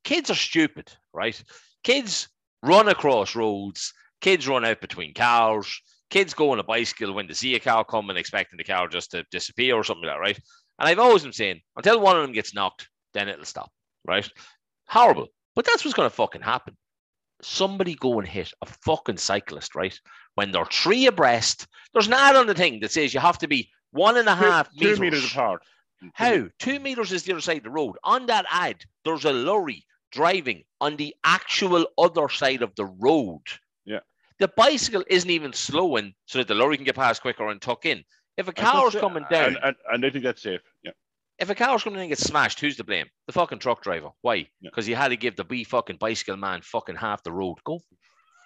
Kids 0.05 0.31
are 0.31 0.37
stupid, 0.37 0.93
right? 1.13 1.43
Kids 1.83 2.29
run 2.63 2.89
across 2.89 3.35
roads. 3.35 3.93
Kids 4.21 4.47
run 4.49 4.65
out 4.65 4.81
between 4.81 5.15
cars. 5.15 5.81
Kids 6.11 6.35
go 6.35 6.51
on 6.51 6.59
a 6.59 6.65
bicycle 6.65 7.13
when 7.13 7.27
they 7.27 7.35
see 7.35 7.55
a 7.55 7.61
car 7.61 7.85
coming, 7.85 8.17
expecting 8.17 8.57
the 8.59 8.65
car 8.65 8.89
just 8.89 9.13
to 9.13 9.25
disappear 9.31 9.77
or 9.77 9.85
something 9.85 10.05
like 10.07 10.17
that, 10.17 10.21
right? 10.21 10.41
And 10.79 10.89
I've 10.89 10.99
always 10.99 11.23
been 11.23 11.33
saying, 11.33 11.61
until 11.77 12.01
one 12.01 12.17
of 12.17 12.23
them 12.23 12.33
gets 12.33 12.55
knocked, 12.55 12.89
then 13.15 13.29
it'll 13.29 13.45
stop, 13.45 13.71
right? 14.07 14.29
Horrible. 14.89 15.29
But 15.55 15.67
that's 15.67 15.85
what's 15.85 15.95
going 15.95 16.09
to 16.09 16.15
fucking 16.15 16.43
happen. 16.43 16.77
Somebody 17.43 17.95
go 17.95 18.19
and 18.19 18.29
hit 18.29 18.53
a 18.61 18.67
fucking 18.67 19.17
cyclist, 19.17 19.75
right? 19.75 19.99
When 20.35 20.53
they're 20.53 20.67
three 20.67 21.07
abreast, 21.07 21.67
there's 21.93 22.07
an 22.09 22.13
ad 22.13 22.37
on 22.37 22.47
the 22.47 22.55
thing 22.55 22.81
that 22.81 22.93
says 22.93 23.15
you 23.15 23.21
have 23.21 23.39
to 23.39 23.49
be 23.49 23.71
one 23.93 24.17
and 24.17 24.29
a 24.29 24.35
Two- 24.35 24.79
meters. 24.81 25.01
meters 25.01 25.31
apart. 25.33 25.63
How? 26.15 26.47
Two 26.59 26.81
meters 26.81 27.13
is 27.13 27.23
the 27.25 27.33
other 27.33 27.41
side 27.41 27.59
of 27.59 27.65
the 27.65 27.71
road. 27.71 27.97
On 28.05 28.27
that 28.27 28.47
ad, 28.51 28.83
there's 29.05 29.25
a 29.27 29.33
lorry 29.33 29.85
driving 30.13 30.65
on 30.81 30.97
the 30.97 31.15
actual 31.25 31.87
other 31.99 32.29
side 32.29 32.63
of 32.63 32.75
the 32.77 32.87
road. 32.87 33.43
Yeah. 33.85 34.01
The 34.39 34.49
bicycle 34.49 35.05
isn't 35.09 35.31
even 35.31 35.53
slowing 35.53 36.15
so 36.27 36.39
that 36.39 36.49
the 36.49 36.55
lorry 36.55 36.77
can 36.77 36.85
get 36.87 36.95
past 36.97 37.23
quicker 37.23 37.49
and 37.49 37.61
tuck 37.61 37.87
in. 37.87 38.05
If 38.37 38.49
a 38.49 38.53
car's 38.53 38.95
coming 38.95 39.25
down, 39.31 39.49
And, 39.49 39.59
and, 39.63 39.77
and 39.93 40.07
I 40.07 40.11
think 40.11 40.25
that's 40.25 40.43
safe. 40.43 40.61
Yeah. 40.83 40.93
if 41.39 41.51
a 41.51 41.55
car's 41.55 41.83
coming 41.83 41.97
in 41.99 42.03
and 42.05 42.09
gets 42.11 42.23
smashed, 42.25 42.59
who's 42.61 42.77
to 42.79 42.85
blame? 42.85 43.07
The 43.27 43.33
fucking 43.35 43.59
truck 43.59 43.83
driver. 43.83 44.11
Why? 44.23 44.35
Yeah. 44.61 44.71
Because 44.71 44.87
he 44.87 44.93
had 44.95 45.09
to 45.09 45.17
give 45.17 45.37
the 45.37 45.45
B 45.45 45.65
fucking 45.65 45.97
bicycle 45.99 46.37
man 46.37 46.63
fucking 46.63 46.97
half 46.97 47.23
the 47.23 47.33
road. 47.33 47.57
Go 47.65 47.81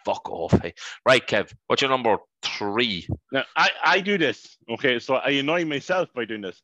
fuck 0.04 0.28
off. 0.30 0.52
Hey. 0.60 0.74
Right, 1.06 1.24
Kev. 1.26 1.52
What's 1.68 1.80
your 1.82 1.90
number 1.90 2.16
three? 2.42 3.06
Now, 3.32 3.44
I, 3.56 3.70
I 3.84 4.00
do 4.00 4.18
this. 4.18 4.56
Okay. 4.68 4.98
So 4.98 5.14
I 5.14 5.30
annoy 5.30 5.64
myself 5.64 6.08
by 6.14 6.24
doing 6.24 6.40
this. 6.40 6.60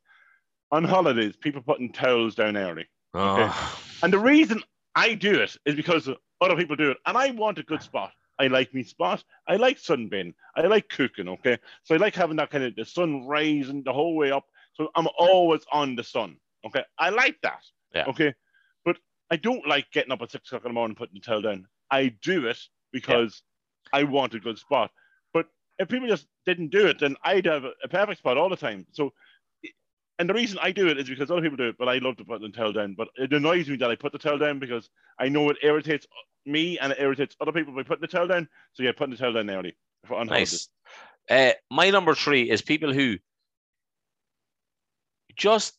On 0.73 0.85
holidays, 0.85 1.37
people 1.37 1.63
putting 1.63 1.93
towels 1.93 2.35
down 2.35 2.57
early. 2.57 2.87
Oh, 3.15 3.81
And 4.03 4.13
the 4.13 4.19
reason 4.19 4.63
I 4.95 5.15
do 5.15 5.41
it 5.41 5.57
is 5.67 5.75
because 5.75 6.09
other 6.41 6.57
people 6.57 6.77
do 6.77 6.91
it. 6.91 6.99
And 7.07 7.17
I 7.17 7.31
want 7.31 7.59
a 7.59 7.63
good 7.63 7.83
spot. 7.83 8.13
I 8.39 8.47
like 8.47 8.73
me 8.73 8.83
spot. 8.83 9.23
I 9.47 9.57
like 9.57 9.79
sunbathing. 9.79 10.35
I 10.57 10.63
like 10.63 10.89
cooking. 10.89 11.29
Okay. 11.29 11.59
So 11.85 11.95
I 11.95 11.99
like 11.99 12.15
having 12.15 12.37
that 12.37 12.51
kind 12.51 12.65
of 12.65 12.75
the 12.75 12.85
sun 12.85 13.27
rising 13.27 13.83
the 13.83 13.93
whole 13.93 14.17
way 14.17 14.31
up. 14.31 14.47
So 14.73 14.89
I'm 14.95 15.09
always 15.19 15.63
on 15.73 15.95
the 15.95 16.05
sun. 16.05 16.37
Okay. 16.67 16.83
I 16.99 17.11
like 17.11 17.37
that. 17.43 17.63
Yeah. 17.95 18.07
Okay. 18.07 18.35
But 18.85 18.99
I 19.31 19.37
don't 19.37 19.67
like 19.67 19.91
getting 19.93 20.11
up 20.11 20.23
at 20.23 20.31
six 20.31 20.49
o'clock 20.49 20.65
in 20.65 20.71
the 20.71 20.75
morning 20.75 20.93
and 20.93 20.97
putting 20.97 21.15
the 21.15 21.21
towel 21.21 21.43
down. 21.43 21.67
I 21.91 22.15
do 22.23 22.47
it 22.47 22.59
because 22.93 23.43
I 23.93 24.05
want 24.05 24.35
a 24.35 24.41
good 24.41 24.59
spot. 24.59 24.91
But 25.35 25.47
if 25.79 25.89
people 25.89 26.09
just 26.09 26.27
didn't 26.47 26.71
do 26.71 26.87
it, 26.87 26.99
then 26.99 27.17
I'd 27.23 27.47
have 27.47 27.65
a 27.65 27.89
perfect 27.89 28.19
spot 28.19 28.39
all 28.39 28.49
the 28.49 28.57
time. 28.57 28.87
So 28.93 29.13
and 30.21 30.29
the 30.29 30.35
reason 30.35 30.59
I 30.61 30.71
do 30.71 30.87
it 30.89 30.99
is 30.99 31.09
because 31.09 31.31
other 31.31 31.41
people 31.41 31.57
do 31.57 31.71
it, 31.71 31.79
but 31.79 31.89
I 31.89 31.97
love 31.97 32.19
to 32.19 32.25
put 32.27 32.43
the 32.43 32.51
towel 32.51 32.75
down. 32.75 32.93
But 32.93 33.09
it 33.17 33.33
annoys 33.33 33.71
me 33.71 33.77
that 33.77 33.91
I 33.91 33.95
put 33.95 34.13
the 34.13 34.19
towel 34.19 34.37
down 34.37 34.59
because 34.59 34.91
I 35.19 35.31
know 35.31 35.49
it 35.49 35.57
irritates 35.63 36.07
me 36.45 36.79
and 36.79 36.93
it 36.93 37.01
irritates 37.01 37.35
other 37.41 37.53
people 37.53 37.75
by 37.75 37.85
putting 37.85 38.03
the 38.03 38.07
towel 38.07 38.29
down. 38.29 38.47
So 38.75 38.83
yeah, 38.83 38.93
putting 38.93 39.13
the 39.13 39.17
towel 39.17 39.33
down 39.33 39.49
early 39.49 39.75
for 40.05 40.23
nice. 40.27 40.69
Uh, 41.31 41.53
my 41.71 41.89
number 41.89 42.15
three 42.15 42.51
is 42.51 42.61
people 42.61 42.93
who 42.93 43.17
just 45.37 45.73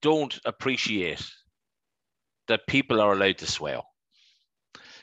don't 0.00 0.38
appreciate 0.44 1.24
that 2.46 2.68
people 2.68 3.00
are 3.00 3.14
allowed 3.14 3.38
to 3.38 3.48
swear. 3.48 3.80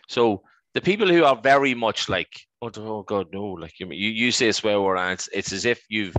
So 0.07 0.43
the 0.73 0.79
people 0.79 1.09
who 1.09 1.25
are 1.25 1.35
very 1.35 1.73
much 1.73 2.07
like, 2.07 2.29
oh, 2.61 2.71
oh 2.77 3.03
God, 3.03 3.27
no, 3.33 3.43
like 3.43 3.73
you, 3.77 3.87
you 3.89 4.31
say 4.31 4.53
swear 4.53 4.79
word, 4.79 4.99
and 4.99 5.11
it's, 5.11 5.27
it's 5.33 5.51
as 5.51 5.65
if 5.65 5.83
you've 5.89 6.15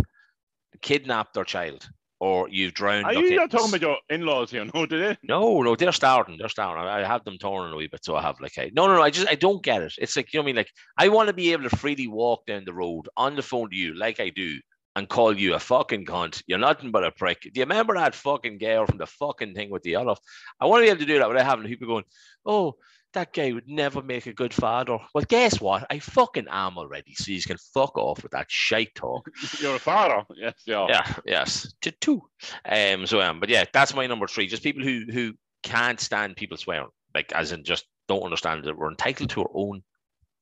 kidnapped 0.83 1.33
their 1.33 1.45
child 1.45 1.89
or 2.21 2.49
you've 2.49 2.75
drowned. 2.75 3.07
Are 3.07 3.15
you 3.15 3.37
not 3.37 3.51
talking 3.51 3.69
about 3.69 3.81
your 3.81 3.97
in-laws 4.11 4.51
here? 4.51 4.65
No, 4.75 4.87
did 4.87 5.01
it? 5.01 5.19
No, 5.23 5.63
no, 5.63 5.77
they're 5.77 5.93
starting. 5.93 6.37
They're 6.39 6.49
starting. 6.49 6.83
I 6.83 7.01
I 7.01 7.05
have 7.05 7.25
them 7.25 7.39
torn 7.39 7.73
a 7.73 7.77
wee 7.77 7.89
bit, 7.89 8.05
so 8.05 8.17
I 8.17 8.23
have 8.23 8.41
like, 8.41 8.59
I, 8.59 8.71
no, 8.75 8.87
no, 8.87 8.97
no. 8.97 9.03
I 9.03 9.11
just 9.11 9.29
I 9.29 9.35
don't 9.35 9.63
get 9.63 9.83
it. 9.83 9.95
It's 9.99 10.17
like 10.17 10.33
you 10.33 10.39
know 10.39 10.43
what 10.43 10.47
I 10.47 10.47
mean. 10.47 10.57
Like 10.57 10.73
I 10.97 11.09
want 11.09 11.29
to 11.29 11.33
be 11.33 11.53
able 11.53 11.69
to 11.69 11.77
freely 11.77 12.09
walk 12.09 12.47
down 12.47 12.65
the 12.65 12.75
road 12.75 13.09
on 13.17 13.37
the 13.37 13.43
phone 13.43 13.71
to 13.71 13.77
you, 13.77 13.95
like 13.95 14.21
I 14.21 14.31
do, 14.31 14.59
and 14.97 15.09
call 15.09 15.37
you 15.37 15.55
a 15.55 15.61
fucking 15.61 16.07
cunt. 16.07 16.43
You're 16.47 16.59
nothing 16.59 16.91
but 16.91 17.05
a 17.05 17.13
prick. 17.13 17.43
Do 17.43 17.51
you 17.55 17.63
remember 17.63 17.95
that 17.95 18.15
fucking 18.15 18.59
girl 18.59 18.87
from 18.87 18.99
the 18.99 19.07
fucking 19.07 19.55
thing 19.55 19.71
with 19.71 19.83
the 19.83 19.97
other? 19.97 20.15
I 20.61 20.67
want 20.67 20.81
to 20.81 20.87
be 20.87 20.91
able 20.91 21.01
to 21.01 21.07
do 21.07 21.19
that 21.19 21.29
without 21.29 21.47
having 21.47 21.67
people 21.67 21.89
going, 21.89 22.05
oh. 22.45 22.77
That 23.15 23.33
guy 23.33 23.53
would 23.53 23.67
never 23.69 24.03
make 24.03 24.27
a 24.27 24.35
good 24.35 24.53
father. 24.53 24.99
Well, 25.15 25.25
guess 25.27 25.61
what? 25.61 25.87
I 25.91 25.99
fucking 25.99 26.47
am 26.51 26.77
already, 26.77 27.15
so 27.15 27.33
you 27.33 27.41
can 27.43 27.57
fuck 27.73 27.97
off 27.97 28.23
with 28.23 28.33
that 28.33 28.51
shite 28.51 28.95
talk. 28.95 29.29
You're 29.61 29.77
a 29.77 29.79
father. 29.79 30.25
Yes, 30.37 30.55
yeah. 30.67 30.87
Yeah, 30.89 31.15
yes, 31.25 31.73
to 31.81 31.91
two. 31.91 32.21
Um, 32.67 33.07
so 33.07 33.21
um, 33.23 33.41
but 33.41 33.49
yeah, 33.49 33.65
that's 33.73 33.95
my 33.95 34.07
number 34.07 34.27
three. 34.27 34.47
Just 34.47 34.63
people 34.63 34.83
who 34.83 35.05
who 35.11 35.33
can't 35.63 35.99
stand 35.99 36.37
people 36.37 36.59
swearing, 36.59 36.89
like 37.15 37.33
as 37.33 37.53
in 37.53 37.65
just 37.65 37.87
don't 38.09 38.23
understand 38.23 38.65
that 38.65 38.77
we're 38.77 38.91
entitled 38.91 39.31
to 39.31 39.41
our 39.43 39.51
own 39.55 39.83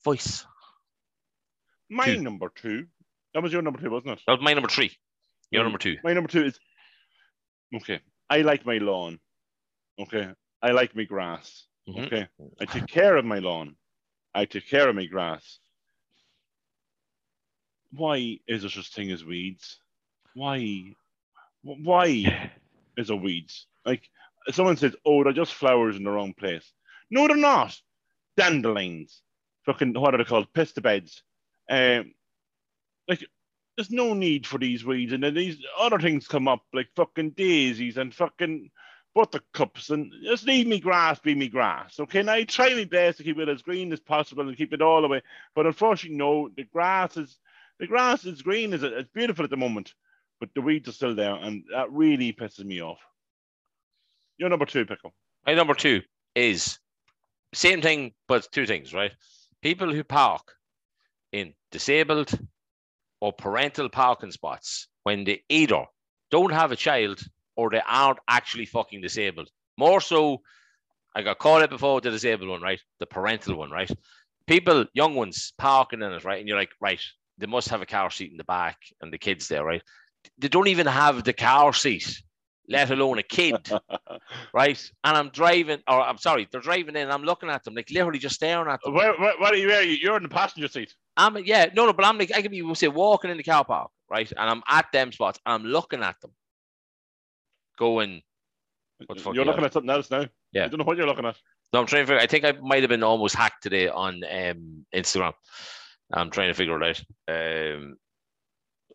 voice. 0.04 0.44
My 1.88 2.06
Two. 2.06 2.22
number 2.22 2.50
two. 2.54 2.86
That 3.32 3.42
was 3.44 3.52
your 3.52 3.62
number 3.62 3.80
two, 3.80 3.90
wasn't 3.90 4.12
it? 4.14 4.20
That 4.26 4.32
was 4.32 4.40
my 4.42 4.54
number 4.54 4.68
three. 4.68 4.90
Your 5.52 5.62
Mm. 5.62 5.66
number 5.66 5.78
two. 5.78 5.96
My 6.02 6.12
number 6.14 6.28
two 6.28 6.44
is 6.46 6.58
okay. 7.76 8.00
I 8.28 8.42
like 8.42 8.66
my 8.66 8.78
lawn. 8.78 9.20
Okay. 10.00 10.28
I 10.62 10.72
like 10.72 10.96
my 10.96 11.04
grass. 11.04 11.66
Mhm. 11.88 12.06
Okay. 12.06 12.26
I 12.60 12.64
take 12.64 12.86
care 12.86 13.16
of 13.16 13.24
my 13.24 13.38
lawn. 13.38 13.76
I 14.34 14.44
take 14.44 14.68
care 14.68 14.88
of 14.88 14.96
my 14.96 15.06
grass. 15.06 15.58
Why 17.92 18.38
is 18.46 18.62
there 18.62 18.70
such 18.70 18.92
thing 18.92 19.10
as 19.10 19.24
weeds? 19.24 19.78
Why? 20.34 20.94
Why 21.62 22.50
is 22.96 23.08
there 23.08 23.16
weeds? 23.16 23.66
Like 23.84 24.08
someone 24.50 24.76
says, 24.76 24.96
oh, 25.04 25.24
they're 25.24 25.32
just 25.32 25.54
flowers 25.54 25.96
in 25.96 26.04
the 26.04 26.10
wrong 26.10 26.34
place. 26.34 26.70
No, 27.10 27.26
they're 27.28 27.36
not. 27.36 27.78
Dandelions. 28.36 29.22
Fucking 29.64 29.94
what 29.94 30.14
are 30.14 30.18
they 30.18 30.24
called? 30.24 30.52
Pista 30.52 30.80
beds. 30.80 31.22
Um, 31.70 32.14
like 33.08 33.24
there's 33.76 33.90
no 33.90 34.14
need 34.14 34.46
for 34.46 34.58
these 34.58 34.84
weeds, 34.84 35.12
and 35.12 35.22
then 35.22 35.34
these 35.34 35.58
other 35.78 35.98
things 35.98 36.28
come 36.28 36.48
up 36.48 36.62
like 36.72 36.88
fucking 36.96 37.30
daisies 37.30 37.96
and 37.96 38.14
fucking 38.14 38.70
buttercups, 39.16 39.88
and 39.88 40.12
just 40.22 40.44
leave 40.44 40.66
me 40.66 40.78
grass 40.78 41.18
be 41.18 41.34
me 41.34 41.48
grass, 41.48 41.98
okay? 41.98 42.22
now 42.22 42.34
I 42.34 42.44
try 42.44 42.74
my 42.74 42.84
best 42.84 43.16
to 43.16 43.24
keep 43.24 43.38
it 43.38 43.48
as 43.48 43.62
green 43.62 43.90
as 43.94 43.98
possible 43.98 44.46
and 44.46 44.56
keep 44.56 44.74
it 44.74 44.82
all 44.82 45.00
the 45.00 45.08
way, 45.08 45.22
but 45.54 45.64
unfortunately, 45.64 46.18
no, 46.18 46.50
the 46.54 46.64
grass 46.64 47.16
is 47.16 47.38
the 47.80 47.86
grass 47.86 48.26
is 48.26 48.42
green, 48.42 48.74
is 48.74 48.82
it's 48.82 49.08
beautiful 49.08 49.44
at 49.44 49.50
the 49.50 49.56
moment, 49.56 49.94
but 50.38 50.50
the 50.54 50.60
weeds 50.60 50.86
are 50.90 50.92
still 50.92 51.14
there, 51.14 51.34
and 51.34 51.64
that 51.72 51.90
really 51.90 52.30
pisses 52.34 52.66
me 52.66 52.82
off. 52.82 52.98
You're 54.36 54.50
number 54.50 54.66
two, 54.66 54.84
pickle. 54.84 55.14
My 55.46 55.54
number 55.54 55.72
two 55.72 56.02
is 56.34 56.78
same 57.54 57.80
thing, 57.80 58.12
but 58.28 58.46
two 58.52 58.66
things, 58.66 58.92
right? 58.92 59.12
People 59.62 59.94
who 59.94 60.04
park 60.04 60.52
in 61.32 61.54
disabled 61.72 62.38
or 63.22 63.32
parental 63.32 63.88
parking 63.88 64.30
spots 64.30 64.88
when 65.04 65.24
they 65.24 65.42
either 65.48 65.86
don't 66.30 66.52
have 66.52 66.70
a 66.70 66.76
child 66.76 67.22
or 67.56 67.70
they 67.70 67.82
aren't 67.86 68.18
actually 68.28 68.66
fucking 68.66 69.00
disabled. 69.00 69.48
More 69.78 70.00
so, 70.00 70.42
I 71.14 71.22
got 71.22 71.38
called 71.38 71.62
out 71.62 71.70
before 71.70 71.96
with 71.96 72.04
the 72.04 72.10
disabled 72.10 72.50
one, 72.50 72.62
right? 72.62 72.80
The 73.00 73.06
parental 73.06 73.56
one, 73.56 73.70
right? 73.70 73.90
People, 74.46 74.86
young 74.94 75.14
ones, 75.14 75.52
parking 75.58 76.02
in 76.02 76.12
it, 76.12 76.24
right? 76.24 76.38
And 76.38 76.48
you're 76.48 76.58
like, 76.58 76.70
right, 76.80 77.00
they 77.38 77.46
must 77.46 77.68
have 77.68 77.82
a 77.82 77.86
car 77.86 78.10
seat 78.10 78.30
in 78.30 78.36
the 78.36 78.44
back 78.44 78.78
and 79.00 79.12
the 79.12 79.18
kids 79.18 79.48
there, 79.48 79.64
right? 79.64 79.82
They 80.38 80.48
don't 80.48 80.68
even 80.68 80.86
have 80.86 81.24
the 81.24 81.32
car 81.32 81.72
seat, 81.72 82.22
let 82.68 82.90
alone 82.90 83.18
a 83.18 83.22
kid 83.22 83.70
right? 84.52 84.90
And 85.04 85.16
I'm 85.16 85.30
driving, 85.30 85.80
or 85.88 86.00
I'm 86.00 86.18
sorry, 86.18 86.48
they're 86.50 86.60
driving 86.60 86.96
in. 86.96 87.02
And 87.02 87.12
I'm 87.12 87.22
looking 87.22 87.48
at 87.48 87.64
them, 87.64 87.74
like 87.74 87.90
literally 87.90 88.18
just 88.18 88.36
staring 88.36 88.70
at 88.70 88.80
them. 88.82 88.94
Where, 88.94 89.14
where, 89.18 89.34
where 89.38 89.52
are 89.52 89.56
you? 89.56 89.68
Where 89.68 89.80
are 89.80 89.84
you? 89.84 89.96
You're 89.96 90.16
in 90.16 90.22
the 90.22 90.28
passenger 90.28 90.68
seat. 90.68 90.94
I'm 91.16 91.36
yeah, 91.44 91.66
no, 91.74 91.86
no, 91.86 91.92
but 91.92 92.04
I'm 92.04 92.18
like 92.18 92.32
I 92.34 92.42
could 92.42 92.50
be 92.50 92.74
say 92.74 92.88
walking 92.88 93.30
in 93.30 93.36
the 93.36 93.42
car 93.42 93.64
park, 93.64 93.90
right? 94.10 94.30
And 94.30 94.50
I'm 94.50 94.62
at 94.68 94.86
them 94.92 95.12
spots. 95.12 95.38
I'm 95.46 95.64
looking 95.64 96.02
at 96.02 96.20
them, 96.20 96.30
going. 97.76 98.22
What 99.06 99.18
the 99.18 99.24
fuck 99.24 99.34
You're 99.34 99.44
looking 99.44 99.64
at 99.64 99.72
something 99.72 99.90
else 99.90 100.10
now. 100.10 100.24
Yeah. 100.52 100.64
I 100.64 100.68
don't 100.68 100.78
know 100.78 100.84
what 100.84 100.96
you're 100.96 101.06
looking 101.06 101.26
at. 101.26 101.36
No, 101.72 101.80
I'm 101.80 101.86
trying 101.86 102.02
to 102.02 102.06
figure. 102.06 102.20
I 102.22 102.26
think 102.26 102.44
I 102.44 102.52
might 102.52 102.82
have 102.82 102.88
been 102.88 103.02
almost 103.02 103.34
hacked 103.34 103.62
today 103.62 103.88
on 103.88 104.22
um, 104.24 104.86
Instagram. 104.94 105.32
I'm 106.12 106.30
trying 106.30 106.48
to 106.48 106.54
figure 106.54 106.80
it 106.80 107.04
out. 107.28 107.74
Um, 107.76 107.96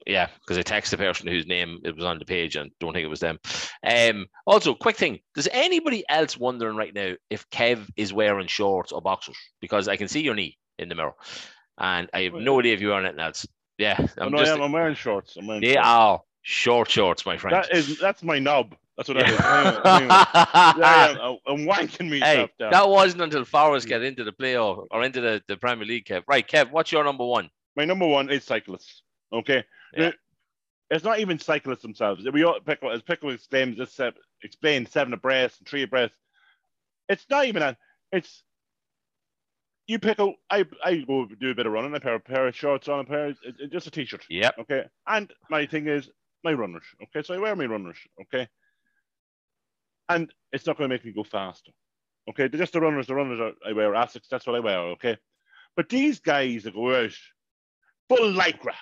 yeah, 0.07 0.29
because 0.39 0.57
I 0.57 0.63
texted 0.63 0.91
the 0.91 0.97
person 0.97 1.27
whose 1.27 1.45
name 1.45 1.79
it 1.83 1.95
was 1.95 2.05
on 2.05 2.17
the 2.17 2.25
page 2.25 2.55
and 2.55 2.71
don't 2.79 2.93
think 2.93 3.03
it 3.05 3.09
was 3.09 3.19
them. 3.19 3.37
Um, 3.85 4.25
also, 4.47 4.73
quick 4.73 4.95
thing: 4.95 5.19
Does 5.35 5.47
anybody 5.51 6.03
else 6.09 6.37
wondering 6.37 6.75
right 6.75 6.93
now 6.93 7.13
if 7.29 7.47
Kev 7.51 7.87
is 7.97 8.13
wearing 8.13 8.47
shorts 8.47 8.91
or 8.91 9.01
boxers? 9.01 9.37
Because 9.59 9.87
I 9.87 9.97
can 9.97 10.07
see 10.07 10.21
your 10.21 10.33
knee 10.33 10.57
in 10.79 10.89
the 10.89 10.95
mirror, 10.95 11.13
and 11.77 12.09
I 12.13 12.21
have 12.23 12.33
no 12.33 12.59
idea 12.59 12.73
if 12.73 12.81
you're 12.81 12.91
wearing 12.91 13.05
anything 13.05 13.23
else. 13.23 13.45
Yeah, 13.77 13.97
Oh, 13.99 14.25
I'm 14.25 14.31
no, 14.31 14.39
just. 14.39 14.51
I 14.51 14.55
am. 14.55 14.61
I'm 14.61 14.71
wearing 14.71 14.95
shorts. 14.95 15.35
I'm 15.37 15.45
wearing 15.45 15.61
they 15.61 15.73
shorts. 15.73 15.87
are 15.87 16.21
short 16.41 16.89
shorts, 16.89 17.25
my 17.25 17.37
friend. 17.37 17.55
That 17.55 17.71
is 17.75 17.99
that's 17.99 18.23
my 18.23 18.39
knob. 18.39 18.75
That's 18.97 19.09
what 19.09 19.17
that 19.17 19.29
is. 19.29 19.39
Anyway, 19.39 19.81
anyway. 19.85 20.09
I 20.11 21.17
am. 21.19 21.37
I'm 21.47 21.65
wanking 21.65 22.09
Hey, 22.09 22.19
myself 22.19 22.49
down. 22.59 22.71
that 22.71 22.89
wasn't 22.89 23.23
until 23.23 23.45
Forest 23.45 23.87
get 23.87 24.03
into 24.03 24.23
the 24.23 24.33
playoff 24.33 24.85
or 24.91 25.03
into 25.03 25.21
the, 25.21 25.41
the 25.47 25.57
Premier 25.57 25.85
League, 25.85 26.05
Kev. 26.05 26.23
Right, 26.27 26.47
Kev, 26.47 26.71
what's 26.71 26.91
your 26.91 27.03
number 27.03 27.25
one? 27.25 27.49
My 27.75 27.85
number 27.85 28.05
one 28.05 28.29
is 28.29 28.43
cyclists. 28.43 29.01
Okay. 29.33 29.63
Yeah. 29.95 30.11
It's 30.89 31.05
not 31.05 31.19
even 31.19 31.39
cyclists 31.39 31.81
themselves. 31.81 32.27
We 32.31 32.43
all 32.43 32.59
Pickle 32.59 32.91
as 32.91 33.01
Pickle 33.01 33.31
explains 33.31 33.77
just 33.77 33.99
uh, 33.99 34.11
explained 34.43 34.89
seven 34.89 35.13
abreast 35.13 35.59
and 35.59 35.67
three 35.67 35.83
abreast. 35.83 36.13
It's 37.07 37.25
not 37.29 37.45
even 37.45 37.61
that. 37.61 37.77
It's 38.11 38.43
you 39.87 39.99
pickle. 39.99 40.35
I 40.49 40.65
I 40.83 40.97
go 40.97 41.25
do 41.25 41.51
a 41.51 41.55
bit 41.55 41.65
of 41.65 41.71
running. 41.71 41.95
I 41.95 41.99
pair 41.99 42.15
a 42.15 42.19
pair 42.19 42.47
of 42.47 42.55
shorts 42.55 42.89
on, 42.89 42.99
a 42.99 43.03
pair 43.05 43.27
of, 43.27 43.37
it's 43.43 43.71
just 43.71 43.87
a 43.87 43.91
t-shirt. 43.91 44.25
Yeah. 44.29 44.51
Okay. 44.59 44.83
And 45.07 45.31
my 45.49 45.65
thing 45.65 45.87
is 45.87 46.09
my 46.43 46.53
runners. 46.53 46.83
Okay. 47.03 47.25
So 47.25 47.33
I 47.33 47.39
wear 47.39 47.55
my 47.55 47.65
runners. 47.65 47.97
Okay. 48.21 48.47
And 50.09 50.31
it's 50.51 50.67
not 50.67 50.77
going 50.77 50.89
to 50.89 50.93
make 50.93 51.05
me 51.05 51.11
go 51.11 51.23
faster. 51.23 51.71
Okay. 52.29 52.47
They're 52.47 52.59
just 52.59 52.73
the 52.73 52.81
runners. 52.81 53.07
The 53.07 53.15
runners 53.15 53.39
are, 53.39 53.51
I 53.67 53.73
wear 53.73 53.91
Asics. 53.93 54.27
That's 54.29 54.45
what 54.47 54.55
I 54.55 54.59
wear. 54.59 54.77
Okay. 54.93 55.17
But 55.75 55.89
these 55.89 56.19
guys 56.19 56.63
that 56.63 56.73
go 56.73 57.03
out 57.03 57.11
full 58.09 58.33
lycra 58.33 58.75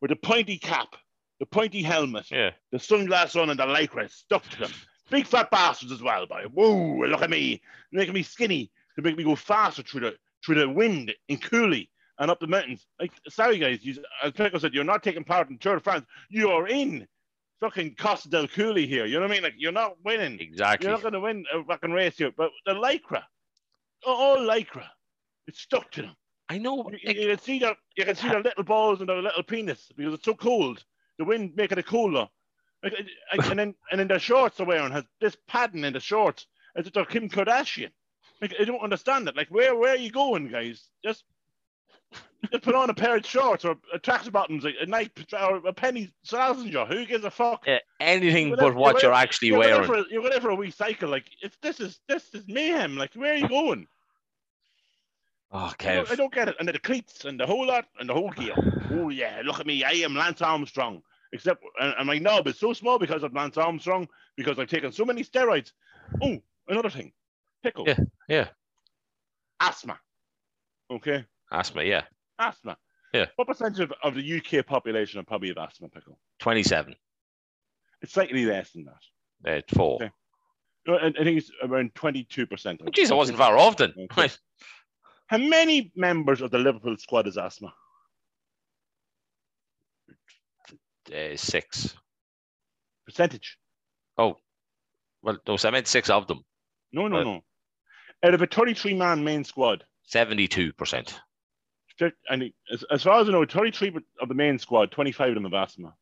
with 0.00 0.10
a 0.10 0.16
pointy 0.16 0.58
cap, 0.58 0.96
the 1.40 1.46
pointy 1.46 1.82
helmet, 1.82 2.30
Yeah. 2.30 2.50
the 2.72 2.78
sunglasses 2.78 3.36
on, 3.36 3.50
and 3.50 3.58
the 3.58 3.66
lycra 3.66 4.10
stuck 4.10 4.42
to 4.48 4.58
them. 4.60 4.72
Big 5.10 5.26
fat 5.26 5.50
bastards 5.50 5.92
as 5.92 6.02
well, 6.02 6.26
boy. 6.26 6.44
Whoa, 6.52 7.06
look 7.06 7.22
at 7.22 7.30
me. 7.30 7.62
They're 7.92 8.00
Making 8.00 8.14
me 8.14 8.22
skinny 8.22 8.70
to 8.96 9.02
make 9.02 9.16
me 9.16 9.24
go 9.24 9.36
faster 9.36 9.82
through 9.82 10.00
the 10.00 10.16
through 10.44 10.56
the 10.56 10.68
wind 10.68 11.14
in 11.28 11.38
Cooley 11.38 11.90
and 12.18 12.30
up 12.30 12.40
the 12.40 12.46
mountains. 12.46 12.86
Like, 13.00 13.12
sorry 13.28 13.58
guys, 13.58 13.84
you, 13.84 13.94
uh, 14.22 14.26
as 14.26 14.32
Pickle 14.32 14.60
said, 14.60 14.74
you're 14.74 14.84
not 14.84 15.02
taking 15.02 15.24
part 15.24 15.50
in 15.50 15.58
Tour 15.58 15.76
de 15.76 15.80
France. 15.80 16.06
You're 16.28 16.68
in 16.68 17.06
fucking 17.60 17.96
Costa 17.96 18.28
del 18.28 18.48
Cooley 18.48 18.86
here. 18.86 19.06
You 19.06 19.14
know 19.14 19.22
what 19.22 19.30
I 19.30 19.34
mean? 19.34 19.42
Like, 19.42 19.54
you're 19.56 19.72
not 19.72 19.96
winning. 20.04 20.38
Exactly. 20.40 20.86
You're 20.86 20.96
not 20.96 21.02
going 21.02 21.14
to 21.14 21.20
win 21.20 21.44
a 21.52 21.64
fucking 21.64 21.92
race 21.92 22.16
here. 22.18 22.32
But 22.36 22.50
the 22.66 22.74
lycra, 22.74 23.22
all 24.06 24.38
lycra, 24.38 24.86
it's 25.46 25.60
stuck 25.60 25.90
to 25.92 26.02
them. 26.02 26.16
I 26.48 26.58
know. 26.58 26.90
You, 26.90 26.98
like, 27.06 27.16
you 27.16 27.28
can 27.28 27.38
see 27.38 27.58
their 27.58 27.76
you 27.96 28.04
can 28.04 28.16
see 28.16 28.28
their 28.28 28.42
little 28.42 28.64
balls 28.64 29.00
and 29.00 29.08
their 29.08 29.22
little 29.22 29.42
penis 29.42 29.90
because 29.96 30.14
it's 30.14 30.24
so 30.24 30.34
cold. 30.34 30.82
The 31.18 31.24
wind 31.24 31.52
making 31.56 31.78
it 31.78 31.86
cooler. 31.86 32.28
Like, 32.82 32.94
and 33.32 33.58
then 33.58 33.74
and 33.90 34.00
then 34.00 34.08
their 34.08 34.18
shorts 34.18 34.56
they're 34.56 34.66
wearing 34.66 34.92
has 34.92 35.04
this 35.20 35.36
padding 35.46 35.84
in 35.84 35.92
the 35.92 36.00
shorts 36.00 36.46
as 36.76 36.86
if 36.86 36.92
they're 36.92 37.04
Kim 37.04 37.28
Kardashian. 37.28 37.90
Like 38.40 38.54
I 38.58 38.64
don't 38.64 38.82
understand 38.82 39.28
it. 39.28 39.36
Like 39.36 39.48
where 39.48 39.74
where 39.74 39.92
are 39.92 39.96
you 39.96 40.10
going, 40.10 40.48
guys? 40.48 40.84
Just 41.04 41.24
just 42.52 42.62
put 42.62 42.74
on 42.74 42.90
a 42.90 42.94
pair 42.94 43.16
of 43.16 43.26
shorts 43.26 43.64
or 43.64 43.76
a 43.92 43.98
tracksuit 43.98 44.32
bottoms, 44.32 44.64
a 44.64 44.86
night 44.86 45.10
or 45.32 45.56
a 45.66 45.72
penny 45.72 46.12
Slazenger. 46.26 46.86
Who 46.86 47.04
gives 47.04 47.24
a 47.24 47.30
fuck? 47.30 47.64
uh, 47.66 47.78
anything 48.00 48.54
but 48.56 48.74
what 48.74 49.02
you're 49.02 49.10
you're 49.10 49.18
actually 49.18 49.48
You're 49.48 49.62
going 49.62 49.70
wearing. 49.72 49.86
for 49.86 49.94
a, 49.96 50.04
you're 50.10 50.22
going 50.22 50.40
for 50.40 50.50
a 50.50 50.54
wee 50.54 50.70
cycle. 50.70 51.08
Like 51.08 51.26
it's 51.42 51.56
this 51.62 51.80
is 51.80 52.00
this 52.08 52.34
is 52.34 52.44
mayhem. 52.46 52.96
Like 52.96 53.14
where 53.14 53.32
are 53.32 53.36
you 53.36 53.48
going? 53.48 53.86
Oh, 55.50 55.72
I 55.80 55.94
don't, 55.94 56.10
I 56.10 56.14
don't 56.14 56.32
get 56.32 56.48
it. 56.48 56.56
And 56.60 56.68
the 56.68 56.78
cleats 56.78 57.24
and 57.24 57.40
the 57.40 57.46
whole 57.46 57.66
lot 57.66 57.86
and 57.98 58.08
the 58.08 58.14
whole 58.14 58.30
gear. 58.30 58.54
oh 58.92 59.08
yeah, 59.08 59.40
look 59.44 59.60
at 59.60 59.66
me. 59.66 59.82
I 59.82 59.92
am 59.92 60.14
Lance 60.14 60.42
Armstrong. 60.42 61.02
Except 61.32 61.62
and, 61.80 61.94
and 61.98 62.06
my 62.06 62.18
knob 62.18 62.46
is 62.46 62.58
so 62.58 62.72
small 62.72 62.98
because 62.98 63.22
of 63.22 63.34
Lance 63.34 63.56
Armstrong 63.56 64.08
because 64.36 64.58
I've 64.58 64.68
taken 64.68 64.92
so 64.92 65.04
many 65.04 65.24
steroids. 65.24 65.72
Oh, 66.22 66.38
another 66.68 66.90
thing. 66.90 67.12
Pickle. 67.62 67.84
Yeah, 67.86 67.98
yeah. 68.28 68.48
Asthma. 69.60 69.98
Okay. 70.90 71.24
Asthma, 71.50 71.82
yeah. 71.82 72.04
Asthma. 72.38 72.76
Yeah. 73.12 73.26
What 73.36 73.48
percentage 73.48 73.80
of, 73.80 73.92
of 74.02 74.14
the 74.14 74.36
UK 74.42 74.66
population 74.66 75.18
are 75.20 75.24
probably 75.24 75.48
have 75.48 75.58
asthma, 75.58 75.88
Pickle? 75.88 76.18
27. 76.40 76.94
It's 78.02 78.12
slightly 78.12 78.44
less 78.44 78.70
than 78.70 78.84
that. 78.84 79.58
Uh, 79.58 79.62
four. 79.74 79.96
Okay. 80.02 80.10
I 80.90 81.10
think 81.24 81.38
it's 81.38 81.50
around 81.62 81.92
22%. 81.94 82.46
Jeez, 82.92 83.10
I 83.10 83.14
wasn't 83.14 83.38
far 83.38 83.56
off 83.58 83.76
then. 83.76 83.92
Okay. 84.12 84.30
How 85.26 85.38
many 85.38 85.92
members 85.94 86.40
of 86.40 86.50
the 86.50 86.58
Liverpool 86.58 86.96
squad 86.96 87.26
is 87.26 87.36
asthma? 87.36 87.72
Uh, 91.14 91.36
six. 91.36 91.94
Percentage? 93.06 93.58
Oh, 94.16 94.36
well, 95.22 95.38
no, 95.46 95.56
so 95.56 95.68
I 95.68 95.72
meant 95.72 95.86
six 95.86 96.10
of 96.10 96.26
them. 96.26 96.42
No, 96.92 97.08
no, 97.08 97.16
Uh, 97.18 97.24
no. 97.24 97.40
Out 98.22 98.34
of 98.34 98.42
a 98.42 98.46
33 98.46 98.94
man 98.94 99.22
main 99.24 99.44
squad, 99.44 99.84
72%. 100.12 101.14
And 102.30 102.52
as, 102.72 102.84
as 102.90 103.02
far 103.02 103.20
as 103.20 103.28
I 103.28 103.32
know, 103.32 103.44
33 103.44 103.92
of 104.20 104.28
the 104.28 104.34
main 104.34 104.58
squad, 104.58 104.90
25 104.92 105.28
of 105.28 105.34
them 105.34 105.44
have 105.44 105.54
asthma. 105.54 105.94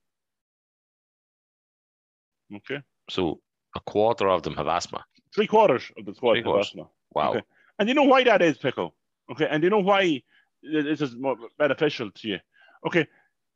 Okay. 2.54 2.80
So 3.10 3.40
a 3.74 3.80
quarter 3.80 4.28
of 4.28 4.42
them 4.42 4.54
have 4.56 4.68
asthma. 4.68 5.04
Three 5.34 5.46
quarters 5.46 5.90
of 5.98 6.04
the 6.04 6.14
squad 6.14 6.32
Three 6.32 6.40
have 6.40 6.44
quarters. 6.46 6.66
asthma. 6.68 6.88
Wow. 7.14 7.30
Okay. 7.30 7.42
And 7.78 7.88
you 7.88 7.94
know 7.94 8.04
why 8.04 8.24
that 8.24 8.42
is, 8.42 8.58
Pickle? 8.58 8.94
Okay. 9.30 9.46
And 9.50 9.62
you 9.62 9.70
know 9.70 9.80
why 9.80 10.22
this 10.62 11.00
is 11.00 11.16
more 11.16 11.36
beneficial 11.58 12.10
to 12.10 12.28
you? 12.28 12.38
Okay. 12.86 13.06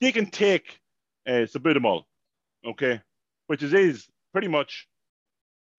They 0.01 0.13
can 0.13 0.27
take 0.31 0.81
uh, 1.27 1.45
salbutamol, 1.47 2.05
okay, 2.67 3.03
which 3.49 3.63
is, 3.63 3.75
is 3.75 4.09
pretty 4.33 4.49
much 4.49 4.89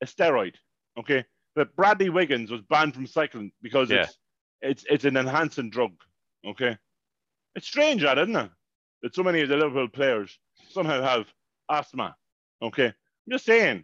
a 0.01 0.05
steroid, 0.05 0.53
okay? 0.99 1.26
But 1.55 1.76
Bradley 1.76 2.09
Wiggins 2.09 2.51
was 2.51 2.62
banned 2.62 2.93
from 2.93 3.07
cycling 3.07 3.51
because 3.64 3.89
Yeah. 3.89 4.03
it's, 4.03 4.18
it's 4.62 4.86
it's 4.89 5.05
an 5.05 5.18
enhancing 5.18 5.72
drug, 5.72 5.93
okay? 6.46 6.78
It's 7.56 7.68
strange, 7.68 8.02
that, 8.04 8.18
isn't 8.18 8.36
it? 8.36 8.50
That 9.02 9.16
so 9.16 9.24
many 9.24 9.42
of 9.42 9.50
the 9.50 9.58
Liverpool 9.58 9.88
players 9.89 10.38
somehow 10.70 11.02
have 11.02 11.26
asthma, 11.70 12.16
okay? 12.62 12.88
I'm 12.88 13.32
just 13.32 13.46
saying, 13.46 13.84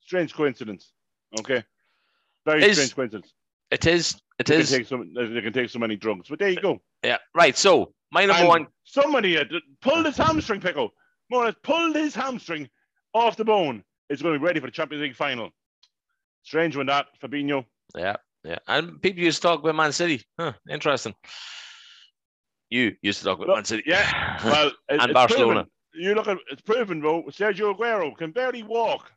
strange 0.00 0.34
coincidence, 0.34 0.92
okay? 1.40 1.64
Very 2.46 2.64
Is- 2.64 2.76
strange 2.76 2.94
coincidence. 2.94 3.32
It 3.70 3.86
is. 3.86 4.20
It 4.38 4.46
They 4.46 4.54
can, 4.54 4.60
is. 4.60 4.70
take 4.70 4.86
so, 4.86 5.04
they 5.14 5.40
can 5.40 5.52
take 5.52 5.70
so 5.70 5.78
many 5.78 5.96
drugs, 5.96 6.28
but 6.28 6.38
there 6.38 6.50
you 6.50 6.60
go. 6.60 6.82
Yeah. 7.02 7.16
Right. 7.34 7.56
So 7.56 7.94
my 8.10 8.26
number 8.26 8.40
And 8.40 8.48
one. 8.48 8.66
Somebody 8.84 9.34
had 9.34 9.50
pulled 9.80 10.04
his 10.04 10.16
hamstring, 10.16 10.60
Pickle. 10.60 10.90
More 11.30 11.42
Morris 11.44 11.56
pulled 11.62 11.96
his 11.96 12.14
hamstring 12.14 12.68
off 13.14 13.36
the 13.36 13.44
bone. 13.46 13.82
It's 14.10 14.20
going 14.20 14.34
to 14.34 14.38
be 14.40 14.44
ready 14.44 14.60
for 14.60 14.66
the 14.66 14.72
Champions 14.72 15.00
League 15.02 15.16
final. 15.16 15.50
Strange 16.42 16.76
one 16.76 16.86
that, 16.86 17.06
Fabinho. 17.22 17.64
Yeah. 17.96 18.16
Yeah. 18.44 18.58
And 18.68 19.00
people 19.00 19.22
used 19.22 19.40
to 19.40 19.48
talk 19.48 19.60
about 19.60 19.74
Man 19.76 19.92
City. 19.92 20.22
Huh. 20.38 20.52
Interesting. 20.68 21.14
You 22.72 22.96
used 23.02 23.18
to 23.18 23.24
talk 23.26 23.36
about 23.36 23.48
Well, 23.48 23.56
Man 23.58 23.64
City. 23.66 23.82
yeah, 23.86 24.40
Well, 24.44 24.68
it- 24.88 25.00
And 25.00 25.12
Barcelona. 25.12 25.64
proven. 25.64 25.70
You 25.94 26.14
look 26.14 26.26
at 26.26 26.38
it's 26.50 26.62
proven, 26.62 27.02
bro. 27.02 27.22
Sergio 27.24 27.76
Aguero 27.76 28.16
can 28.16 28.30
barely 28.30 28.62
walk. 28.62 29.12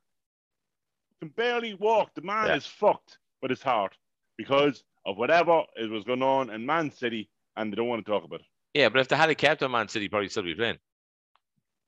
Can 1.22 1.30
barely 1.30 1.74
walk. 1.74 2.14
The 2.16 2.22
man 2.22 2.48
Yeah. 2.48 2.56
is 2.58 2.66
fucked 2.66 3.18
with 3.42 3.50
his 3.52 3.62
heart 3.62 3.96
because 4.38 4.84
of 5.06 5.16
whatever 5.18 5.64
it 5.78 5.90
was 5.90 6.04
going 6.04 6.22
on 6.22 6.50
in 6.50 6.66
Man 6.66 6.92
City, 6.92 7.30
and 7.56 7.72
they 7.72 7.76
don't 7.78 7.88
want 7.88 8.06
to 8.06 8.12
talk 8.12 8.26
about 8.26 8.42
it. 8.42 8.46
Yeah, 8.74 8.90
but 8.90 9.00
if 9.00 9.08
they 9.08 9.16
had 9.16 9.30
a 9.30 9.36
captain 9.36 9.72
Man 9.72 9.88
City, 9.88 10.10
probably 10.10 10.28
still 10.28 10.44
be 10.44 10.54
playing. 10.54 10.78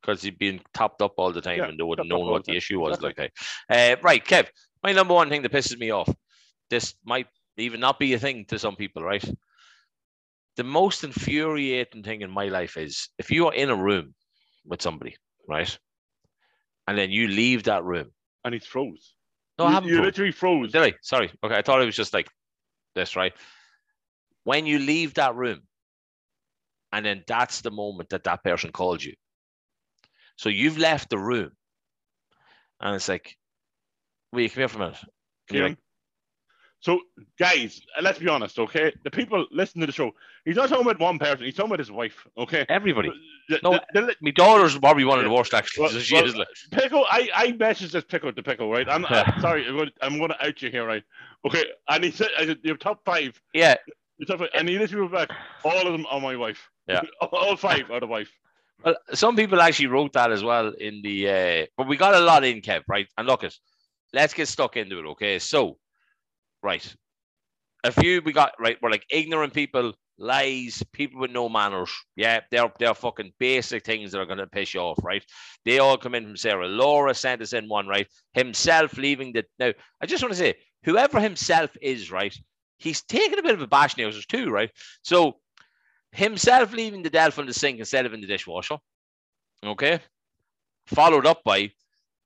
Because 0.01 0.22
he'd 0.22 0.39
been 0.39 0.61
topped 0.74 1.01
up 1.01 1.15
all 1.18 1.34
the 1.34 1.41
time 1.41 1.57
Yeah, 1.57 1.65
and 1.65 1.78
they 1.78 1.84
wouldn't 1.84 2.07
know 2.07 2.20
what 2.20 2.45
the 2.45 2.51
the 2.51 2.53
time. 2.53 2.57
issue 2.57 2.80
was. 2.80 2.95
Exactly. 2.95 3.30
Like, 3.70 3.99
uh, 3.99 4.01
right, 4.01 4.24
Kev, 4.24 4.47
my 4.84 4.93
number 4.93 5.13
one 5.15 5.28
thing 5.28 5.41
that 5.41 5.51
pisses 5.51 5.78
me 5.78 5.91
off. 5.91 6.07
This 6.70 6.95
might 7.03 7.28
even 7.57 7.82
not 7.82 7.99
be 7.99 8.13
a 8.13 8.20
thing 8.20 8.45
to 8.45 8.57
some 8.57 8.78
people, 8.78 9.03
right? 9.03 9.26
The 10.58 10.64
most 10.64 11.03
infuriating 11.03 12.03
thing 12.03 12.22
in 12.22 12.32
my 12.32 12.45
life 12.45 12.78
is 12.78 13.10
if 13.18 13.32
you 13.32 13.47
are 13.47 13.53
in 13.53 13.70
a 13.70 13.76
room 13.76 14.14
with 14.66 14.82
somebody, 14.82 15.16
right? 15.47 15.78
And 16.88 16.97
then 16.97 17.12
you 17.12 17.28
leave 17.28 17.64
that 17.64 17.84
room. 17.84 18.12
And 18.43 18.53
he 18.53 18.60
froze. 18.60 19.14
No, 19.60 19.66
I 19.66 19.70
you, 19.70 19.74
haven't. 19.74 19.89
you 19.89 19.95
frozen. 19.95 20.05
literally 20.05 20.32
froze. 20.32 20.72
Did 20.72 20.84
I? 20.84 20.93
Sorry. 21.01 21.32
Okay, 21.43 21.55
I 21.55 21.62
thought 21.62 21.82
it 21.82 21.86
was 21.86 21.95
just 21.95 22.14
like 22.14 22.28
this, 22.95 23.16
right? 23.16 23.34
When 24.43 24.66
you 24.66 24.80
leave 24.80 25.14
that 25.16 25.36
room, 25.36 25.62
and 26.91 27.05
then 27.05 27.24
that's 27.28 27.62
the 27.62 27.72
moment 27.72 28.10
that 28.10 28.24
that 28.24 28.43
person 28.43 28.72
called 28.72 29.03
you. 29.03 29.14
So 30.38 30.49
you've 30.49 30.78
left 30.78 31.10
the 31.10 31.18
room, 31.18 31.51
and 32.80 32.95
it's 32.95 33.10
like, 33.10 33.36
will 34.32 34.41
you 34.41 34.49
come 34.49 34.62
here 34.62 34.68
for 34.70 34.78
a 34.78 34.80
minute? 34.80 34.99
And 35.49 35.58
you're 35.58 35.68
like, 35.70 35.78
So, 36.80 37.01
guys, 37.39 37.82
let's 38.01 38.19
be 38.19 38.28
honest, 38.28 38.59
okay? 38.59 38.93
The 39.03 39.09
people 39.09 39.45
listen 39.51 39.82
to 39.82 39.88
the 39.88 39.91
show. 39.93 40.11
He's 40.45 40.55
not 40.55 40.69
talking 40.69 40.86
about 40.86 40.99
one 40.99 41.17
person. 41.17 41.43
He's 41.45 41.55
talking 41.55 41.71
about 41.71 41.80
his 41.80 41.91
wife, 41.91 42.28
okay? 42.38 42.65
everybody. 42.69 43.11
The- 43.49 43.59
No, 43.63 43.80
the- 43.93 44.01
the- 44.01 44.15
My 44.21 44.32
daughter's 44.32 44.78
probably 44.78 45.03
one 45.03 45.17
of 45.17 45.25
the 45.25 45.32
worst, 45.32 45.53
actually. 45.53 45.84
Well- 45.84 45.91
she 45.99 46.15
well, 46.15 46.25
is 46.25 46.36
like, 46.36 46.47
Pickle, 46.71 47.05
I, 47.09 47.30
I 47.34 47.51
messaged 47.53 47.91
this 47.91 48.03
pickle 48.03 48.32
to 48.32 48.43
pickle, 48.43 48.69
right? 48.69 48.88
I'm 48.88 49.05
uh, 49.05 49.25
sorry, 49.41 49.65
I'm 49.67 49.75
going, 49.75 49.88
to, 49.88 49.93
I'm 50.01 50.17
going 50.17 50.30
to 50.30 50.45
out 50.45 50.61
you 50.61 50.69
here, 50.69 50.86
right? 50.86 51.03
Okay, 51.45 51.65
and 51.89 52.03
he 52.03 52.11
said, 52.11 52.30
I 52.38 52.45
said, 52.45 52.59
your 52.63 52.78
top 52.78 53.03
five, 53.05 53.41
yeah, 53.53 53.75
your 54.17 54.28
top 54.28 54.39
five, 54.39 54.49
and 54.53 54.69
he 54.69 54.78
literally 54.78 55.07
wrote 55.07 55.28
back, 55.28 55.38
all 55.63 55.88
of 55.88 55.91
them 55.93 56.05
are 56.09 56.21
my 56.21 56.36
wife. 56.36 56.69
Yeah. 56.88 57.01
all 57.21 57.55
five 57.57 57.89
are 57.89 57.99
the 57.99 58.07
wife. 58.07 58.32
Well, 58.84 58.95
some 59.13 59.36
people 59.36 59.59
actually 59.59 59.88
wrote 59.88 60.13
that 60.13 60.32
as 60.32 60.43
well 60.43 60.67
in 60.67 61.01
the, 61.01 61.30
uh, 61.30 61.65
but 61.75 61.88
we 61.88 61.97
got 61.97 62.13
a 62.13 62.19
lot 62.19 62.43
in, 62.43 62.61
Kev, 62.61 62.84
right? 62.88 63.07
And 63.17 63.28
look, 63.28 63.43
let's 64.13 64.34
get 64.36 64.47
stuck 64.47 64.78
into 64.78 64.99
it, 64.99 65.05
okay? 65.07 65.39
So, 65.39 65.78
right, 66.64 66.95
a 67.84 67.91
few 67.91 68.22
we 68.22 68.34
got 68.34 68.53
right. 68.60 68.78
We're 68.82 68.91
like 68.91 69.05
ignorant 69.10 69.53
people, 69.53 69.93
lies, 70.18 70.84
people 70.93 71.22
with 71.22 71.32
no 71.32 71.49
manners. 71.49 71.91
Yeah, 72.16 72.41
they're 72.51 72.72
they're 72.80 72.93
fucking 72.93 73.34
basic 73.39 73.86
things 73.86 74.12
that 74.12 74.20
are 74.20 74.26
gonna 74.26 74.47
piss 74.47 74.74
you 74.74 74.82
off, 74.82 74.99
right? 75.03 75.24
They 75.66 75.80
all 75.80 75.97
come 75.97 76.16
in 76.16 76.26
from 76.26 76.38
Sarah. 76.38 76.68
Laura 76.68 77.14
sent 77.14 77.41
us 77.41 77.53
in 77.53 77.68
one, 77.68 77.88
right? 77.88 78.08
Himself 78.34 78.97
leaving 78.97 79.34
the 79.34 79.45
now. 79.60 79.72
I 80.01 80.05
just 80.05 80.24
want 80.24 80.34
to 80.34 80.39
say, 80.39 80.55
whoever 80.84 81.20
himself 81.20 81.72
is, 81.82 82.12
right? 82.12 82.36
He's 82.78 83.01
taking 83.03 83.39
a 83.39 83.43
bit 83.43 83.55
of 83.55 83.62
a 83.62 83.68
bash 83.68 83.97
now. 83.97 84.10
Two, 84.28 84.49
right? 84.49 84.72
So 85.01 85.38
himself 86.12 86.74
leaving 86.74 87.03
the 87.03 87.10
Delph 87.10 87.38
in 87.38 87.45
the 87.45 87.53
sink 87.53 87.80
instead 87.80 88.05
of 88.05 88.14
in 88.14 88.22
the 88.22 88.28
dishwasher. 88.28 88.78
Okay. 89.64 89.99
Followed 90.88 91.26
up 91.26 91.43
by 91.43 91.72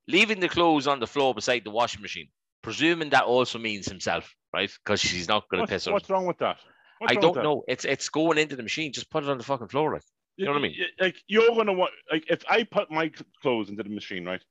leaving 0.08 0.40
the 0.40 0.50
clothes 0.50 0.88
on 0.88 1.00
the 1.00 1.08
floor 1.08 1.34
beside 1.34 1.64
the 1.64 1.72
washing 1.72 2.02
machine, 2.02 2.28
presuming 2.62 3.10
that 3.12 3.24
also 3.24 3.60
means 3.60 3.88
himself, 3.88 4.36
right? 4.54 4.72
Because 4.84 5.00
she's 5.00 5.28
not 5.28 5.48
going 5.50 5.66
to 5.66 5.68
piss 5.68 5.86
her. 5.86 5.94
what's 5.94 6.10
wrong 6.10 6.26
with 6.26 6.38
that? 6.40 6.58
What's 7.00 7.12
I 7.12 7.16
don't 7.16 7.34
that? 7.36 7.44
know. 7.44 7.64
It's 7.68 7.86
it's 7.86 8.10
going 8.10 8.38
into 8.38 8.56
the 8.56 8.64
machine. 8.64 8.94
Just 8.94 9.10
put 9.10 9.24
it 9.24 9.30
on 9.30 9.38
the 9.38 9.44
fucking 9.44 9.70
floor, 9.70 9.94
like. 9.94 10.04
You 10.38 10.46
know 10.46 10.52
what 10.52 10.60
I 10.60 10.62
mean? 10.62 10.76
Like 11.00 11.18
you're 11.28 11.50
gonna 11.50 11.74
want 11.74 11.92
like 12.12 12.26
if 12.30 12.44
I 12.50 12.64
put 12.64 12.90
my 12.90 13.12
clothes 13.42 13.70
into 13.70 13.84
the 13.84 13.90
machine, 13.90 14.26
right? 14.26 14.42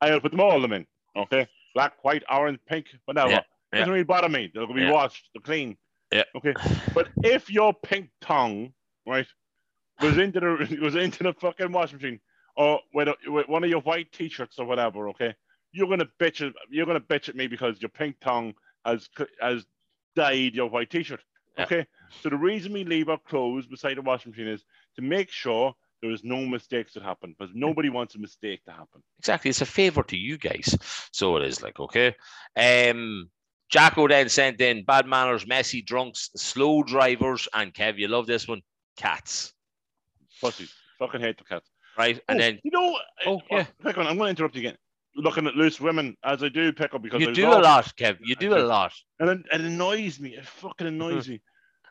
I'll 0.00 0.20
put 0.20 0.32
them 0.32 0.40
all 0.40 0.56
of 0.56 0.62
them 0.62 0.72
in. 0.72 0.86
Okay, 1.16 1.46
black, 1.74 2.02
white, 2.02 2.22
orange, 2.30 2.58
pink, 2.68 2.86
whatever. 3.04 3.30
Yeah, 3.30 3.42
yeah. 3.72 3.78
Doesn't 3.80 3.92
really 3.92 4.04
bother 4.04 4.28
me. 4.28 4.50
They'll 4.52 4.72
be 4.72 4.82
Yeah. 4.82 4.92
washed, 4.92 5.30
they're 5.32 5.40
clean. 5.40 5.76
Yeah. 6.12 6.24
Okay, 6.36 6.54
but 6.94 7.08
if 7.22 7.50
your 7.50 7.72
pink 7.72 8.10
tongue, 8.20 8.72
right, 9.06 9.26
was 10.00 10.18
into 10.18 10.40
the 10.40 10.78
was 10.82 10.96
into 10.96 11.22
the 11.22 11.32
fucking 11.34 11.72
washing 11.72 11.98
machine, 11.98 12.20
or 12.56 12.80
with, 12.92 13.08
a, 13.08 13.14
with 13.26 13.48
one 13.48 13.64
of 13.64 13.70
your 13.70 13.80
white 13.80 14.10
t-shirts 14.12 14.58
or 14.58 14.66
whatever, 14.66 15.08
okay, 15.10 15.34
you're 15.72 15.88
gonna 15.88 16.08
bitch 16.20 16.46
at 16.46 16.52
you're 16.70 16.86
gonna 16.86 17.00
bitch 17.00 17.28
at 17.28 17.36
me 17.36 17.46
because 17.46 17.80
your 17.80 17.88
pink 17.90 18.16
tongue 18.20 18.54
has 18.84 19.08
has 19.40 19.66
dyed 20.16 20.54
your 20.54 20.68
white 20.68 20.90
t-shirt. 20.90 21.20
Yeah. 21.56 21.64
Okay, 21.64 21.86
so 22.22 22.28
the 22.30 22.36
reason 22.36 22.72
we 22.72 22.84
leave 22.84 23.08
our 23.08 23.18
clothes 23.18 23.66
beside 23.66 23.96
the 23.96 24.02
washing 24.02 24.30
machine 24.30 24.48
is 24.48 24.64
to 24.96 25.02
make 25.02 25.30
sure 25.30 25.74
there 26.00 26.10
is 26.12 26.22
no 26.22 26.46
mistakes 26.46 26.94
that 26.94 27.02
happen 27.02 27.34
because 27.36 27.52
nobody 27.56 27.88
wants 27.90 28.14
a 28.14 28.18
mistake 28.18 28.64
to 28.64 28.70
happen. 28.70 29.02
Exactly. 29.18 29.48
It's 29.48 29.60
a 29.60 29.66
favor 29.66 30.04
to 30.04 30.16
you 30.16 30.38
guys. 30.38 30.76
So 31.12 31.36
it 31.36 31.42
is 31.44 31.60
like, 31.62 31.80
okay. 31.80 32.14
Um 32.56 33.30
Jacko 33.68 34.08
then 34.08 34.28
sent 34.30 34.60
in 34.60 34.84
bad 34.84 35.06
manners, 35.06 35.46
messy 35.46 35.82
drunks, 35.82 36.30
slow 36.36 36.82
drivers, 36.82 37.46
and 37.52 37.74
Kev, 37.74 37.98
you 37.98 38.08
love 38.08 38.26
this 38.26 38.48
one, 38.48 38.62
cats. 38.96 39.52
Pussies. 40.40 40.72
Fucking 40.98 41.20
hate 41.20 41.36
the 41.36 41.44
cats. 41.44 41.68
Right? 41.98 42.20
And 42.28 42.38
Oh, 42.38 42.42
then 42.42 42.58
you 42.62 42.70
know, 42.70 42.96
Oh, 43.26 43.42
yeah. 43.50 43.66
Pick 43.82 43.98
on, 43.98 44.06
I'm 44.06 44.16
going 44.16 44.28
to 44.28 44.30
interrupt 44.30 44.54
you 44.54 44.60
again. 44.60 44.78
Looking 45.16 45.46
at 45.48 45.56
loose 45.56 45.80
women 45.80 46.16
as 46.24 46.42
I 46.44 46.48
do 46.48 46.72
pick 46.72 46.94
up 46.94 47.02
because 47.02 47.20
you 47.20 47.32
do 47.34 47.46
off- 47.46 47.58
a 47.58 47.60
lot, 47.62 47.92
Kev. 47.96 48.18
You 48.22 48.36
do 48.36 48.56
a 48.56 48.60
lot. 48.62 48.92
and 49.18 49.30
it, 49.30 49.38
it 49.52 49.60
annoys 49.62 50.20
me. 50.20 50.30
It 50.36 50.46
fucking 50.46 50.86
annoys 50.86 51.24
Mm-hmm. 51.24 51.32
me. 51.32 51.42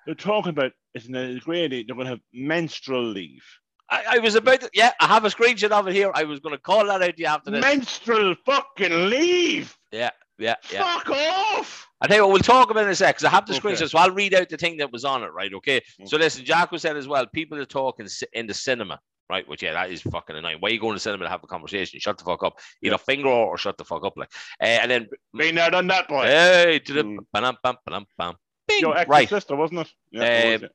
They're 0.05 0.15
talking 0.15 0.51
about 0.51 0.71
it's 0.93 1.07
in 1.07 1.39
grade 1.43 1.73
eight. 1.73 1.87
They're 1.87 1.95
going 1.95 2.05
to 2.05 2.11
have 2.11 2.21
menstrual 2.33 3.03
leave. 3.03 3.43
I, 3.89 4.03
I 4.11 4.19
was 4.19 4.35
about 4.35 4.61
to, 4.61 4.69
yeah, 4.73 4.91
I 5.01 5.07
have 5.07 5.25
a 5.25 5.29
screenshot 5.29 5.71
of 5.71 5.87
it 5.87 5.93
here. 5.93 6.11
I 6.13 6.23
was 6.23 6.39
going 6.39 6.55
to 6.55 6.61
call 6.61 6.85
that 6.85 7.01
out 7.01 7.15
to 7.15 7.19
you 7.21 7.25
after 7.25 7.51
this. 7.51 7.61
Menstrual 7.61 8.35
fucking 8.45 9.09
leave. 9.09 9.77
yeah, 9.91 10.11
yeah, 10.37 10.55
yeah. 10.71 10.97
Fuck 10.97 11.09
off. 11.09 11.87
I 11.99 12.07
tell 12.07 12.17
you 12.17 12.23
what, 12.23 12.31
we'll 12.33 12.39
talk 12.41 12.69
about 12.69 12.81
it 12.81 12.87
in 12.87 12.91
a 12.91 12.95
sec 12.95 13.15
because 13.15 13.25
I 13.25 13.29
have 13.29 13.45
the 13.45 13.55
Okay. 13.55 13.61
screenshot, 13.73 13.89
so 13.89 13.97
I'll 13.97 14.11
read 14.11 14.33
out 14.33 14.47
the 14.49 14.55
thing 14.57 14.77
that 14.77 14.91
was 14.91 15.03
on 15.03 15.23
it, 15.23 15.33
right? 15.33 15.53
Okay. 15.53 15.81
Mm. 15.99 16.07
So 16.07 16.15
listen, 16.17 16.45
Jacko 16.45 16.77
said 16.77 16.95
as 16.95 17.07
well, 17.07 17.25
people 17.27 17.57
that 17.57 17.67
talk 17.69 17.99
in, 17.99 18.07
ci- 18.07 18.27
in 18.33 18.45
the 18.47 18.53
cinema, 18.53 18.99
right? 19.29 19.47
Which 19.47 19.63
yeah, 19.63 19.73
that 19.73 19.91
is 19.91 20.01
fucking 20.01 20.35
annoying. 20.35 20.57
Why 20.59 20.69
are 20.69 20.73
you 20.73 20.79
going 20.79 20.93
to 20.95 20.99
cinema 20.99 21.25
to 21.25 21.29
have 21.29 21.43
a 21.43 21.47
conversation? 21.47 21.99
Shut 21.99 22.17
the 22.17 22.23
fuck 22.23 22.43
up. 22.43 22.59
Either 22.81 22.97
finger 22.97 23.29
or, 23.29 23.47
or 23.47 23.57
shut 23.57 23.77
the 23.77 23.85
fuck 23.85 24.03
up, 24.05 24.17
like. 24.17 24.31
Uh, 24.61 24.65
and 24.65 24.91
then 24.91 25.07
Been 25.33 25.55
there, 25.55 25.69
done 25.69 25.87
that, 25.87 26.07
boy. 26.07 26.23
hey, 26.25 26.79
to 26.85 26.93
the 26.93 27.03
Mm. 27.03 27.17
bam, 27.33 27.57
bam, 27.63 27.75
bam, 27.85 28.05
bam, 28.17 28.33
bing. 28.67 28.79
Your 28.81 28.97
ex's 28.97 29.09
right? 29.09 29.29
sister, 29.29 29.55
wasn't 29.55 29.81
it? 29.81 29.93
Yeah, 30.11 30.23
it 30.23 30.61
was, 30.61 30.69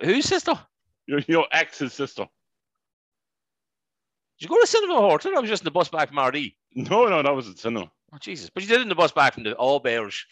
Um, 0.00 0.08
Whose 0.08 0.24
sister? 0.26 0.58
Your, 1.06 1.20
your 1.28 1.46
ex's 1.52 1.92
sister. 1.94 2.26
Did 4.38 4.44
you 4.44 4.54
go 4.54 4.60
to 4.60 4.66
cinema, 4.66 4.94
Horton? 4.96 5.34
I 5.36 5.40
was 5.40 5.48
just 5.48 5.62
in 5.62 5.64
the 5.64 5.70
bus 5.70 5.88
back 5.88 6.08
from 6.08 6.18
RD. 6.18 6.52
No, 6.74 7.06
no, 7.08 7.22
that 7.22 7.34
was 7.34 7.48
at 7.48 7.58
cinema. 7.58 7.90
Oh 8.12 8.18
Jesus! 8.20 8.50
But 8.50 8.62
you 8.62 8.68
did 8.68 8.80
it 8.80 8.82
in 8.82 8.88
the 8.90 8.94
bus 8.94 9.12
back 9.12 9.34
from 9.34 9.44
the 9.44 9.54
All 9.54 9.80
Bears. 9.80 10.24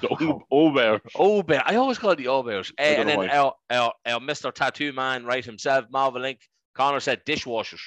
The 0.00 0.08
Wow. 0.08 0.42
Ober. 0.50 1.00
Auberge. 1.16 1.62
I 1.66 1.74
always 1.76 1.98
call 1.98 2.10
it 2.10 2.16
the 2.16 2.24
Auberge. 2.26 2.70
Uh, 2.78 2.82
and 2.82 3.08
then 3.08 3.28
our, 3.28 3.54
our, 3.70 3.92
our 4.06 4.20
Mr. 4.20 4.52
Tattoo 4.52 4.92
Man, 4.92 5.24
right 5.24 5.44
himself, 5.44 5.86
Marvel 5.90 6.22
Link. 6.22 6.40
Connor 6.74 7.00
said 7.00 7.24
dishwashers. 7.24 7.80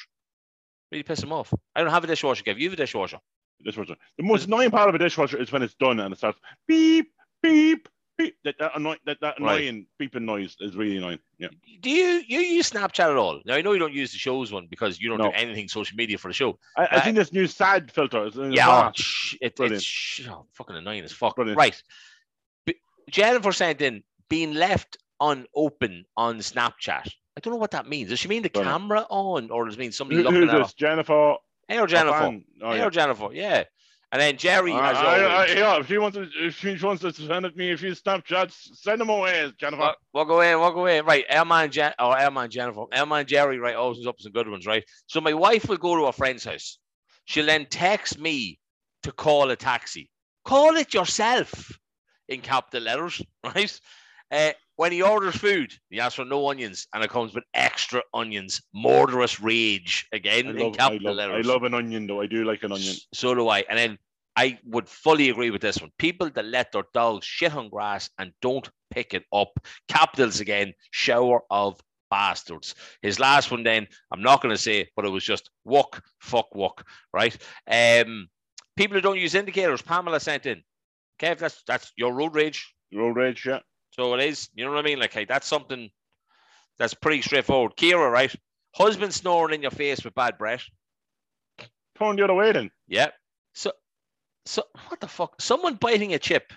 Really 0.92 1.04
piss 1.04 1.24
him 1.24 1.32
off. 1.34 1.54
I 1.76 1.82
don't 1.82 1.90
have 1.92 2.04
a 2.04 2.08
dishwasher, 2.08 2.44
Kev. 2.44 2.58
You 2.60 2.70
have 2.70 2.74
a 2.74 2.82
dishwasher. 2.84 3.20
Dishwasher. 3.64 3.96
The 4.18 4.24
most 4.24 4.46
annoying 4.48 4.72
part 4.72 4.90
of 4.90 4.96
a 4.96 5.00
dishwasher 5.00 5.38
is 5.38 5.52
when 5.52 5.64
it's 5.64 5.74
done 5.76 6.00
and 6.00 6.14
it 6.14 6.18
starts 6.18 6.40
beep, 6.68 7.12
beep, 7.42 7.88
beep. 8.18 8.36
That, 8.44 8.56
that, 8.60 8.72
annoy, 8.76 8.98
that, 9.06 9.18
that 9.22 9.40
Right. 9.40 9.62
annoying 9.62 9.88
beeping 10.00 10.24
noise 10.24 10.56
is 10.60 10.76
really 10.76 10.98
annoying. 10.98 11.20
Yeah. 11.40 11.48
Do 11.82 11.90
you 11.90 12.22
you 12.28 12.40
use 12.42 12.70
Snapchat 12.70 13.10
at 13.10 13.16
all? 13.16 13.42
Now 13.46 13.56
I 13.56 13.62
know 13.62 13.72
you 13.72 13.80
don't 13.80 13.94
use 13.94 14.12
the 14.12 14.18
show's 14.20 14.52
one 14.52 14.68
because 14.70 15.00
you 15.02 15.10
don't 15.10 15.18
No. 15.18 15.30
do 15.32 15.36
anything 15.36 15.68
social 15.68 15.96
media 15.96 16.18
for 16.18 16.28
the 16.28 16.34
show. 16.34 16.60
I, 16.78 16.84
I 16.84 16.86
Uh, 16.98 17.02
think 17.04 17.16
this 17.16 17.34
new 17.34 17.48
sad 17.48 17.92
filter 17.92 18.26
is 18.28 18.36
Yeah, 18.36 18.90
oh, 18.90 18.92
sh- 18.96 19.36
it, 19.42 19.60
it's 19.60 19.84
sh- 19.84 20.28
oh, 20.30 20.46
fucking 20.54 20.76
annoying 20.76 21.04
as 21.04 21.12
fuck. 21.12 21.36
Brilliant. 21.36 21.58
Right. 21.58 21.82
B- 22.66 22.76
Jennifer 23.10 23.52
sent 23.52 23.82
in 23.82 24.04
being 24.30 24.54
left 24.54 24.98
unopen 25.22 26.04
on 26.18 26.38
Snapchat. 26.40 27.10
I 27.36 27.40
don't 27.40 27.54
know 27.54 27.60
what 27.60 27.72
that 27.72 27.88
means. 27.88 28.10
Does 28.10 28.20
she 28.20 28.28
mean 28.28 28.44
the 28.44 28.50
camera 28.50 29.06
on, 29.10 29.50
or 29.50 29.66
does 29.66 29.76
it 29.76 29.80
mean 29.80 29.92
somebody 29.92 30.18
Who, 30.18 30.24
looking 30.24 30.50
at 30.50 30.50
her? 30.50 30.74
Jennifer. 30.76 31.36
Or 31.70 31.88
Jennifer. 31.88 32.40
Oh, 32.62 32.72
hey, 32.72 32.78
yeah. 32.78 32.90
Jennifer. 32.90 33.30
Yeah. 33.34 33.64
And 34.12 34.22
then 34.22 34.38
Jerry, 34.38 34.74
I- 34.74 34.92
as 34.92 34.98
I- 34.98 35.24
always. 35.24 35.50
I- 35.52 35.60
yeah, 35.60 35.80
if 35.80 35.88
she 35.88 35.98
wants 35.98 36.16
to, 36.18 36.30
if 36.36 36.56
she 36.56 36.76
wants 36.86 37.02
to 37.02 37.12
send 37.12 37.48
it 37.48 37.58
me 37.58 37.72
if 37.72 37.80
few 37.80 37.94
Snapchats, 37.94 38.54
send 38.76 39.02
them 39.02 39.10
away, 39.10 39.52
Jennifer. 39.58 39.82
Walk, 39.82 39.98
walk 40.14 40.30
away, 40.30 40.56
walk 40.56 40.76
away. 40.76 41.02
Right, 41.02 41.26
Elma 41.28 41.56
and 41.56 41.72
Jen, 41.74 41.94
or 41.98 42.16
Elma 42.16 42.42
and 42.42 42.52
Jennifer, 42.52 42.84
Elma 42.92 43.16
and 43.16 43.28
Jerry, 43.28 43.58
right, 43.58 43.76
always 43.76 44.06
up 44.06 44.20
some 44.20 44.32
good 44.32 44.48
ones, 44.48 44.68
right? 44.68 44.84
So 45.08 45.20
my 45.20 45.34
wife 45.34 45.68
will 45.68 45.78
go 45.78 45.96
to 45.96 46.04
a 46.04 46.14
friend's 46.14 46.44
house. 46.44 46.78
She'll 47.26 47.48
then 47.48 47.66
text 47.66 48.20
me 48.20 48.60
to 49.02 49.12
call 49.12 49.50
a 49.50 49.56
taxi. 49.56 50.12
Call 50.46 50.76
it 50.76 50.94
yourself 50.94 51.72
in 52.28 52.42
capital 52.42 52.84
letters, 52.84 53.20
right? 53.44 53.80
Uh, 54.30 54.52
when 54.76 54.92
he 54.92 55.02
orders 55.02 55.36
food, 55.36 55.74
he 55.90 56.00
asks 56.00 56.16
for 56.16 56.26
no 56.26 56.50
onions, 56.50 56.88
and 56.94 57.04
it 57.04 57.10
comes 57.10 57.34
with 57.34 57.44
extra 57.54 58.02
onions. 58.14 58.62
Murderous 58.74 59.40
rage 59.40 60.08
again 60.12 60.48
I 60.48 60.50
in 60.52 60.58
love, 60.58 60.74
I, 60.74 60.78
capital 60.78 61.16
love, 61.16 61.32
I 61.32 61.42
love 61.42 61.64
an 61.64 61.74
onion 61.74 62.08
though. 62.08 62.22
I 62.22 62.28
do 62.28 62.44
like 62.44 62.64
an 62.64 62.72
onion. 62.72 62.96
So 63.14 63.36
do 63.36 63.50
I. 63.50 63.64
And 63.70 63.78
then 63.78 63.98
I 64.36 64.58
would 64.66 64.90
fully 64.90 65.30
agree 65.30 65.52
with 65.52 65.62
this 65.62 65.80
one. 65.80 65.92
People 65.98 66.30
that 66.32 66.46
let 66.46 66.72
their 66.72 66.86
dogs 66.94 67.26
shit 67.26 67.56
on 67.56 67.70
grass 67.70 68.10
and 68.18 68.34
don't 68.42 68.68
pick 68.90 69.14
it 69.14 69.26
up. 69.32 69.60
Capitals 69.88 70.40
again, 70.40 70.74
shower 70.92 71.42
of 71.52 71.80
bastards. 72.10 72.76
His 73.02 73.20
last 73.20 73.52
one 73.52 73.64
then, 73.64 73.88
I'm 74.12 74.22
not 74.22 74.42
going 74.42 74.54
to 74.54 74.62
say, 74.62 74.90
but 74.96 75.06
it 75.06 75.10
was 75.10 75.24
just 75.24 75.50
walk, 75.66 76.04
fuck, 76.20 76.54
walk, 76.56 76.86
right? 77.14 77.36
Um, 77.68 78.28
people 78.76 78.96
who 78.96 79.02
don't 79.02 79.20
use 79.20 79.36
indicators, 79.36 79.82
Pamela 79.82 80.20
sent 80.20 80.46
in. 80.46 80.64
Kev, 81.20 81.38
that's 81.38 81.64
that's 81.68 81.92
your 81.96 82.14
road 82.14 82.36
rage. 82.36 82.74
Road 82.94 83.16
rage, 83.16 83.46
yeah. 83.46 83.60
So 83.96 84.14
it 84.16 84.24
is. 84.24 84.50
You 84.56 84.66
know 84.66 84.72
what 84.72 84.80
I 84.80 84.84
mean? 84.84 85.00
Like, 85.00 85.14
hey, 85.14 85.26
that's 85.26 85.48
something 85.48 85.90
that's 86.80 86.94
pretty 86.94 87.22
straightforward. 87.22 87.76
Kira, 87.78 88.12
right? 88.12 88.34
Husband 88.76 89.14
snoring 89.14 89.56
in 89.56 89.62
your 89.62 89.72
face 89.72 90.04
with 90.04 90.16
bad 90.16 90.38
breath. 90.38 90.64
Turn 91.98 92.16
the 92.16 92.24
other 92.24 92.34
way 92.34 92.52
then. 92.52 92.72
Yeah. 92.88 93.10
So, 93.54 93.72
so 94.46 94.64
what 94.88 95.00
the 95.00 95.08
fuck? 95.08 95.40
Someone 95.40 95.76
biting 95.76 96.14
a 96.14 96.20
chip, 96.20 96.52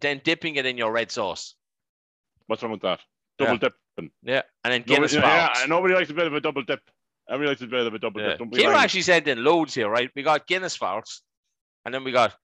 then 0.00 0.20
dipping 0.22 0.56
it 0.56 0.66
in 0.66 0.76
your 0.76 0.92
red 0.92 1.10
sauce. 1.10 1.54
What's 2.46 2.62
wrong 2.62 2.72
with 2.72 2.82
that? 2.82 3.00
Double 3.38 3.54
Yeah. 3.54 3.58
dip. 3.58 3.74
Yeah, 4.22 4.42
and 4.64 4.72
then 4.72 4.80
Nobody, 4.80 4.94
Guinness 4.94 5.12
yeah, 5.12 5.20
Sparks. 5.20 5.60
yeah, 5.60 5.66
nobody 5.66 5.94
likes 5.94 6.08
a 6.10 6.14
bit 6.14 6.26
of 6.26 6.34
a 6.34 6.40
double 6.40 6.62
dip. 6.62 6.80
Everybody 7.28 7.48
likes 7.50 7.60
a 7.60 7.66
bit 7.66 7.86
of 7.86 7.92
a 7.94 7.98
double 7.98 8.20
Yeah. 8.22 8.28
dip. 8.28 8.38
Don't 8.38 8.50
Kira 8.50 8.74
actually 8.74 9.02
said 9.02 9.28
in 9.28 9.44
loads 9.44 9.74
here, 9.74 9.88
right? 9.88 10.10
We 10.16 10.22
got 10.22 10.46
Guinness 10.46 10.76
farts, 10.78 11.20
and 11.84 11.92
then 11.94 12.02
we 12.04 12.10
got 12.12 12.34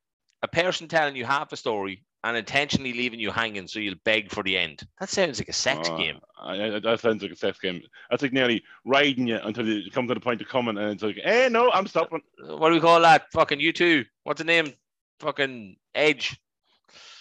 a 0.42 0.48
person 0.48 0.88
telling 0.88 1.16
you 1.16 1.24
half 1.24 1.52
a 1.52 1.56
story 1.56 2.04
and 2.24 2.36
intentionally 2.36 2.92
leaving 2.92 3.20
you 3.20 3.30
hanging 3.30 3.68
so 3.68 3.78
you'll 3.78 3.94
beg 4.04 4.30
for 4.30 4.42
the 4.42 4.56
end. 4.58 4.82
That 4.98 5.08
sounds 5.08 5.38
like 5.38 5.48
a 5.48 5.52
sex 5.52 5.88
Uh, 5.88 5.96
game. 5.96 6.18
I, 6.40 6.56
that 6.80 7.00
sounds 7.00 7.22
like 7.22 7.32
a 7.32 7.36
sex 7.36 7.58
game. 7.58 7.80
That's 8.10 8.22
like 8.22 8.32
nearly 8.32 8.62
riding 8.84 9.26
you 9.28 9.38
until 9.42 9.66
you 9.66 9.90
come 9.90 10.08
to 10.08 10.14
the 10.14 10.20
point 10.20 10.40
of 10.42 10.48
coming, 10.48 10.76
and 10.78 10.92
it's 10.92 11.02
like, 11.02 11.16
hey, 11.22 11.48
no, 11.50 11.70
I'm 11.72 11.86
stopping. 11.86 12.20
What 12.44 12.68
do 12.70 12.74
we 12.74 12.80
call 12.80 13.00
that? 13.00 13.30
Fucking 13.32 13.60
you 13.60 13.72
two. 13.72 14.04
What's 14.24 14.38
the 14.38 14.44
name? 14.44 14.72
Fucking 15.20 15.76
Edge. 15.94 16.38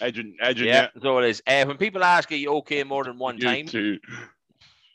Edge, 0.00 0.22
edging, 0.40 0.66
Yeah, 0.68 0.88
yeah. 0.94 1.02
so 1.02 1.18
it 1.18 1.28
is. 1.28 1.42
Uh, 1.46 1.64
when 1.64 1.76
people 1.76 2.04
ask, 2.04 2.30
are 2.30 2.36
you 2.36 2.52
okay 2.58 2.84
more 2.84 3.04
than 3.04 3.18
one 3.18 3.36
You 3.38 3.42
time? 3.44 3.66
too. 3.66 3.98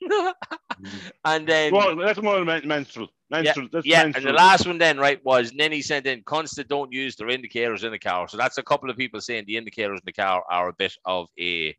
and 1.26 1.48
then 1.48 1.74
Well, 1.74 1.96
that's 1.96 2.22
more 2.22 2.44
men- 2.44 2.68
menstrual. 2.68 3.08
Menstrual. 3.30 3.68
that's 3.72 3.86
Yeah, 3.86 4.04
menstrual. 4.04 4.28
and 4.28 4.34
the 4.36 4.38
last 4.38 4.68
one 4.68 4.78
then, 4.78 4.98
right, 4.98 5.24
was 5.26 5.54
Ninny 5.54 5.82
sent 5.82 6.06
in 6.06 6.24
cunts 6.24 6.56
that 6.56 6.68
don't 6.68 6.92
use 6.92 7.16
their 7.16 7.30
indicators 7.30 7.84
in 7.84 7.92
the 7.92 8.00
car. 8.00 8.28
So 8.28 8.38
that's 8.38 8.58
a 8.58 8.64
couple 8.64 8.90
of 8.90 8.98
people 8.98 9.22
saying 9.22 9.46
the 9.48 9.58
indicators 9.58 10.00
in 10.00 10.06
the 10.06 10.14
car 10.14 10.44
are 10.50 10.70
a 10.70 10.74
bit 10.74 10.96
of 11.06 11.28
a, 11.40 11.76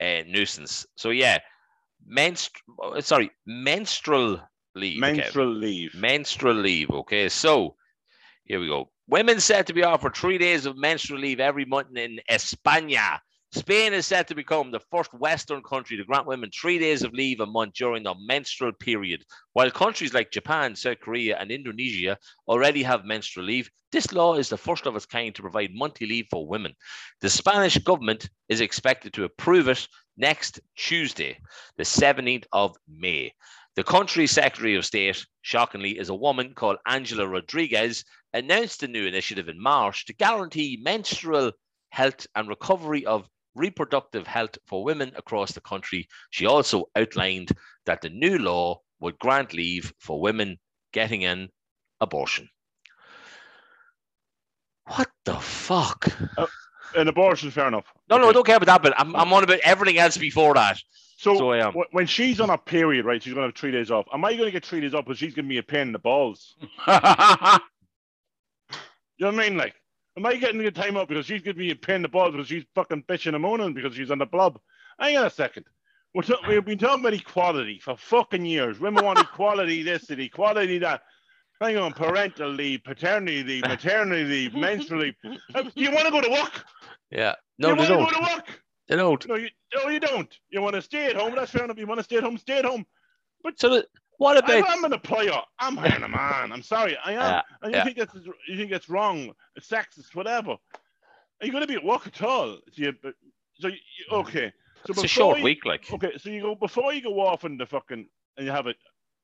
a 0.00 0.24
nuisance. 0.28 0.86
So 0.96 1.10
yeah, 1.10 1.38
menstru- 2.10 2.50
uh, 2.82 3.00
sorry, 3.00 3.30
menstrual 3.46 4.40
leave. 4.74 5.02
okay. 5.02 5.16
menstrual 5.18 5.54
leave. 5.54 5.94
Menstrual 5.94 6.54
leave. 6.54 6.90
Okay, 6.90 7.28
so 7.28 7.76
here 8.44 8.60
we 8.60 8.66
go. 8.68 8.90
Women 9.08 9.40
set 9.40 9.66
to 9.68 9.72
be 9.72 9.84
offered 9.84 10.14
three 10.16 10.36
days 10.38 10.66
of 10.66 10.76
menstrual 10.76 11.20
leave 11.20 11.40
every 11.40 11.64
month 11.64 11.96
in 11.96 12.20
España. 12.30 13.18
Spain 13.52 13.94
is 13.94 14.06
set 14.06 14.28
to 14.28 14.34
become 14.34 14.70
the 14.70 14.80
first 14.90 15.14
Western 15.14 15.62
country 15.62 15.96
to 15.96 16.04
grant 16.04 16.26
women 16.26 16.50
three 16.50 16.78
days 16.78 17.02
of 17.02 17.14
leave 17.14 17.40
a 17.40 17.46
month 17.46 17.72
during 17.72 18.02
the 18.02 18.14
menstrual 18.20 18.72
period. 18.72 19.24
While 19.54 19.70
countries 19.70 20.12
like 20.12 20.30
Japan, 20.30 20.76
South 20.76 21.00
Korea, 21.00 21.38
and 21.38 21.50
Indonesia 21.50 22.18
already 22.46 22.82
have 22.82 23.06
menstrual 23.06 23.46
leave, 23.46 23.70
this 23.90 24.12
law 24.12 24.34
is 24.34 24.50
the 24.50 24.58
first 24.58 24.84
of 24.84 24.94
its 24.96 25.06
kind 25.06 25.34
to 25.34 25.40
provide 25.40 25.70
monthly 25.72 26.06
leave 26.06 26.26
for 26.30 26.46
women. 26.46 26.74
The 27.22 27.30
Spanish 27.30 27.78
government 27.78 28.28
is 28.50 28.60
expected 28.60 29.14
to 29.14 29.24
approve 29.24 29.68
it 29.68 29.88
next 30.18 30.60
Tuesday, 30.76 31.38
the 31.78 31.84
17th 31.84 32.44
of 32.52 32.76
May. 32.86 33.32
The 33.76 33.84
country's 33.84 34.32
Secretary 34.32 34.74
of 34.74 34.84
State, 34.84 35.24
shockingly, 35.40 35.98
is 35.98 36.10
a 36.10 36.14
woman 36.14 36.52
called 36.52 36.76
Angela 36.86 37.26
Rodriguez, 37.26 38.04
announced 38.34 38.80
the 38.80 38.88
new 38.88 39.06
initiative 39.06 39.48
in 39.48 39.58
March 39.58 40.04
to 40.04 40.12
guarantee 40.12 40.78
menstrual 40.82 41.52
health 41.90 42.26
and 42.34 42.48
recovery 42.48 43.06
of 43.06 43.26
reproductive 43.54 44.26
health 44.26 44.56
for 44.66 44.84
women 44.84 45.12
across 45.16 45.52
the 45.52 45.60
country. 45.60 46.08
She 46.30 46.46
also 46.46 46.86
outlined 46.96 47.50
that 47.86 48.00
the 48.00 48.10
new 48.10 48.38
law 48.38 48.80
would 49.00 49.18
grant 49.18 49.52
leave 49.52 49.92
for 49.98 50.20
women 50.20 50.58
getting 50.92 51.24
an 51.24 51.48
abortion. 52.00 52.48
What 54.86 55.08
the 55.24 55.34
fuck? 55.36 56.08
Uh, 56.36 56.46
an 56.94 57.08
abortion, 57.08 57.50
fair 57.50 57.68
enough. 57.68 57.84
No, 58.08 58.16
no, 58.16 58.30
I 58.30 58.32
don't 58.32 58.46
care 58.46 58.56
about 58.56 58.66
that, 58.66 58.82
but 58.82 58.94
I'm, 58.98 59.14
I'm 59.14 59.32
on 59.32 59.44
about 59.44 59.60
everything 59.60 59.98
else 59.98 60.16
before 60.16 60.54
that. 60.54 60.78
So, 61.18 61.36
So 61.36 61.50
I 61.52 61.58
am. 61.66 61.72
wh- 61.74 61.92
when 61.92 62.06
she's 62.06 62.40
on 62.40 62.48
a 62.50 62.56
period, 62.56 63.04
right, 63.04 63.22
she's 63.22 63.34
going 63.34 63.42
to 63.44 63.48
have 63.48 63.54
three 63.56 63.72
days 63.72 63.90
off. 63.90 64.06
Am 64.12 64.24
I 64.24 64.32
going 64.32 64.46
to 64.46 64.50
get 64.50 64.64
three 64.64 64.80
days 64.80 64.94
off 64.94 65.04
because 65.04 65.18
she's 65.18 65.34
giving 65.34 65.48
me 65.48 65.58
a 65.58 65.62
pain 65.62 65.88
in 65.88 65.92
the 65.92 65.98
balls? 65.98 66.56
You 69.20 69.26
know 69.26 69.32
what 69.32 69.44
I 69.44 69.48
mean? 69.48 69.58
Like, 69.58 69.74
am 70.18 70.26
I 70.26 70.36
getting 70.36 70.58
the 70.62 70.70
time 70.70 70.96
off 70.96 71.08
because 71.08 71.26
she's 71.26 71.42
giving 71.42 71.60
me 71.60 71.70
a 71.70 71.76
pain 71.76 71.96
in 71.96 72.02
the 72.02 72.08
balls 72.08 72.32
because 72.32 72.48
she's 72.48 72.64
fucking 72.74 73.04
bitching 73.04 73.34
and 73.34 73.42
moaning 73.42 73.72
because 73.74 73.94
she's 73.94 74.10
on 74.10 74.18
the 74.18 74.26
blob? 74.26 74.58
Hang 74.98 75.16
on 75.16 75.26
a 75.26 75.30
second. 75.30 75.64
We're 76.14 76.22
ta- 76.22 76.40
we've 76.48 76.64
been 76.64 76.78
talking 76.78 77.00
about 77.00 77.14
equality 77.14 77.78
for 77.78 77.96
fucking 77.96 78.44
years. 78.44 78.80
Women 78.80 79.04
want 79.04 79.18
equality 79.18 79.82
this 79.82 80.10
and 80.10 80.20
equality 80.20 80.78
that. 80.78 81.02
Hang 81.60 81.76
on, 81.76 81.92
parental 81.92 82.50
leave, 82.50 82.84
paternity 82.84 83.42
leave, 83.42 83.62
maternity 83.62 84.24
leave, 84.24 84.54
menstrual 84.54 85.00
leave. 85.02 85.14
Uh, 85.54 85.64
You 85.74 85.90
want 85.90 86.04
to 86.06 86.10
go 86.12 86.20
to 86.20 86.30
work? 86.30 86.64
yeah. 87.10 87.34
No, 87.58 87.70
you 87.70 87.74
want 87.76 87.88
to 87.88 87.96
go 87.96 88.10
to 88.10 88.34
work? 88.36 88.62
They 88.88 88.96
don't. 88.96 89.28
No, 89.28 89.34
you, 89.34 89.48
no, 89.74 89.88
you 89.88 89.98
don't. 90.00 90.32
You 90.50 90.62
want 90.62 90.76
to 90.76 90.82
stay 90.82 91.06
at 91.06 91.16
home? 91.16 91.34
That's 91.34 91.50
fair 91.50 91.64
enough. 91.64 91.76
You 91.78 91.86
want 91.86 91.98
to 91.98 92.04
stay 92.04 92.16
at 92.16 92.22
home? 92.22 92.38
Stay 92.38 92.58
at 92.58 92.64
home. 92.64 92.86
But 93.42 93.58
so 93.58 93.68
the, 93.70 93.86
what 94.18 94.36
I'm, 94.36 94.58
about 94.58 94.70
I'm 94.70 94.84
an 94.84 94.92
employer. 94.92 95.40
I'm 95.58 95.76
hiring 95.76 96.02
a 96.04 96.08
man. 96.08 96.52
I'm 96.52 96.62
sorry. 96.62 96.96
I 97.04 97.12
am. 97.12 97.18
Yeah, 97.18 97.42
and 97.62 97.72
you 97.72 97.78
yeah. 97.78 97.84
think 97.84 97.96
that's 97.98 98.14
you 98.48 98.56
think 98.56 98.70
that's 98.70 98.88
wrong, 98.88 99.32
it's 99.56 99.68
sexist, 99.68 100.14
whatever. 100.14 100.52
Are 100.52 101.46
you 101.46 101.52
going 101.52 101.62
to 101.62 101.68
be 101.68 101.74
at 101.76 101.84
work 101.84 102.06
at 102.06 102.20
all? 102.22 102.58
So, 102.72 102.82
you, 102.82 102.92
so 103.54 103.68
you, 103.68 103.74
you- 103.74 104.16
okay. 104.18 104.52
So 104.86 104.92
it's 104.92 105.04
a 105.04 105.08
short 105.08 105.38
you- 105.38 105.44
week, 105.44 105.64
like 105.64 105.90
Okay, 105.92 106.12
so 106.18 106.30
you 106.30 106.40
go 106.42 106.54
before 106.54 106.92
you 106.92 107.02
go 107.02 107.20
off 107.20 107.44
in 107.44 107.56
the 107.56 107.66
fucking 107.66 108.06
and 108.36 108.46
you 108.46 108.52
have 108.52 108.66
a 108.66 108.74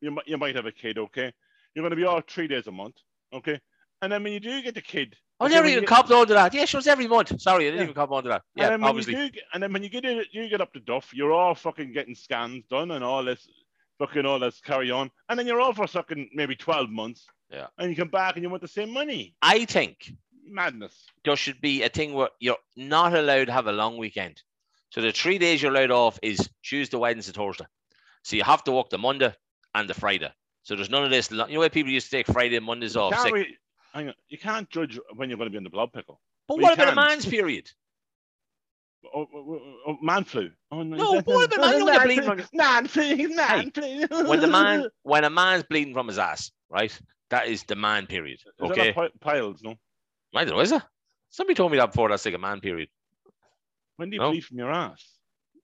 You 0.01 0.11
might 0.11 0.27
you 0.27 0.37
might 0.39 0.57
have 0.57 0.67
a 0.67 0.73
kid. 0.73 0.99
Okay, 0.99 1.33
you're 1.75 1.83
going 1.83 1.91
to 1.91 1.97
be 1.97 2.05
off 2.05 2.25
three 2.29 2.49
days 2.49 2.67
a 2.67 2.73
month. 2.73 2.97
Okay, 3.33 3.61
and 4.03 4.11
then 4.13 4.23
when 4.23 4.33
you 4.33 4.41
do 4.41 4.63
get 4.63 4.75
the 4.75 4.81
kid, 4.81 5.17
I 5.41 5.47
okay, 5.47 5.55
never 5.55 5.67
even 5.69 5.87
copped 5.87 6.11
onto 6.11 6.35
that. 6.35 6.53
Yeah, 6.55 6.65
sure, 6.67 6.79
it's 6.79 6.87
every 6.89 7.07
month. 7.09 7.41
Sorry, 7.41 7.65
I 7.67 7.71
didn't 7.71 7.79
Yeah. 7.79 7.83
even 7.85 7.95
cop 7.95 8.11
onto 8.13 8.29
that. 8.29 8.43
Yeah, 8.55 8.71
when 8.71 8.85
obviously. 8.85 9.15
get- 9.31 9.45
and 9.53 9.63
then 9.63 9.73
when 9.73 9.83
you 9.83 9.89
get 9.89 10.05
you 10.33 10.49
get 10.49 10.61
up 10.61 10.73
to 10.75 10.81
duff. 10.81 11.13
You're 11.15 11.33
all 11.33 11.55
fucking 11.55 11.93
getting 11.93 12.15
scans 12.15 12.65
done 12.67 12.91
and 12.93 13.03
all 13.05 13.25
this, 13.25 13.49
fucking 13.99 14.27
all 14.27 14.39
this 14.39 14.61
carry 14.61 14.91
on, 14.91 15.11
and 15.29 15.39
then 15.39 15.47
you're 15.47 15.61
off 15.61 15.77
for 15.77 15.87
fucking 15.87 16.31
maybe 16.35 16.55
twelve 16.57 16.91
months. 16.91 17.27
Yeah. 17.51 17.67
And 17.79 17.91
you 17.91 17.97
come 17.97 18.09
back 18.09 18.35
and 18.35 18.43
you 18.43 18.51
want 18.51 18.63
the 18.63 18.69
same 18.69 18.91
money. 18.91 19.35
I 19.43 19.65
think 19.65 20.13
Madness. 20.47 21.07
there 21.25 21.37
should 21.37 21.61
be 21.61 21.83
a 21.83 21.89
thing 21.89 22.13
where 22.15 22.31
you're 22.41 22.57
not 22.77 23.15
allowed 23.15 23.47
to 23.47 23.53
have 23.53 23.67
a 23.67 23.73
long 23.73 23.97
weekend. 23.97 24.43
So 24.91 25.01
the 25.01 25.13
three 25.13 25.39
days 25.39 25.63
you're 25.63 25.73
allowed 25.73 25.91
off 25.91 26.19
is 26.23 26.49
Tuesday, 26.63 26.97
Wednesday, 26.97 27.33
Thursday. 27.33 27.67
So 28.23 28.37
you 28.37 28.45
have 28.45 28.65
to 28.65 28.73
work 28.73 28.91
the 28.91 28.99
Monday 28.99 29.35
and 29.75 29.89
the 29.89 29.95
Friday. 29.95 30.33
So 30.63 30.77
there's 30.77 30.91
none 30.91 31.05
of 31.05 31.11
this. 31.11 31.31
You 31.31 31.37
know 31.37 31.59
where 31.59 31.69
people 31.69 31.93
used 31.93 32.11
to 32.11 32.17
take 32.17 32.27
Friday 32.27 32.57
and 32.57 32.65
Mondays 32.65 32.97
off 32.97 33.13
Can't 33.13 33.47
hang 33.93 34.09
on, 34.09 34.15
you 34.29 34.39
can't 34.39 34.69
judge 34.71 34.99
when 35.15 35.29
you're 35.29 35.39
going 35.39 35.47
to 35.47 35.51
be 35.51 35.59
in 35.59 35.65
the 35.65 35.71
blood 35.71 35.93
pickle. 35.93 36.21
But 36.49 36.59
We 36.59 36.65
what 36.65 36.75
about 36.75 36.93
a 36.93 36.97
man's 36.97 37.27
period? 37.27 37.71
Oh, 39.15 39.21
oh, 39.23 39.29
oh, 39.35 39.43
oh, 39.55 39.77
oh, 39.89 39.97
man 40.03 40.25
flu. 40.25 40.51
Oh, 40.71 40.83
No, 40.83 40.97
is 40.97 41.13
that- 41.13 41.25
but 41.27 41.35
what 41.35 41.61
man- 41.61 41.73
you 41.79 41.85
know 41.85 41.93
you're 41.93 42.03
bleeding 42.05 42.25
from- 42.25 42.41
Man 42.53 42.87
flu. 42.87 43.29
Man 43.35 43.71
flu. 43.71 44.07
When 44.29 44.41
the 44.41 44.47
man 44.47 44.87
when 45.03 45.25
a 45.25 45.31
man's 45.31 45.65
bleeding 45.65 45.93
from 45.95 46.09
his 46.09 46.19
ass, 46.19 46.51
right? 46.71 46.97
That 47.31 47.49
is 47.49 47.63
the 47.65 47.75
man 47.77 48.07
period. 48.07 48.39
Is 48.39 48.45
that 48.59 48.71
Okay. 48.71 48.87
not 48.97 49.13
pi- 49.21 49.33
piles, 49.33 49.61
no. 49.63 49.75
I 50.35 50.45
don't 50.45 50.55
know, 50.55 50.61
is 50.61 50.73
it? 50.73 50.83
Somebody 51.31 51.55
told 51.55 51.73
me 51.73 51.79
that 51.79 51.87
before. 51.93 52.09
That's 52.09 52.25
like 52.25 52.35
a 52.35 52.39
man 52.39 52.61
period. 52.61 52.89
When 53.97 54.11
do 54.11 54.15
you 54.17 54.21
No. 54.21 54.31
bleed 54.31 54.45
from 54.45 54.59
your 54.59 54.71
ass? 54.73 55.05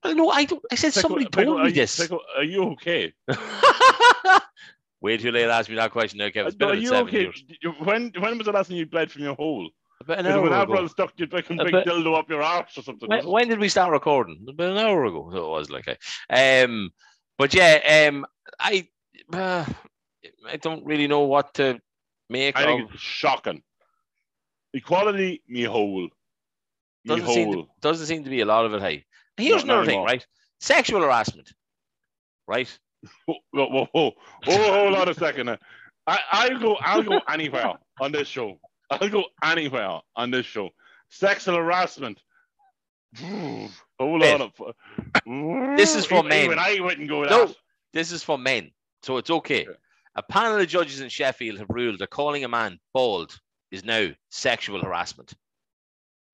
Well, 0.03 0.15
no, 0.15 0.29
I 0.29 0.45
don't. 0.45 0.61
I 0.71 0.75
said 0.75 0.93
Pickle- 0.93 1.01
somebody 1.01 1.25
told 1.25 1.59
are 1.59 1.63
me 1.63 1.69
you- 1.69 1.75
this. 1.75 1.99
Pickle, 1.99 2.21
are 2.35 2.43
you 2.43 2.63
okay? 2.71 3.13
Wait 5.01 5.19
till 5.19 5.31
they 5.33 5.45
ask 5.49 5.69
me 5.69 5.75
that 5.77 5.91
question. 5.91 6.19
now, 6.19 6.27
Kev. 6.29 6.45
It's 6.47 6.55
been 6.55 6.69
are 6.69 6.75
you 6.75 6.87
seven 6.89 7.07
okay? 7.07 7.21
years. 7.21 7.43
When 7.79 8.11
when 8.19 8.37
was 8.37 8.45
the 8.45 8.51
last 8.51 8.67
time 8.67 8.77
you 8.77 8.85
bled 8.85 9.11
from 9.11 9.23
your 9.23 9.35
hole? 9.35 9.69
About 10.01 10.19
an 10.19 10.27
hour 10.27 10.41
when 10.41 10.51
ago. 10.51 10.61
Avril 10.61 10.89
stuck 10.89 11.13
your 11.17 11.27
fucking 11.27 11.57
big 11.57 11.71
bit- 11.71 11.85
dildo 11.85 12.17
up 12.17 12.29
your 12.29 12.41
arse 12.41 12.77
or 12.77 12.81
something? 12.81 13.07
When, 13.07 13.27
when 13.27 13.47
did 13.47 13.59
we 13.59 13.69
start 13.69 13.91
recording? 13.91 14.45
About 14.49 14.71
an 14.71 14.77
hour 14.77 15.05
ago. 15.05 15.29
So 15.31 15.37
it 15.37 15.49
was 15.59 15.69
like, 15.69 15.87
eh. 15.87 16.63
um, 16.63 16.89
but 17.37 17.53
yeah, 17.53 18.07
um, 18.09 18.25
I, 18.59 18.87
uh, 19.31 19.65
I 20.47 20.57
don't 20.57 20.83
really 20.85 21.07
know 21.07 21.21
what 21.21 21.53
to 21.55 21.79
make 22.29 22.57
I 22.57 22.63
of. 22.63 22.67
think 22.67 22.91
it's 22.93 23.01
shocking. 23.01 23.61
Equality, 24.73 25.43
me 25.47 25.63
hole. 25.63 26.03
Me 26.03 26.09
Doesn't 27.05 27.27
seem, 27.27 27.51
to, 27.53 27.67
doesn't 27.81 28.05
seem 28.07 28.23
to 28.23 28.29
be 28.29 28.41
a 28.41 28.45
lot 28.45 28.65
of 28.65 28.73
it. 28.73 28.81
Hey, 28.81 29.05
here's 29.37 29.65
not 29.65 29.83
another 29.83 29.87
thing, 29.91 30.03
right? 30.03 30.25
Sexual 30.59 31.01
harassment, 31.01 31.51
right? 32.47 32.79
Whoa, 33.25 33.35
whoa, 33.51 33.65
whoa, 33.67 33.87
whoa. 33.91 34.11
Oh, 34.47 34.73
hold 34.73 34.95
on 34.95 35.09
a 35.09 35.13
second. 35.13 35.49
I, 36.07 36.19
I'll 36.31 36.59
go. 36.59 36.75
I'll 36.75 37.03
go 37.03 37.19
anywhere 37.29 37.73
on 37.99 38.11
this 38.11 38.27
show. 38.27 38.59
I'll 38.91 39.09
go 39.09 39.25
anywhere 39.43 39.99
on 40.15 40.31
this 40.31 40.45
show. 40.45 40.69
Sexual 41.09 41.55
harassment. 41.55 42.21
Hold 43.99 44.23
on. 44.23 44.51
this 45.77 45.95
is 45.95 46.05
for 46.05 46.23
men. 46.23 46.45
Even 46.45 46.59
I 46.59 46.79
wouldn't 46.79 47.09
go 47.09 47.23
No. 47.23 47.47
that. 47.47 47.55
This 47.93 48.11
is 48.11 48.23
for 48.23 48.37
men, 48.37 48.71
so 49.03 49.17
it's 49.17 49.29
okay. 49.29 49.63
Okay. 49.63 49.77
A 50.15 50.23
panel 50.23 50.59
of 50.59 50.67
judges 50.67 50.99
in 50.99 51.09
Sheffield 51.09 51.59
have 51.59 51.69
ruled 51.69 51.99
that 51.99 52.09
calling 52.09 52.43
a 52.43 52.47
man 52.49 52.79
bald 52.93 53.39
is 53.71 53.83
now 53.85 54.09
sexual 54.29 54.81
harassment. 54.81 55.33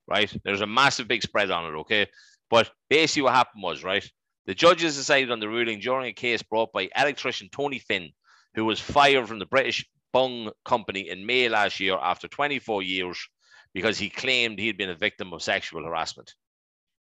Right? 0.07 0.31
There's 0.43 0.61
a 0.61 0.67
massive 0.67 1.07
big 1.07 1.21
spread 1.21 1.51
on 1.51 1.65
it, 1.65 1.77
okay? 1.79 2.07
But 2.49 2.71
basically, 2.89 3.23
what 3.23 3.33
happened 3.33 3.61
was, 3.63 3.83
right? 3.83 4.09
The 4.45 4.55
judges 4.55 4.95
decided 4.95 5.31
on 5.31 5.39
the 5.39 5.49
ruling 5.49 5.79
during 5.79 6.07
a 6.07 6.13
case 6.13 6.41
brought 6.41 6.71
by 6.71 6.89
electrician 6.95 7.49
Tony 7.51 7.79
Finn, 7.79 8.11
who 8.55 8.65
was 8.65 8.79
fired 8.79 9.27
from 9.27 9.39
the 9.39 9.45
British 9.45 9.85
Bung 10.17 10.51
Company 10.65 11.09
in 11.09 11.27
May 11.27 11.47
last 11.47 11.79
year 11.79 11.95
after 12.01 12.27
24 12.27 12.81
years 12.81 13.29
because 13.71 13.99
he 13.99 14.09
claimed 14.09 14.57
he 14.57 14.65
had 14.65 14.75
been 14.75 14.89
a 14.89 14.95
victim 14.95 15.31
of 15.31 15.43
sexual 15.43 15.83
harassment. 15.83 16.33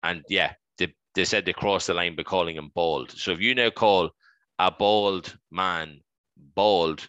And 0.03 0.25
yeah, 0.29 0.55
they, 0.77 0.93
they 1.15 1.25
said 1.25 1.47
they 1.47 1.53
crossed 1.53 1.87
the 1.87 1.95
line 1.95 2.17
by 2.17 2.25
calling 2.25 2.57
him 2.57 2.73
bald. 2.75 3.13
So 3.13 3.31
if 3.31 3.41
you 3.41 3.55
now 3.55 3.71
call 3.71 4.11
a 4.59 4.73
bald 4.73 5.39
man 5.53 6.01
bald, 6.57 7.09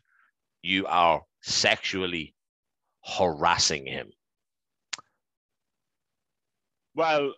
you 0.61 0.85
are 0.85 1.23
sexually 1.41 2.35
harassing 3.03 3.87
him. 3.87 4.11
Well, 6.93 7.33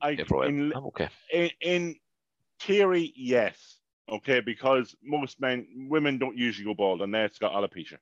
I 0.00 0.10
yeah, 0.10 0.24
in, 0.46 0.72
I'm 0.74 0.86
okay. 0.86 1.10
in 1.30 1.50
in 1.60 1.96
theory, 2.58 3.12
yes. 3.14 3.75
Okay, 4.08 4.40
because 4.40 4.94
most 5.02 5.40
men, 5.40 5.88
women 5.90 6.18
don't 6.18 6.36
usually 6.36 6.64
go 6.64 6.74
bald 6.74 7.02
unless 7.02 7.30
it's 7.30 7.38
got 7.38 7.52
alopecia. 7.52 7.98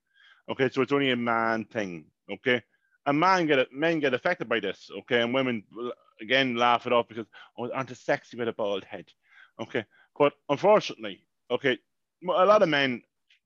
Okay, 0.51 0.69
so 0.69 0.83
it's 0.83 0.93
only 0.93 1.11
a 1.11 1.17
man 1.17 1.65
thing. 1.65 2.05
Okay, 2.31 2.63
and 3.07 3.19
man 3.19 3.47
get 3.47 3.59
it, 3.59 3.73
men 3.73 4.01
get 4.01 4.15
affected 4.15 4.49
by 4.49 4.61
this. 4.61 4.91
Okay, 5.01 5.23
and 5.23 5.33
women 5.33 5.65
again 6.21 6.57
laugh 6.57 6.87
it 6.87 6.93
off 6.93 7.09
because 7.09 7.27
oh, 7.59 7.71
aren't 7.73 7.89
they 7.89 7.95
sexy 7.95 8.37
with 8.37 8.49
a 8.49 8.53
bald 8.53 8.85
head? 8.85 9.07
Okay, 9.61 9.85
but 10.19 10.35
unfortunately, 10.49 11.21
okay, 11.51 11.79
a 12.23 12.45
lot 12.45 12.63
of 12.63 12.69
men 12.69 13.03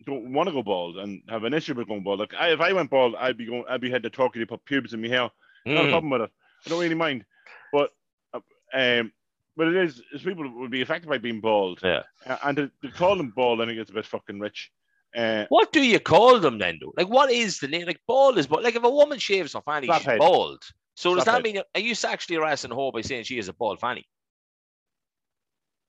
don't 0.07 0.33
want 0.33 0.49
to 0.49 0.53
go 0.53 0.63
bald 0.63 0.97
and 0.99 1.23
have 1.29 1.45
an 1.45 1.55
issue 1.55 1.75
with 1.75 1.89
going 1.89 2.03
bald. 2.03 2.21
Like 2.21 2.35
I, 2.35 2.53
if 2.53 2.61
I 2.61 2.73
went 2.73 2.91
bald, 2.91 3.15
I'd 3.17 3.37
be 3.37 3.47
going, 3.47 3.65
I'd 3.69 3.81
be 3.81 3.91
had 3.91 4.03
to 4.05 4.11
Turkey 4.11 4.41
to 4.41 4.47
put 4.47 4.65
pubes 4.65 4.95
in 4.95 5.03
my 5.03 5.09
hair. 5.09 5.31
Not 5.67 5.85
a 5.85 5.87
Mm. 5.87 5.91
problem 5.91 6.11
with 6.11 6.23
it. 6.23 6.31
I 6.67 6.71
don't 6.71 6.81
really 6.81 6.95
mind. 6.95 7.25
But 7.73 7.91
uh, 8.33 8.41
um, 8.75 9.13
but 9.59 9.67
it 9.69 9.77
is, 9.77 10.01
is 10.13 10.23
people 10.23 10.49
would 10.61 10.71
be 10.71 10.81
affected 10.83 11.09
by 11.09 11.19
being 11.19 11.41
bald. 11.41 11.81
Yeah. 11.83 12.05
Uh, 12.25 12.37
and 12.45 12.57
to, 12.57 12.71
to 12.83 12.91
call 12.93 13.17
them 13.17 13.33
bald, 13.37 13.61
I 13.61 13.67
think 13.67 13.79
it's 13.79 13.91
a 13.91 13.95
bit 13.95 14.07
fucking 14.07 14.39
rich. 14.41 14.71
Uh, 15.17 15.47
What 15.49 15.73
do 15.73 15.83
you 15.83 15.99
call 15.99 16.39
them 16.39 16.59
then, 16.59 16.79
though? 16.81 16.95
Like, 16.97 17.09
what 17.09 17.31
is 17.31 17.59
the 17.59 17.67
name? 17.67 17.87
Like, 17.87 18.01
bald 18.07 18.39
is 18.39 18.47
bald. 18.47 18.63
Like, 18.63 18.77
if 18.77 18.85
a 18.85 18.91
woman 18.91 19.19
shaves 19.19 19.55
her 19.55 19.61
fanny, 19.61 19.89
she's 19.89 19.97
Slaphead. 19.97 20.19
bald. 20.19 20.63
So 20.95 21.15
does 21.15 21.25
that 21.25 21.41
Slaphead. 21.43 21.45
mean 21.45 21.63
are 21.75 21.81
you 21.81 21.95
actually 22.07 22.37
harassing 22.37 22.71
her 22.71 22.91
by 22.93 23.01
saying 23.01 23.25
she 23.25 23.39
is 23.39 23.49
a 23.49 23.53
bald 23.53 23.81
fanny? 23.81 24.07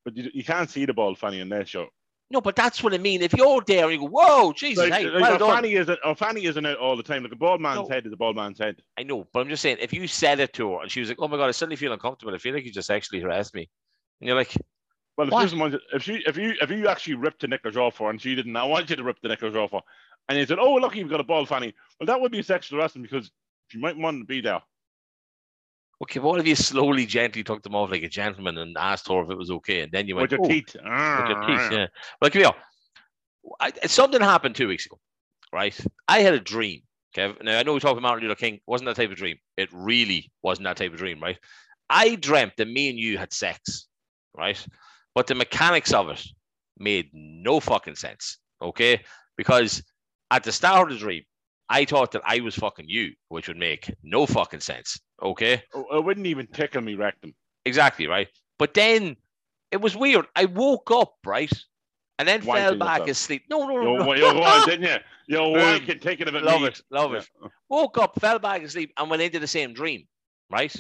but 0.06 0.16
you, 0.18 0.32
you 0.34 0.44
can't 0.44 0.70
see 0.70 0.86
the 0.86 0.94
bald 0.94 1.18
fanny 1.20 1.40
in 1.40 1.50
that 1.50 1.68
show. 1.68 1.88
No, 2.32 2.42
but 2.42 2.56
that's 2.56 2.84
what 2.84 2.94
I 2.94 3.00
mean. 3.00 3.22
If 3.24 3.34
you're 3.34 3.62
there 3.66 3.90
you 3.92 3.98
go, 4.00 4.06
"Whoa, 4.08 4.54
Jesus, 4.54 4.90
Like, 4.90 4.94
hey, 5.02 5.06
like 5.10 5.22
well 5.22 5.36
a 5.36 5.40
done." 5.40 5.56
fanny 5.56 5.74
is 5.74 5.90
a, 5.90 5.98
a 6.06 6.14
fanny 6.14 6.46
isn't 6.46 6.64
it 6.66 6.78
all 6.78 6.96
the 6.96 7.02
time. 7.04 7.24
Like 7.24 7.32
a 7.32 7.36
bald 7.36 7.60
man's 7.60 7.88
No. 7.88 7.88
head 7.90 8.06
is 8.06 8.14
a 8.14 8.18
bald 8.18 8.36
man's 8.36 8.60
head. 8.60 8.76
I 8.98 9.04
know, 9.04 9.28
but 9.34 9.40
I'm 9.40 9.50
just 9.50 9.64
saying, 9.64 9.78
if 9.80 9.94
you 9.94 10.06
said 10.08 10.40
it 10.40 10.54
to 10.54 10.74
her 10.74 10.82
and 10.84 10.92
she 10.92 11.00
was 11.00 11.10
like, 11.10 11.18
"Oh 11.20 11.28
my 11.28 11.38
god, 11.38 11.48
I 11.48 11.52
suddenly 11.52 11.76
feel 11.76 11.92
uncomfortable. 11.92 12.34
I 12.36 12.38
feel 12.38 12.54
like 12.54 12.66
you 12.66 12.72
just 12.72 12.92
actually 12.92 13.20
harassed 13.22 13.56
me," 13.56 13.68
and 14.22 14.28
you're 14.28 14.38
like, 14.38 14.56
Well, 15.18 15.28
if, 15.28 15.34
What? 15.34 15.40
she 15.40 15.46
doesn't 15.46 15.60
want 15.60 15.74
to- 15.74 15.82
if 15.94 16.04
she 16.04 16.24
if 16.28 16.38
you 16.38 16.54
if 16.62 16.70
you 16.70 16.88
actually 16.88 17.16
ripped 17.16 17.42
the 17.42 17.48
knickers 17.48 17.76
off 17.76 17.98
her 17.98 18.10
and 18.10 18.22
she 18.22 18.36
didn't, 18.36 18.56
I 18.56 18.64
want 18.64 18.90
you 18.90 18.96
to 18.96 19.04
rip 19.04 19.20
the 19.22 19.28
knickers 19.28 19.56
off 19.56 19.72
her, 19.72 19.82
and 20.30 20.38
you 20.38 20.46
said, 20.46 20.60
"Oh, 20.60 20.76
look, 20.76 20.96
you've 20.96 21.10
got 21.10 21.20
a 21.20 21.24
bald 21.24 21.50
fanny." 21.50 21.74
Well, 22.00 22.06
that 22.08 22.22
would 22.22 22.32
be 22.32 22.44
sexual 22.44 22.80
harassment 22.80 23.10
because 23.10 23.32
she 23.70 23.80
might 23.80 23.98
want 23.98 24.22
to 24.22 24.26
be 24.26 24.40
there. 24.40 24.62
"Okay, 26.02 26.20
what 26.20 26.40
if 26.40 26.48
you 26.48 26.56
slowly, 26.56 27.06
gently 27.06 27.44
took 27.44 27.62
them 27.62 27.76
off 27.76 27.92
like 27.92 28.04
a 28.04 28.10
gentleman 28.10 28.58
and 28.58 28.78
asked 28.78 29.08
her 29.08 29.22
if 29.22 29.30
it 29.30 29.38
was 29.38 29.52
okay, 29.52 29.82
and 29.82 29.92
then 29.92 30.08
you 30.08 30.16
went, 30.16 30.32
with 30.32 30.40
your 30.40 30.46
"Oh, 30.46 30.50
teeth. 30.50 30.76
with 30.76 30.84
your 30.84 31.48
teeth, 31.48 31.60
ah. 31.60 31.70
yeah. 31.72 31.88
Well, 32.22 32.32
come 32.32 32.42
here. 32.42 32.52
I, 33.60 33.72
something 33.88 34.22
happened 34.22 34.56
two 34.56 34.68
weeks 34.68 34.86
ago, 34.86 35.00
right? 35.52 35.78
I 36.08 36.20
had 36.20 36.34
a 36.34 36.40
dream. 36.40 36.82
Kev. 37.16 37.42
Now 37.44 37.58
I 37.58 37.64
know 37.64 37.74
we 37.74 37.80
talked 37.80 37.94
about 37.94 38.04
Martin 38.04 38.28
Luther 38.28 38.40
King. 38.40 38.60
Wasn't 38.68 38.86
that 38.88 38.96
type 38.96 39.12
of 39.12 39.18
dream? 39.18 39.38
It 39.58 39.70
really 39.74 40.32
wasn't 40.44 40.66
that 40.66 40.78
type 40.78 40.92
of 40.94 41.00
dream, 41.00 41.20
right? 41.22 41.38
I 41.90 42.16
dreamt 42.16 42.54
that 42.58 42.68
me 42.68 42.90
and 42.90 43.00
you 43.00 43.18
had 43.18 43.34
sex, 43.34 43.88
right? 44.38 44.64
But 45.16 45.28
the 45.28 45.36
mechanics 45.36 45.92
of 45.92 46.10
it 46.10 46.24
made 46.78 47.10
no 47.14 47.60
fucking 47.60 47.96
sense. 47.96 48.38
Okay, 48.62 49.02
because 49.38 49.82
at 50.32 50.44
the 50.44 50.52
start 50.52 50.92
of 50.92 51.00
the 51.00 51.04
dream, 51.04 51.24
I 51.70 51.86
thought 51.86 52.12
that 52.14 52.22
I 52.26 52.40
was 52.40 52.56
fucking 52.56 52.86
you, 52.88 53.14
which 53.28 53.48
would 53.48 53.58
make 53.58 53.94
no 54.04 54.26
fucking 54.26 54.60
sense. 54.62 55.00
Okay, 55.22 55.62
Oh, 55.74 55.98
It 55.98 56.04
wouldn't 56.04 56.26
even 56.28 56.48
tickle 56.48 56.82
me 56.82 56.96
rectum. 56.96 57.34
exactly 57.66 58.08
right. 58.08 58.28
But 58.58 58.74
then 58.74 59.16
it 59.72 59.80
was 59.82 59.96
weird. 59.96 60.26
I 60.36 60.46
woke 60.46 60.90
up 60.92 61.16
right, 61.26 61.52
and 62.18 62.28
then 62.28 62.42
Wanking 62.42 62.56
fell 62.56 62.76
back 62.76 63.00
yourself. 63.00 63.10
asleep. 63.10 63.44
No, 63.50 63.68
no, 63.68 63.76
no, 63.82 63.98
no. 63.98 64.08
were, 64.08 64.16
you 64.18 64.26
were 64.26 64.34
going, 64.34 64.66
didn't 64.66 64.84
you? 64.84 64.98
You 65.28 65.38
were 65.44 65.60
Boom. 65.60 65.80
wanking, 65.86 66.02
taking 66.02 66.28
a 66.28 66.32
bit 66.32 66.44
love 66.44 66.62
me. 66.62 66.68
it, 66.68 66.82
love 66.90 67.14
it. 67.14 67.30
Woke 67.70 67.98
up, 67.98 68.20
fell 68.20 68.40
back 68.40 68.64
asleep, 68.64 68.92
and 68.98 69.10
went 69.10 69.22
into 69.22 69.40
the 69.40 69.48
same 69.48 69.74
dream. 69.74 70.08
Right? 70.50 70.76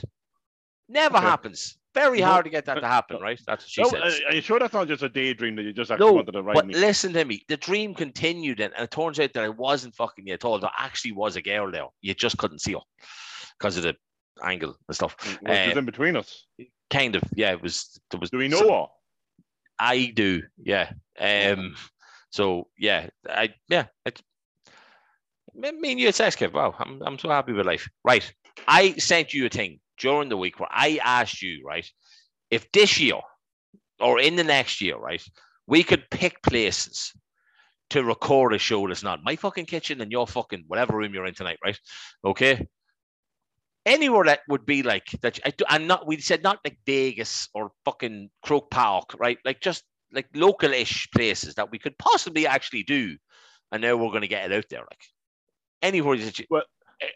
Never 0.87 1.17
Okay. 1.17 1.25
happens. 1.27 1.77
Very 2.01 2.21
hard 2.21 2.45
to 2.45 2.49
get 2.49 2.65
that 2.65 2.75
to 2.75 2.87
happen. 2.87 3.19
Right? 3.21 3.39
That's 3.45 3.63
what 3.63 3.69
she 3.69 3.81
No, 3.81 3.89
says. 3.89 4.21
are 4.21 4.27
are 4.29 4.35
you 4.35 4.41
sure 4.41 4.59
that's 4.59 4.73
not 4.73 4.87
just 4.87 5.03
a 5.03 5.09
daydream 5.09 5.55
that 5.57 5.63
you 5.63 5.73
just 5.73 5.91
actually 5.91 6.07
No, 6.07 6.13
wanted 6.13 6.31
to 6.31 6.41
write 6.41 6.55
but 6.55 6.67
me? 6.67 6.73
listen 6.75 7.11
to 7.13 7.25
me. 7.25 7.43
The 7.47 7.57
dream 7.57 7.93
continued, 7.93 8.59
and, 8.59 8.73
and 8.75 8.83
it 8.85 8.91
turns 8.91 9.19
out 9.19 9.33
that 9.33 9.43
I 9.43 9.49
wasn't 9.49 9.95
fucking 9.95 10.27
you 10.27 10.33
at 10.33 10.45
all. 10.45 10.59
There 10.59 10.69
actually 10.77 11.11
was 11.13 11.35
a 11.35 11.41
girl 11.41 11.69
there. 11.71 11.87
You 12.01 12.13
just 12.13 12.37
couldn't 12.37 12.59
see 12.61 12.73
her 12.73 12.79
because 13.57 13.75
of 13.77 13.83
the 13.83 13.95
angle 14.43 14.75
and 14.87 14.95
stuff. 14.95 15.15
What's 15.41 15.59
uh, 15.59 15.65
just 15.65 15.77
in 15.77 15.85
between 15.85 16.15
us? 16.15 16.45
Kind 16.89 17.15
of, 17.15 17.23
yeah. 17.35 17.51
It 17.51 17.61
was. 17.61 17.99
There 18.11 18.19
was. 18.19 18.29
Do 18.29 18.37
we 18.37 18.47
know 18.47 18.59
some- 18.59 18.69
her? 18.69 18.85
I 19.79 20.11
do, 20.15 20.43
yeah. 20.61 20.91
Um. 21.19 21.75
So 22.31 22.67
yeah, 22.77 23.07
I 23.27 23.53
yeah. 23.69 23.85
I, 24.05 24.11
me 25.55 25.91
and 25.91 25.99
you 25.99 26.07
at 26.07 26.15
sex. 26.15 26.37
Wow, 26.53 26.75
I'm 26.77 27.01
I'm 27.01 27.17
so 27.19 27.29
happy 27.29 27.53
with 27.53 27.65
life. 27.65 27.89
Right, 28.03 28.31
I 28.67 28.93
sent 28.93 29.33
you 29.33 29.45
a 29.45 29.49
thing 29.49 29.79
during 29.99 30.29
the 30.29 30.37
week 30.37 30.59
where 30.59 30.69
I 30.71 30.99
asked 31.03 31.41
you, 31.41 31.63
right, 31.65 31.89
if 32.49 32.71
this 32.71 32.99
year 32.99 33.19
or 33.99 34.19
in 34.19 34.35
the 34.35 34.43
next 34.43 34.81
year, 34.81 34.97
right, 34.97 35.23
we 35.67 35.83
could 35.83 36.09
pick 36.09 36.41
places 36.41 37.13
to 37.91 38.03
record 38.03 38.53
a 38.53 38.57
show 38.57 38.87
that's 38.87 39.03
not 39.03 39.23
my 39.23 39.35
fucking 39.35 39.65
kitchen 39.65 40.01
and 40.01 40.11
your 40.11 40.27
fucking 40.27 40.63
whatever 40.67 40.97
room 40.97 41.13
you're 41.13 41.25
in 41.25 41.33
tonight, 41.33 41.59
right? 41.63 41.79
Okay. 42.23 42.65
Anywhere 43.85 44.25
that 44.25 44.41
would 44.47 44.65
be 44.65 44.83
like 44.83 45.05
that, 45.21 45.39
I 45.45 45.53
and 45.69 45.87
not 45.87 46.05
we 46.05 46.19
said 46.19 46.43
not 46.43 46.59
like 46.63 46.77
Vegas 46.85 47.49
or 47.53 47.71
fucking 47.85 48.29
Croke 48.43 48.69
Park, 48.69 49.15
right? 49.17 49.37
Like 49.45 49.61
just 49.61 49.83
like 50.11 50.27
local-ish 50.35 51.09
places 51.11 51.55
that 51.55 51.71
we 51.71 51.79
could 51.79 51.97
possibly 51.97 52.45
actually 52.45 52.83
do, 52.83 53.15
and 53.71 53.81
now 53.81 53.95
we're 53.95 54.09
going 54.09 54.21
to 54.21 54.27
get 54.27 54.51
it 54.51 54.55
out 54.55 54.65
there, 54.69 54.81
like 54.81 55.01
anywhere 55.81 56.17
that 56.17 56.37
you, 56.37 56.45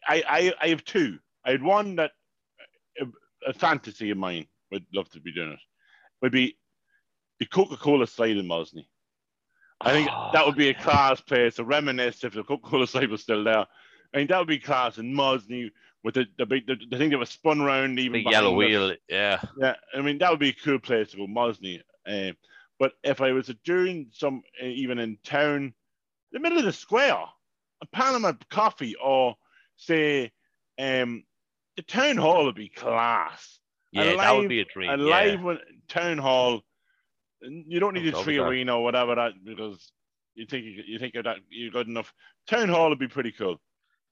I, 0.07 0.23
I, 0.27 0.53
I 0.61 0.67
have 0.69 0.83
two. 0.85 1.17
I 1.45 1.51
had 1.51 1.63
one 1.63 1.97
that 1.97 2.11
a, 3.47 3.53
fantasy 3.53 4.11
of 4.11 4.17
mine 4.17 4.47
would 4.71 4.85
love 4.93 5.09
to 5.11 5.19
be 5.19 5.33
doing 5.33 5.53
it. 5.53 5.59
Would 6.21 6.31
be 6.31 6.57
the 7.39 7.45
Coca-Cola 7.45 8.07
slide 8.07 8.37
in 8.37 8.47
Mosney. 8.47 8.85
I 9.81 9.91
think 9.91 10.09
that 10.33 10.45
would 10.45 10.55
be 10.55 10.69
a 10.69 10.73
class 10.73 11.19
place 11.19 11.55
to 11.55 11.63
reminisce 11.63 12.23
if 12.23 12.33
the 12.33 12.43
Coca-Cola 12.43 12.87
slide 12.87 13.09
was 13.09 13.21
still 13.21 13.43
there. 13.43 13.65
I 14.13 14.17
mean, 14.17 14.27
that 14.27 14.39
would 14.39 14.47
be 14.47 14.59
class. 14.59 14.97
in 14.97 15.13
Mosney 15.13 15.71
with 16.03 16.15
the 16.15 16.25
the 16.37 16.45
big 16.45 16.67
the, 16.67 16.75
the 16.89 16.97
thing 16.97 17.09
that 17.09 17.17
was 17.17 17.29
spun 17.29 17.61
around 17.61 17.99
even 17.99 18.23
Big 18.23 18.31
yellow 18.31 18.53
wheel. 18.53 18.95
Yeah. 19.09 19.41
Yeah, 19.57 19.75
I 19.93 20.01
mean 20.01 20.17
that 20.19 20.29
would 20.29 20.39
be 20.39 20.49
a 20.49 20.53
cool 20.53 20.79
place 20.79 21.11
to 21.11 21.17
go, 21.17 21.27
Mosney. 21.27 21.81
Uh, 22.07 22.33
but 22.79 22.93
if 23.03 23.21
I 23.21 23.31
was 23.31 23.51
doing 23.63 24.07
some 24.11 24.43
uh, 24.61 24.65
even 24.65 24.99
in 24.99 25.17
town, 25.23 25.73
the 26.31 26.39
middle 26.39 26.57
of 26.57 26.65
the 26.65 26.73
square, 26.73 27.17
a 27.81 27.85
Panama 27.93 28.33
coffee, 28.49 28.95
or 29.01 29.35
say, 29.77 30.31
um, 30.79 31.23
the 31.75 31.83
town 31.83 32.17
hall 32.17 32.45
would 32.45 32.55
be 32.55 32.69
class. 32.69 33.59
Yeah, 33.91 34.03
A 34.03 34.17
that 34.17 34.31
would 34.35 34.49
be 34.49 34.61
a 34.61 34.65
dream. 34.65 34.89
A 34.89 34.97
yeah. 34.97 35.03
live 35.03 35.41
one, 35.43 35.59
town 35.87 36.17
hall. 36.17 36.61
You 37.41 37.79
don't 37.79 37.93
need 37.93 38.13
Oh, 38.13 38.21
a 38.21 38.23
3Arena 38.23 38.75
or 38.75 38.83
whatever 38.83 39.15
that 39.15 39.33
because 39.43 39.91
you 40.35 40.45
think 40.45 40.65
you, 40.65 40.83
you 40.87 40.99
think 40.99 41.13
you're 41.13 41.23
that 41.23 41.37
you're 41.49 41.71
good 41.71 41.87
enough. 41.87 42.13
Town 42.47 42.69
hall 42.69 42.89
would 42.89 42.99
be 42.99 43.07
pretty 43.07 43.31
cool. 43.31 43.57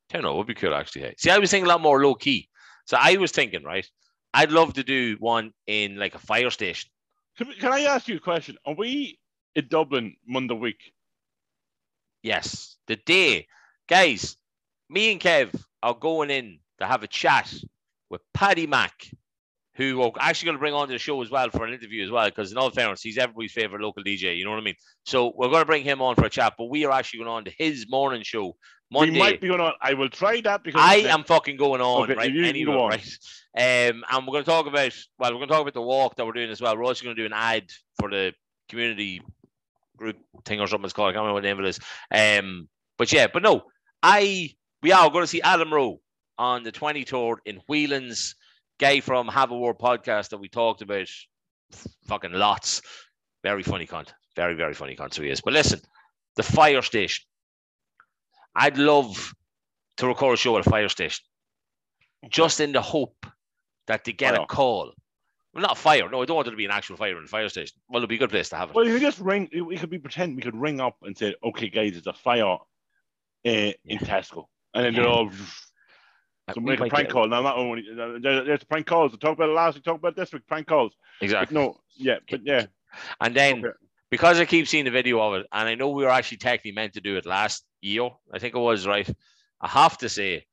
Town 0.09 0.23
hall 0.23 0.37
would 0.37 0.47
be 0.47 0.53
cool 0.53 0.73
actually. 0.75 1.01
Hey. 1.01 1.15
See, 1.17 1.29
I 1.29 1.39
was 1.39 1.49
thinking 1.49 1.65
a 1.65 1.69
lot 1.69 1.81
more 1.81 2.03
low 2.03 2.13
key. 2.15 2.49
So 2.85 2.97
I 2.99 3.17
was 3.17 3.31
thinking, 3.31 3.63
right? 3.63 3.87
I'd 4.33 4.51
love 4.51 4.73
to 4.73 4.83
do 4.83 5.17
one 5.19 5.51
in 5.67 5.97
like 5.97 6.15
a 6.15 6.19
fire 6.19 6.49
station. 6.49 6.89
Can, 7.37 7.51
can 7.59 7.71
I 7.73 7.81
ask 7.81 8.07
you 8.07 8.17
a 8.17 8.19
question? 8.19 8.57
Are 8.65 8.75
we 8.75 9.19
in 9.55 9.67
Dublin 9.67 10.15
Monday 10.27 10.53
week? 10.55 10.93
Yes, 12.23 12.75
the 12.87 12.97
day, 12.97 13.47
guys. 13.87 14.37
Me 14.89 15.11
and 15.11 15.21
Kev 15.21 15.49
are 15.81 15.93
going 15.95 16.29
in 16.29 16.59
to 16.81 16.87
have 16.87 17.03
a 17.03 17.07
chat 17.07 17.53
with 18.09 18.21
Paddy 18.33 18.67
Mack, 18.67 18.93
who 19.75 19.99
we're 19.99 20.11
actually 20.19 20.47
going 20.47 20.57
to 20.57 20.59
bring 20.59 20.73
on 20.73 20.87
to 20.87 20.93
the 20.93 20.99
show 20.99 21.21
as 21.21 21.29
well 21.29 21.49
for 21.49 21.65
an 21.65 21.73
interview 21.73 22.03
as 22.03 22.11
well. 22.11 22.25
Because 22.25 22.51
in 22.51 22.57
all 22.57 22.69
fairness, 22.69 23.01
he's 23.01 23.17
everybody's 23.17 23.53
favorite 23.53 23.81
local 23.81 24.03
DJ. 24.03 24.37
You 24.37 24.45
know 24.45 24.51
what 24.51 24.59
I 24.59 24.63
mean? 24.63 24.75
So 25.05 25.33
we're 25.35 25.49
going 25.49 25.61
to 25.61 25.65
bring 25.65 25.83
him 25.83 26.01
on 26.01 26.15
for 26.15 26.25
a 26.25 26.29
chat. 26.29 26.53
But 26.57 26.65
we 26.65 26.85
are 26.85 26.91
actually 26.91 27.19
going 27.19 27.31
on 27.31 27.45
to 27.45 27.51
his 27.57 27.87
morning 27.89 28.23
show 28.23 28.55
Monday. 28.91 29.13
We 29.13 29.19
might 29.19 29.41
be 29.41 29.47
going 29.47 29.61
on. 29.61 29.73
I 29.81 29.93
will 29.93 30.09
try 30.09 30.41
that 30.41 30.63
because 30.63 30.81
I 30.83 30.95
am 30.95 31.23
fucking 31.23 31.57
going 31.57 31.81
on, 31.81 32.03
Okay, 32.03 32.15
right? 32.15 32.35
Anyway, 32.35 32.73
on. 32.73 32.89
right? 32.89 33.17
Um, 33.55 34.03
and 34.09 34.27
we're 34.27 34.33
going 34.33 34.43
to 34.43 34.49
talk 34.49 34.67
about, 34.67 34.93
well, 35.17 35.31
we're 35.31 35.37
going 35.37 35.47
to 35.47 35.53
talk 35.53 35.61
about 35.61 35.73
the 35.73 35.81
walk 35.81 36.15
that 36.15 36.25
we're 36.25 36.33
doing 36.33 36.49
as 36.51 36.61
well. 36.61 36.75
We're 36.75 36.85
also 36.85 37.03
going 37.03 37.15
to 37.15 37.21
do 37.21 37.25
an 37.25 37.33
ad 37.33 37.69
for 37.99 38.09
the 38.09 38.33
community 38.69 39.21
group 39.97 40.17
thing 40.45 40.59
or 40.59 40.67
something 40.67 40.85
it's 40.85 40.93
called. 40.93 41.09
I 41.09 41.13
can't 41.13 41.21
remember 41.21 41.35
what 41.35 41.41
the 41.43 41.47
name 41.47 41.59
of 41.59 41.65
it 41.65 41.69
is. 41.69 42.39
Um, 42.39 42.67
but 42.97 43.11
yeah, 43.11 43.27
but 43.31 43.43
no, 43.43 43.63
I, 44.03 44.51
we 44.81 44.91
are 44.91 45.09
going 45.09 45.23
to 45.23 45.27
see 45.27 45.41
Adam 45.41 45.73
Rowe 45.73 45.99
on 46.41 46.63
the 46.63 46.71
23rd 46.71 47.35
in 47.45 47.57
Whelan's. 47.67 48.35
Guy 48.79 48.99
from 48.99 49.27
Have 49.27 49.51
a 49.51 49.55
Word 49.57 49.77
podcast 49.77 50.29
that 50.29 50.39
we 50.39 50.49
talked 50.49 50.81
about 50.81 51.07
fucking 52.07 52.33
lots. 52.33 52.81
Very 53.43 53.61
funny 53.61 53.85
content. 53.85 54.15
Very, 54.35 54.55
very 54.55 54.73
funny 54.73 54.95
content. 54.95 55.13
So 55.13 55.21
he 55.21 55.29
is. 55.29 55.39
But 55.39 55.53
listen, 55.53 55.79
the 56.35 56.41
fire 56.41 56.81
station. 56.81 57.23
I'd 58.55 58.79
love 58.79 59.35
to 59.97 60.07
record 60.07 60.33
a 60.33 60.37
show 60.37 60.57
at 60.57 60.65
a 60.65 60.69
fire 60.69 60.89
station 60.89 61.23
just 62.29 62.59
in 62.59 62.71
the 62.71 62.81
hope 62.81 63.23
that 63.85 64.03
they 64.03 64.13
get 64.13 64.33
Fire. 64.33 64.43
a 64.43 64.47
call. 64.47 64.91
Well, 65.53 65.61
not 65.61 65.77
a 65.77 65.79
fire. 65.79 66.09
No, 66.09 66.23
I 66.23 66.25
don't 66.25 66.35
want 66.37 66.45
there 66.45 66.53
to 66.53 66.57
be 66.57 66.65
an 66.65 66.71
actual 66.71 66.97
fire 66.97 67.15
in 67.17 67.23
the 67.25 67.29
fire 67.29 67.49
station. 67.49 67.77
Well, 67.87 67.99
it'd 67.99 68.09
be 68.09 68.15
a 68.15 68.19
good 68.19 68.31
place 68.31 68.49
to 68.49 68.55
have 68.55 68.69
it. 68.69 68.75
Well, 68.75 68.85
you 68.87 68.93
could 68.93 69.01
just 69.03 69.19
ring. 69.19 69.47
We 69.67 69.77
could 69.77 69.91
be 69.91 69.99
pretend 69.99 70.35
we 70.35 70.41
could 70.41 70.55
ring 70.55 70.79
up 70.81 70.95
and 71.03 71.15
say, 71.15 71.35
"Okay, 71.43 71.69
guys, 71.69 71.95
it's 71.97 72.07
a 72.07 72.13
fire 72.13 72.45
uh, 72.45 72.57
in 73.45 73.73
Yeah. 73.83 73.97
Tesco," 73.99 74.45
and 74.73 74.85
then 74.85 74.93
Yeah. 74.95 75.01
they're 75.01 75.09
all 75.09 75.29
so 76.53 76.61
we 76.61 76.71
make 76.71 76.79
a 76.79 76.85
prank 76.87 77.09
call. 77.09 77.27
Now, 77.27 77.41
not 77.41 77.57
only 77.57 77.83
there's 77.95 78.59
the 78.59 78.65
prank 78.67 78.85
calls. 78.85 79.11
We 79.11 79.17
talked 79.17 79.39
about 79.39 79.49
it 79.49 79.53
last 79.53 79.75
week. 79.75 79.83
Talked 79.83 79.99
about 79.99 80.15
this 80.15 80.31
week. 80.33 80.45
Prank 80.47 80.67
calls. 80.67 80.93
But 81.19 81.25
Exactly. 81.25 81.55
no, 81.55 81.77
yeah, 81.95 82.17
but 82.29 82.41
yeah, 82.45 82.65
And 83.19 83.35
then 83.35 83.59
Okay. 83.59 83.73
because 84.09 84.39
I 84.39 84.45
keep 84.45 84.67
seeing 84.67 84.85
the 84.85 84.91
video 84.91 85.19
of 85.21 85.35
it, 85.35 85.47
and 85.51 85.67
I 85.67 85.75
know 85.75 85.89
we 85.89 86.03
were 86.03 86.09
actually 86.09 86.37
technically 86.37 86.71
meant 86.73 86.93
to 86.93 87.01
do 87.01 87.15
it 87.17 87.25
last 87.25 87.65
year. 87.81 88.09
I 88.33 88.39
think 88.39 88.55
it 88.55 88.59
was 88.59 88.87
right. 88.87 89.09
I 89.61 89.67
have 89.67 89.97
to 89.99 90.09
say, 90.09 90.45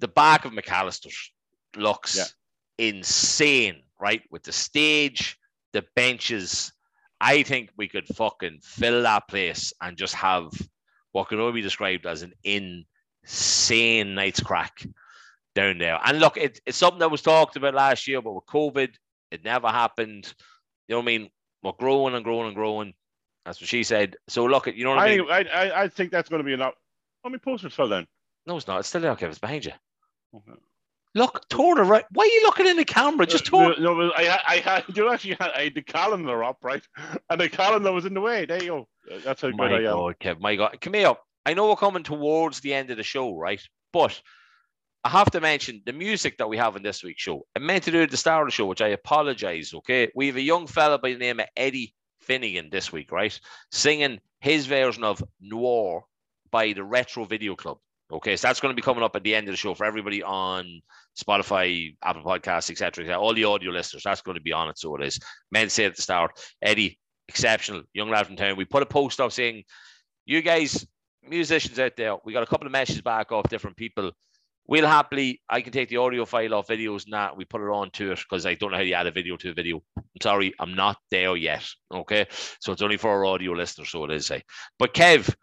the 0.00 0.08
back 0.08 0.44
of 0.44 0.52
McAllister's 0.52 1.32
looks 1.76 2.16
Yeah. 2.16 2.24
insane, 2.88 3.82
right? 4.00 4.22
With 4.30 4.42
the 4.42 4.52
stage, 4.52 5.38
the 5.72 5.84
benches. 5.94 6.72
I 7.20 7.44
think 7.44 7.70
we 7.76 7.86
could 7.86 8.08
fucking 8.08 8.60
fill 8.62 9.02
that 9.04 9.28
place 9.28 9.72
and 9.80 9.96
just 9.96 10.14
have 10.14 10.50
what 11.12 11.28
can 11.28 11.38
only 11.38 11.52
be 11.52 11.62
described 11.62 12.04
as 12.04 12.22
an 12.22 12.32
insane 13.22 14.14
night's 14.14 14.40
crack 14.40 14.84
down 15.54 15.78
there. 15.78 15.98
And 16.04 16.18
look, 16.18 16.36
it, 16.36 16.60
it's 16.66 16.78
something 16.78 17.00
that 17.00 17.10
was 17.10 17.22
talked 17.22 17.56
about 17.56 17.74
last 17.74 18.06
year, 18.08 18.20
but 18.22 18.32
with 18.34 18.46
COVID, 18.46 18.90
it 19.30 19.44
never 19.44 19.68
happened. 19.68 20.32
You 20.88 20.94
know 20.94 20.98
what 20.98 21.04
I 21.04 21.06
mean? 21.06 21.30
We're 21.62 21.72
growing 21.72 22.14
and 22.14 22.24
growing 22.24 22.46
and 22.46 22.56
growing. 22.56 22.94
That's 23.44 23.60
what 23.60 23.68
she 23.68 23.82
said. 23.82 24.16
So 24.28 24.44
look, 24.44 24.68
at 24.68 24.76
you 24.76 24.84
know 24.84 24.90
what 24.90 24.98
I, 25.00 25.06
I, 25.06 25.16
mean? 25.16 25.26
I, 25.30 25.44
I, 25.44 25.82
I 25.82 25.88
think 25.88 26.10
that's 26.10 26.28
going 26.28 26.40
to 26.40 26.46
be 26.46 26.52
enough. 26.52 26.74
How 27.24 27.30
many 27.30 27.38
posters 27.38 27.74
fell 27.74 27.88
down? 27.88 28.06
No, 28.46 28.56
it's 28.56 28.66
not. 28.66 28.80
It's 28.80 28.88
still 28.88 29.00
there, 29.00 29.14
Kev. 29.14 29.28
It's 29.28 29.38
behind 29.38 29.64
you. 29.64 29.72
Okay. 30.34 30.58
Look, 31.14 31.46
turn 31.48 31.76
right. 31.76 32.04
Why 32.12 32.24
are 32.24 32.26
you 32.26 32.42
looking 32.44 32.66
in 32.66 32.76
the 32.76 32.84
camera? 32.84 33.26
Just 33.26 33.52
Uh, 33.52 33.74
turn. 33.74 33.82
No, 33.82 33.94
no, 33.94 34.12
I, 34.16 34.38
I 34.48 34.56
had, 34.56 34.84
you 34.96 35.12
actually 35.12 35.36
had, 35.38 35.50
I 35.54 35.64
had 35.64 35.74
the 35.74 35.82
calendar 35.82 36.42
up, 36.42 36.58
right? 36.62 36.82
And 37.30 37.40
the 37.40 37.48
calendar 37.48 37.92
was 37.92 38.06
in 38.06 38.14
the 38.14 38.20
way. 38.20 38.46
There 38.46 38.62
you 38.62 38.68
go. 38.68 38.88
That's 39.24 39.42
how 39.42 39.48
good 39.48 39.56
My 39.56 39.72
I 39.72 39.76
am. 39.78 39.82
God, 39.82 40.16
Kev. 40.20 40.40
My 40.40 40.56
God. 40.56 40.80
Come 40.80 40.94
here. 40.94 41.14
I 41.44 41.54
know 41.54 41.68
we're 41.68 41.76
coming 41.76 42.02
towards 42.02 42.60
the 42.60 42.74
end 42.74 42.90
of 42.90 42.96
the 42.96 43.02
show, 43.02 43.36
right? 43.36 43.60
But 43.92 44.20
I 45.04 45.08
have 45.08 45.30
to 45.32 45.40
mention 45.40 45.82
the 45.84 45.92
music 45.92 46.38
that 46.38 46.48
we 46.48 46.56
have 46.56 46.76
in 46.76 46.82
this 46.82 47.02
week's 47.02 47.22
show. 47.22 47.46
I 47.56 47.58
meant 47.58 47.84
to 47.84 47.90
do 47.90 48.00
it 48.00 48.04
at 48.04 48.10
the 48.10 48.16
start 48.16 48.42
of 48.42 48.48
the 48.48 48.52
show, 48.52 48.66
which 48.66 48.82
I 48.82 48.88
apologize. 48.88 49.74
Okay. 49.74 50.10
We 50.14 50.28
have 50.28 50.36
a 50.36 50.42
young 50.42 50.66
fella 50.66 50.98
by 50.98 51.12
the 51.12 51.18
name 51.18 51.40
of 51.40 51.46
Eddie 51.56 51.94
Finegan 52.28 52.70
this 52.70 52.92
week, 52.92 53.10
right? 53.10 53.38
Singing 53.72 54.20
his 54.40 54.66
version 54.66 55.04
of 55.04 55.22
Noir 55.40 56.04
by 56.50 56.72
the 56.72 56.84
Retro 56.84 57.24
Video 57.24 57.56
Club. 57.56 57.78
Okay, 58.12 58.36
so 58.36 58.46
that's 58.46 58.60
going 58.60 58.70
to 58.70 58.76
be 58.76 58.82
coming 58.82 59.02
up 59.02 59.16
at 59.16 59.24
the 59.24 59.34
end 59.34 59.48
of 59.48 59.52
the 59.52 59.56
show 59.56 59.72
for 59.72 59.86
everybody 59.86 60.22
on 60.22 60.82
Spotify, 61.18 61.96
Apple 62.02 62.22
Podcasts, 62.22 62.70
etc. 62.70 63.18
All 63.18 63.32
the 63.32 63.44
audio 63.44 63.70
listeners, 63.70 64.02
that's 64.04 64.20
going 64.20 64.34
to 64.34 64.42
be 64.42 64.52
on 64.52 64.68
it. 64.68 64.78
So 64.78 64.94
it 64.96 65.02
is. 65.02 65.18
To 65.54 65.70
say 65.70 65.86
at 65.86 65.96
the 65.96 66.02
start, 66.02 66.38
Eddie, 66.60 66.98
exceptional 67.26 67.84
young 67.94 68.10
lad 68.10 68.26
from 68.26 68.36
town. 68.36 68.56
We 68.56 68.66
put 68.66 68.82
a 68.82 68.86
post 68.86 69.18
up 69.18 69.32
saying, 69.32 69.64
"You 70.26 70.42
guys, 70.42 70.86
musicians 71.28 71.78
out 71.78 71.96
there, 71.96 72.16
we 72.24 72.32
got 72.32 72.42
a 72.42 72.46
couple 72.46 72.66
of 72.66 72.72
messages 72.72 73.02
back 73.02 73.32
off 73.32 73.48
different 73.48 73.76
people. 73.76 74.12
We'll 74.68 74.86
happily, 74.86 75.40
I 75.48 75.60
can 75.60 75.72
take 75.72 75.88
the 75.88 75.96
audio 75.96 76.24
file 76.24 76.54
off 76.54 76.68
videos 76.68 77.04
and 77.04 77.12
that 77.14 77.36
we 77.36 77.44
put 77.44 77.60
it 77.62 77.70
on 77.72 77.90
to 77.92 78.12
it 78.12 78.18
because 78.20 78.46
I 78.46 78.54
don't 78.54 78.70
know 78.70 78.76
how 78.76 78.82
you 78.82 78.94
add 78.94 79.08
a 79.08 79.10
video 79.10 79.36
to 79.38 79.50
a 79.50 79.54
video. 79.54 79.82
I'm 79.96 80.04
sorry, 80.22 80.54
I'm 80.60 80.74
not 80.74 80.98
there 81.10 81.36
yet. 81.36 81.66
Okay, 81.92 82.26
so 82.60 82.72
it's 82.72 82.82
only 82.82 82.96
for 82.96 83.10
our 83.10 83.24
audio 83.24 83.52
listeners, 83.52 83.90
so 83.90 84.04
it 84.04 84.12
is. 84.12 84.26
Say, 84.26 84.42
but 84.78 84.94
Kev, 84.94 85.34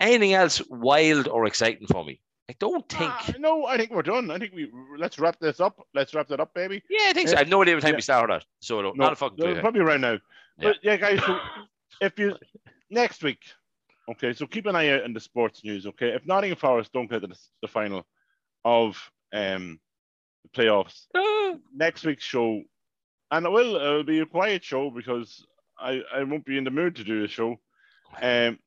anything 0.00 0.32
else 0.34 0.60
wild 0.68 1.28
or 1.28 1.46
exciting 1.46 1.86
for 1.86 2.04
me? 2.04 2.20
I 2.50 2.54
don't 2.58 2.86
think. 2.88 3.10
Ah, 3.14 3.32
no, 3.38 3.64
I 3.64 3.76
think 3.78 3.90
we're 3.92 4.02
done. 4.02 4.30
I 4.30 4.38
think 4.38 4.52
we 4.52 4.68
let's 4.98 5.18
wrap 5.20 5.38
this 5.40 5.60
up. 5.60 5.80
Let's 5.94 6.12
wrap 6.12 6.26
that 6.28 6.40
up, 6.40 6.52
baby. 6.52 6.82
yeah, 6.90 7.06
I 7.08 7.12
think 7.12 7.28
so. 7.28 7.36
I 7.36 7.38
have 7.38 7.48
no 7.48 7.62
idea 7.62 7.74
what 7.76 7.82
time 7.82 7.90
Yeah. 7.92 7.96
we 7.96 8.02
started 8.02 8.34
at, 8.34 8.44
so 8.60 8.82
No, 8.82 8.92
not 8.92 9.12
a 9.12 9.16
fucking 9.16 9.38
clue. 9.38 9.60
probably 9.60 9.80
right 9.82 10.00
now. 10.00 10.12
Yeah. 10.14 10.18
But 10.58 10.76
yeah, 10.82 10.96
guys. 10.96 11.20
So 11.24 11.38
if 12.02 12.18
you 12.18 12.36
next 12.90 13.22
week, 13.22 13.38
okay. 14.10 14.32
So 14.32 14.46
keep 14.46 14.66
an 14.66 14.76
eye 14.76 14.90
out 14.90 15.04
on 15.04 15.12
the 15.12 15.20
sports 15.20 15.64
news. 15.64 15.86
Okay, 15.86 16.08
if 16.08 16.26
Nottingham 16.26 16.58
Forest 16.58 16.92
don't 16.92 17.10
get 17.10 17.20
to 17.22 17.26
the, 17.26 17.38
the 17.62 17.68
final 17.68 18.06
of 18.64 18.96
um 19.32 19.78
the 20.42 20.48
playoffs, 20.50 21.06
next 21.74 22.04
week's 22.04 22.24
show, 22.24 22.62
and 23.30 23.46
it 23.46 23.52
will 23.52 23.76
it'll 23.76 24.04
be 24.04 24.20
a 24.20 24.26
quiet 24.26 24.64
show 24.64 24.90
because 24.90 25.46
I 25.78 26.02
I 26.12 26.22
won't 26.24 26.44
be 26.44 26.58
in 26.58 26.64
the 26.64 26.70
mood 26.70 26.96
to 26.96 27.04
do 27.04 27.24
a 27.24 27.28
show. 27.28 27.58
Um, 28.20 28.58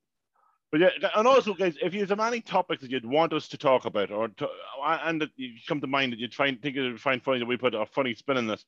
but 0.72 0.82
yeah, 0.82 0.90
and 1.16 1.28
also 1.28 1.54
guys, 1.54 1.78
if 1.82 1.94
you 1.94 2.06
have 2.06 2.20
any 2.20 2.42
topics 2.42 2.82
that 2.82 2.92
you'd 2.92 3.06
want 3.06 3.32
us 3.32 3.48
to 3.50 3.58
talk 3.58 3.86
about, 3.86 4.12
or 4.12 4.28
to, 4.28 4.50
and 4.86 5.22
that 5.22 5.30
you 5.38 5.54
come 5.66 5.80
to 5.80 5.88
mind 5.88 6.12
that 6.12 6.20
you'd 6.20 6.34
find 6.34 6.62
think 6.62 6.76
you'd 6.76 7.00
find 7.00 7.24
funny 7.24 7.40
that 7.40 7.46
we 7.46 7.56
put 7.56 7.74
a 7.74 7.86
funny 7.86 8.14
spin 8.14 8.38
on 8.38 8.48
this, 8.48 8.66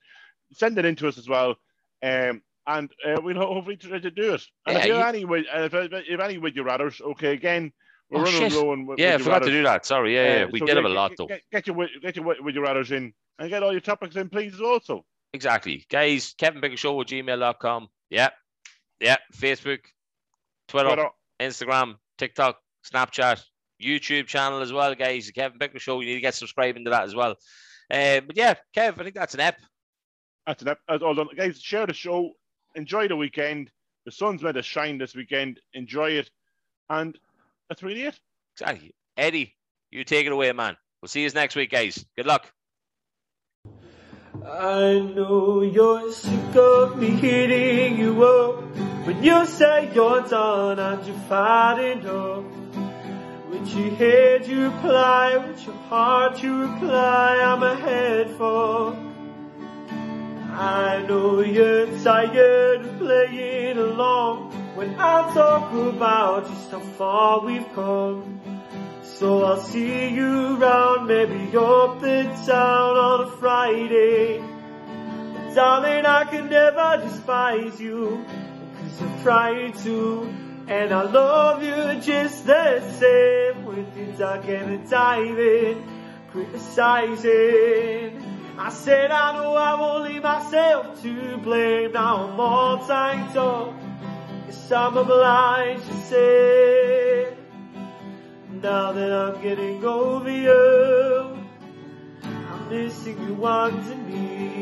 send 0.54 0.78
it 0.78 0.86
in 0.86 0.96
to 0.96 1.10
us 1.10 1.18
as 1.18 1.28
well. 1.28 1.56
Um, 2.02 2.42
and 2.70 2.90
uh, 3.06 3.20
we'll 3.22 3.36
hopefully 3.36 3.76
try 3.78 4.00
to 4.00 4.12
do 4.12 4.34
it. 4.36 4.44
And 4.66 4.76
Yeah, 4.78 4.80
if 4.80 4.86
you 4.86 4.96
you- 4.96 5.02
any, 5.02 5.26
uh, 5.50 5.64
if, 5.66 5.74
if 5.74 6.20
any 6.20 6.38
would 6.38 6.56
you 6.56 6.64
rather's, 6.64 7.02
okay, 7.02 7.34
again, 7.34 7.72
we're 8.10 8.22
Oh, 8.22 8.24
running 8.24 8.40
shit. 8.50 8.54
low 8.54 8.72
on 8.72 8.96
yeah, 8.98 9.16
I 9.16 9.18
forgot 9.18 9.44
to 9.44 9.50
do 9.52 9.64
that. 9.64 9.86
Sorry. 9.86 10.16
Yeah, 10.16 10.38
yeah, 10.40 10.44
Uh, 10.46 10.48
we 10.52 10.60
so 10.60 10.66
did 10.66 10.76
have 10.78 10.86
a 10.86 10.90
lot 10.90 11.10
get, 11.12 11.18
though. 11.18 11.28
Get, 11.28 11.42
get 11.52 11.68
your 11.68 11.76
get 12.02 12.16
your 12.16 12.26
wi- 12.26 12.42
would 12.44 12.56
you 12.56 12.62
rather's 12.62 12.92
in 12.92 13.14
and 13.38 13.50
get 13.50 13.62
all 13.64 13.72
your 13.72 13.82
topics 13.82 14.16
in, 14.16 14.30
please, 14.30 14.60
also. 14.62 15.06
Exactly. 15.34 15.86
Guys, 15.90 16.34
Kev 16.40 16.54
and 16.54 16.62
Pickle 16.62 16.78
Show 16.78 17.00
at 17.02 17.08
gmail.com. 17.08 17.88
Yeah. 18.10 18.30
Yeah. 19.00 19.18
Facebook, 19.36 19.82
Twitter, 20.68 20.90
Twitter. 20.90 21.10
Instagram, 21.40 21.96
TikTok, 22.18 22.58
Snapchat, 22.92 23.44
YouTube 23.82 24.26
channel 24.28 24.62
as 24.62 24.74
well, 24.74 24.96
guys. 24.96 25.28
The 25.28 25.34
Kev 25.34 25.52
and 25.52 25.60
Pickle 25.60 25.80
Show. 25.80 26.00
You 26.02 26.08
need 26.08 26.16
to 26.16 26.22
get 26.22 26.34
subscribed 26.36 26.78
into 26.78 26.90
that 26.90 27.04
as 27.04 27.14
well. 27.14 27.36
Uh, 27.92 28.22
but 28.22 28.36
yeah, 28.36 28.56
Kev, 28.76 29.00
I 29.00 29.04
think 29.04 29.16
that's 29.16 29.36
an 29.36 29.40
ep. 29.42 29.58
That's 30.48 30.62
enough. 30.64 30.78
That's 30.88 31.04
all 31.04 31.14
done. 31.14 31.28
Guys, 31.38 31.62
share 31.62 31.86
the 31.86 31.94
show. 31.94 32.32
Enjoy 32.80 33.10
the 33.10 33.18
weekend. 33.18 33.70
The 34.06 34.12
sun's 34.14 34.42
meant 34.42 34.56
to 34.56 34.64
shine 34.64 35.00
this 35.00 35.14
weekend. 35.14 35.60
Enjoy 35.74 36.12
it. 36.12 36.32
And 36.90 37.14
that's 37.68 37.84
really 37.84 38.04
it. 38.04 38.18
Exactly. 38.56 38.96
Eddie, 39.18 39.54
you 39.92 40.06
take 40.06 40.26
it 40.26 40.32
away, 40.32 40.50
man. 40.54 40.78
We'll 41.02 41.10
see 41.10 41.24
you 41.24 41.30
next 41.32 41.58
week, 41.58 41.72
guys. 41.72 42.06
Good 42.16 42.26
luck. 42.26 42.50
I 44.46 45.00
know 45.14 45.62
you're 45.62 46.10
sick 46.14 46.56
of 46.56 46.98
me 46.98 47.08
hitting 47.08 47.98
you 48.00 48.24
up 48.24 48.62
When 49.06 49.22
you 49.22 49.46
say 49.46 49.92
you're 49.94 50.22
done 50.22 50.80
and 50.80 51.06
you've 51.06 51.28
had 51.28 51.80
enough 51.80 52.46
When 53.50 53.60
With 53.64 53.76
your 53.76 53.92
head 53.96 54.48
you 54.48 54.70
reply, 54.70 55.36
with 55.36 55.66
your 55.66 55.76
heart 55.90 56.42
you 56.42 56.62
reply, 56.62 57.42
I'm 57.44 57.62
a 57.62 57.76
head 57.76 58.32
for. 58.38 59.09
I 60.60 61.02
know 61.08 61.40
you're 61.40 61.88
tired 62.04 62.82
of 62.82 63.00
playing 63.00 63.78
along 63.78 64.52
when 64.76 64.94
I 65.00 65.34
talk 65.34 65.72
about 65.72 66.50
just 66.50 66.72
how 66.72 66.82
far 66.82 67.46
we've 67.46 67.74
come. 67.74 68.42
So 69.04 69.46
I'll 69.46 69.62
see 69.62 70.10
you 70.10 70.58
round, 70.58 71.08
maybe 71.08 71.56
up 71.56 72.04
in 72.04 72.26
town 72.46 72.98
on 72.98 73.30
a 73.30 73.32
Friday. 73.38 74.40
But 74.40 75.56
darling, 75.56 76.06
I 76.06 76.26
can 76.26 76.50
never 76.50 77.08
despise 77.08 77.80
you, 77.80 78.26
cause 78.76 79.02
I've 79.02 79.24
tried 79.24 79.76
to. 79.86 80.30
And 80.68 80.94
I 80.94 81.04
love 81.04 81.64
you 81.64 82.02
just 82.02 82.46
the 82.46 82.82
same 83.00 83.64
with 83.64 83.96
your 83.96 84.12
ducking 84.18 84.56
and 84.56 84.90
diving, 84.90 85.88
criticizing. 86.32 88.39
I 88.62 88.70
said 88.72 89.10
I 89.10 89.32
know 89.38 89.56
I've 89.56 89.80
only 89.80 90.20
myself 90.20 91.02
to 91.02 91.38
blame. 91.38 91.94
Now 91.94 92.28
I'm 92.28 92.38
all 92.38 92.86
tied 92.86 93.38
up. 93.38 93.74
Yes, 94.48 94.70
I'm 94.70 94.98
obliged 94.98 95.86
to 95.88 95.94
say. 96.02 97.34
Now 98.62 98.92
that 98.92 99.12
I'm 99.14 99.42
getting 99.42 99.82
over 99.86 100.30
you, 100.30 101.48
I'm 102.22 102.70
missing 102.70 103.18
you 103.26 103.34
wanting 103.36 104.06
me. 104.10 104.59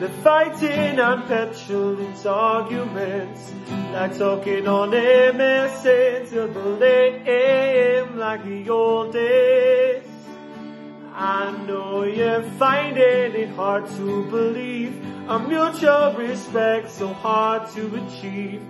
The 0.00 0.10
fighting 0.22 0.98
and 0.98 1.24
petulant 1.26 2.26
arguments, 2.26 3.52
like 3.92 4.18
talking 4.18 4.68
on 4.68 4.90
MSN 4.90 6.28
till 6.28 6.48
the 6.48 6.60
late 6.60 7.26
AM 7.26 8.18
like 8.18 8.44
the 8.44 8.68
old 8.68 9.14
days. 9.14 10.04
I 11.14 11.50
know 11.66 12.04
you're 12.04 12.42
finding 12.58 13.34
it 13.40 13.48
hard 13.56 13.86
to 13.96 14.30
believe 14.30 14.94
a 15.28 15.38
mutual 15.38 16.12
respect 16.12 16.90
so 16.90 17.08
hard 17.14 17.70
to 17.70 17.86
achieve. 17.96 18.60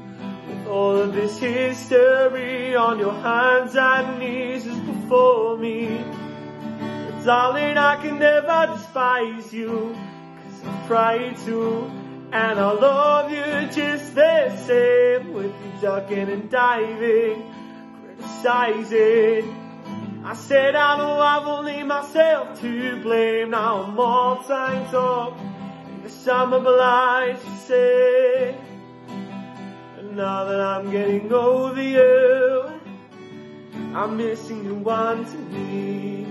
With 0.46 0.66
all 0.68 0.96
of 0.96 1.12
this 1.12 1.38
history 1.38 2.76
on 2.76 3.00
your 3.00 3.14
hands 3.14 3.74
and 3.74 4.20
knees 4.20 4.64
is 4.64 4.78
before 4.78 5.58
me. 5.58 6.04
But 6.78 7.24
darling, 7.24 7.76
I 7.76 7.96
can 8.00 8.20
never 8.20 8.72
despise 8.76 9.52
you, 9.52 9.96
cause 10.88 11.44
to. 11.46 11.90
And 12.32 12.58
I 12.58 12.72
love 12.72 13.30
you 13.30 13.68
just 13.70 14.14
the 14.14 14.56
same 14.66 15.32
with 15.32 15.52
you 15.64 15.80
ducking 15.80 16.28
and 16.28 16.50
diving, 16.50 17.52
criticizing. 18.02 19.66
I 20.24 20.34
said 20.34 20.74
I 20.74 20.98
know 20.98 21.20
I've 21.20 21.46
only 21.46 21.82
myself 21.84 22.60
to 22.60 23.00
blame, 23.00 23.50
now 23.50 23.84
I'm 23.84 23.98
all 23.98 24.42
tied 24.42 24.92
up. 24.92 25.38
Yes, 26.02 26.26
I'm 26.26 26.52
obliged 26.52 27.42
to 27.42 27.56
say. 27.58 28.56
And 29.98 30.16
now 30.16 30.44
that 30.46 30.60
I'm 30.60 30.90
getting 30.90 31.32
over 31.32 31.80
you, 31.80 32.80
I'm 33.94 34.16
missing 34.16 34.64
you 34.64 34.74
wanting 34.74 35.52
me. 35.52 36.26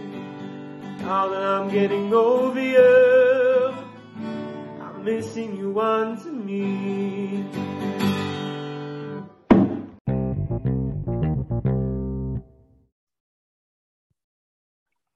Now 1.03 1.29
that 1.29 1.41
I'm 1.41 1.69
getting 1.69 2.13
over 2.13 2.61
you, 2.61 3.84
missing 5.05 5.55
you 5.55 5.69
wanting 5.69 6.43
me. 6.47 7.45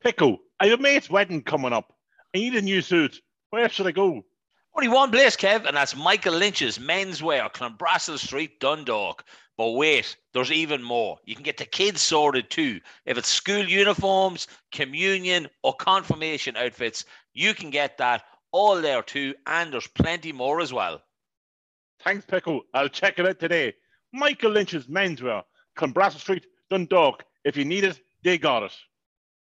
Pickle, 0.03 0.37
I 0.59 0.67
have 0.67 0.79
a 0.79 0.81
mate's 0.81 1.09
wedding 1.09 1.41
coming 1.41 1.73
up. 1.73 1.91
I 2.35 2.37
need 2.37 2.55
a 2.55 2.61
new 2.61 2.81
suit. 2.81 3.19
Where 3.49 3.67
should 3.67 3.87
I 3.87 3.91
go? 3.91 4.21
Only 4.75 4.89
one 4.89 5.09
place, 5.09 5.35
Kev, 5.35 5.65
and 5.65 5.75
that's 5.75 5.95
Michael 5.95 6.35
Lynch's 6.35 6.77
Menswear, 6.77 7.51
Clanbrassil 7.51 8.19
Street, 8.19 8.59
Dundalk. 8.59 9.25
But 9.57 9.71
wait, 9.71 10.15
there's 10.33 10.51
even 10.51 10.83
more. 10.83 11.17
You 11.25 11.33
can 11.33 11.43
get 11.43 11.57
the 11.57 11.65
kids 11.65 11.99
sorted 12.01 12.51
too. 12.51 12.79
If 13.07 13.17
it's 13.17 13.27
school 13.27 13.67
uniforms, 13.67 14.47
communion, 14.71 15.47
or 15.63 15.73
confirmation 15.73 16.55
outfits, 16.55 17.05
you 17.33 17.55
can 17.55 17.71
get 17.71 17.97
that 17.97 18.23
all 18.51 18.81
there 18.81 19.01
too, 19.01 19.35
and 19.45 19.71
there's 19.73 19.87
plenty 19.87 20.31
more 20.31 20.61
as 20.61 20.73
well. 20.73 21.01
Thanks, 22.03 22.25
Pickle. 22.25 22.61
I'll 22.73 22.89
check 22.89 23.19
it 23.19 23.27
out 23.27 23.39
today. 23.39 23.73
Michael 24.13 24.51
Lynch's 24.51 24.87
Menswear, 24.87 25.43
Clanbrassil 25.77 26.19
Street, 26.19 26.45
Dundalk. 26.69 27.23
If 27.43 27.57
you 27.57 27.65
need 27.65 27.83
it, 27.83 27.99
they 28.23 28.37
got 28.37 28.63
it. 28.63 28.75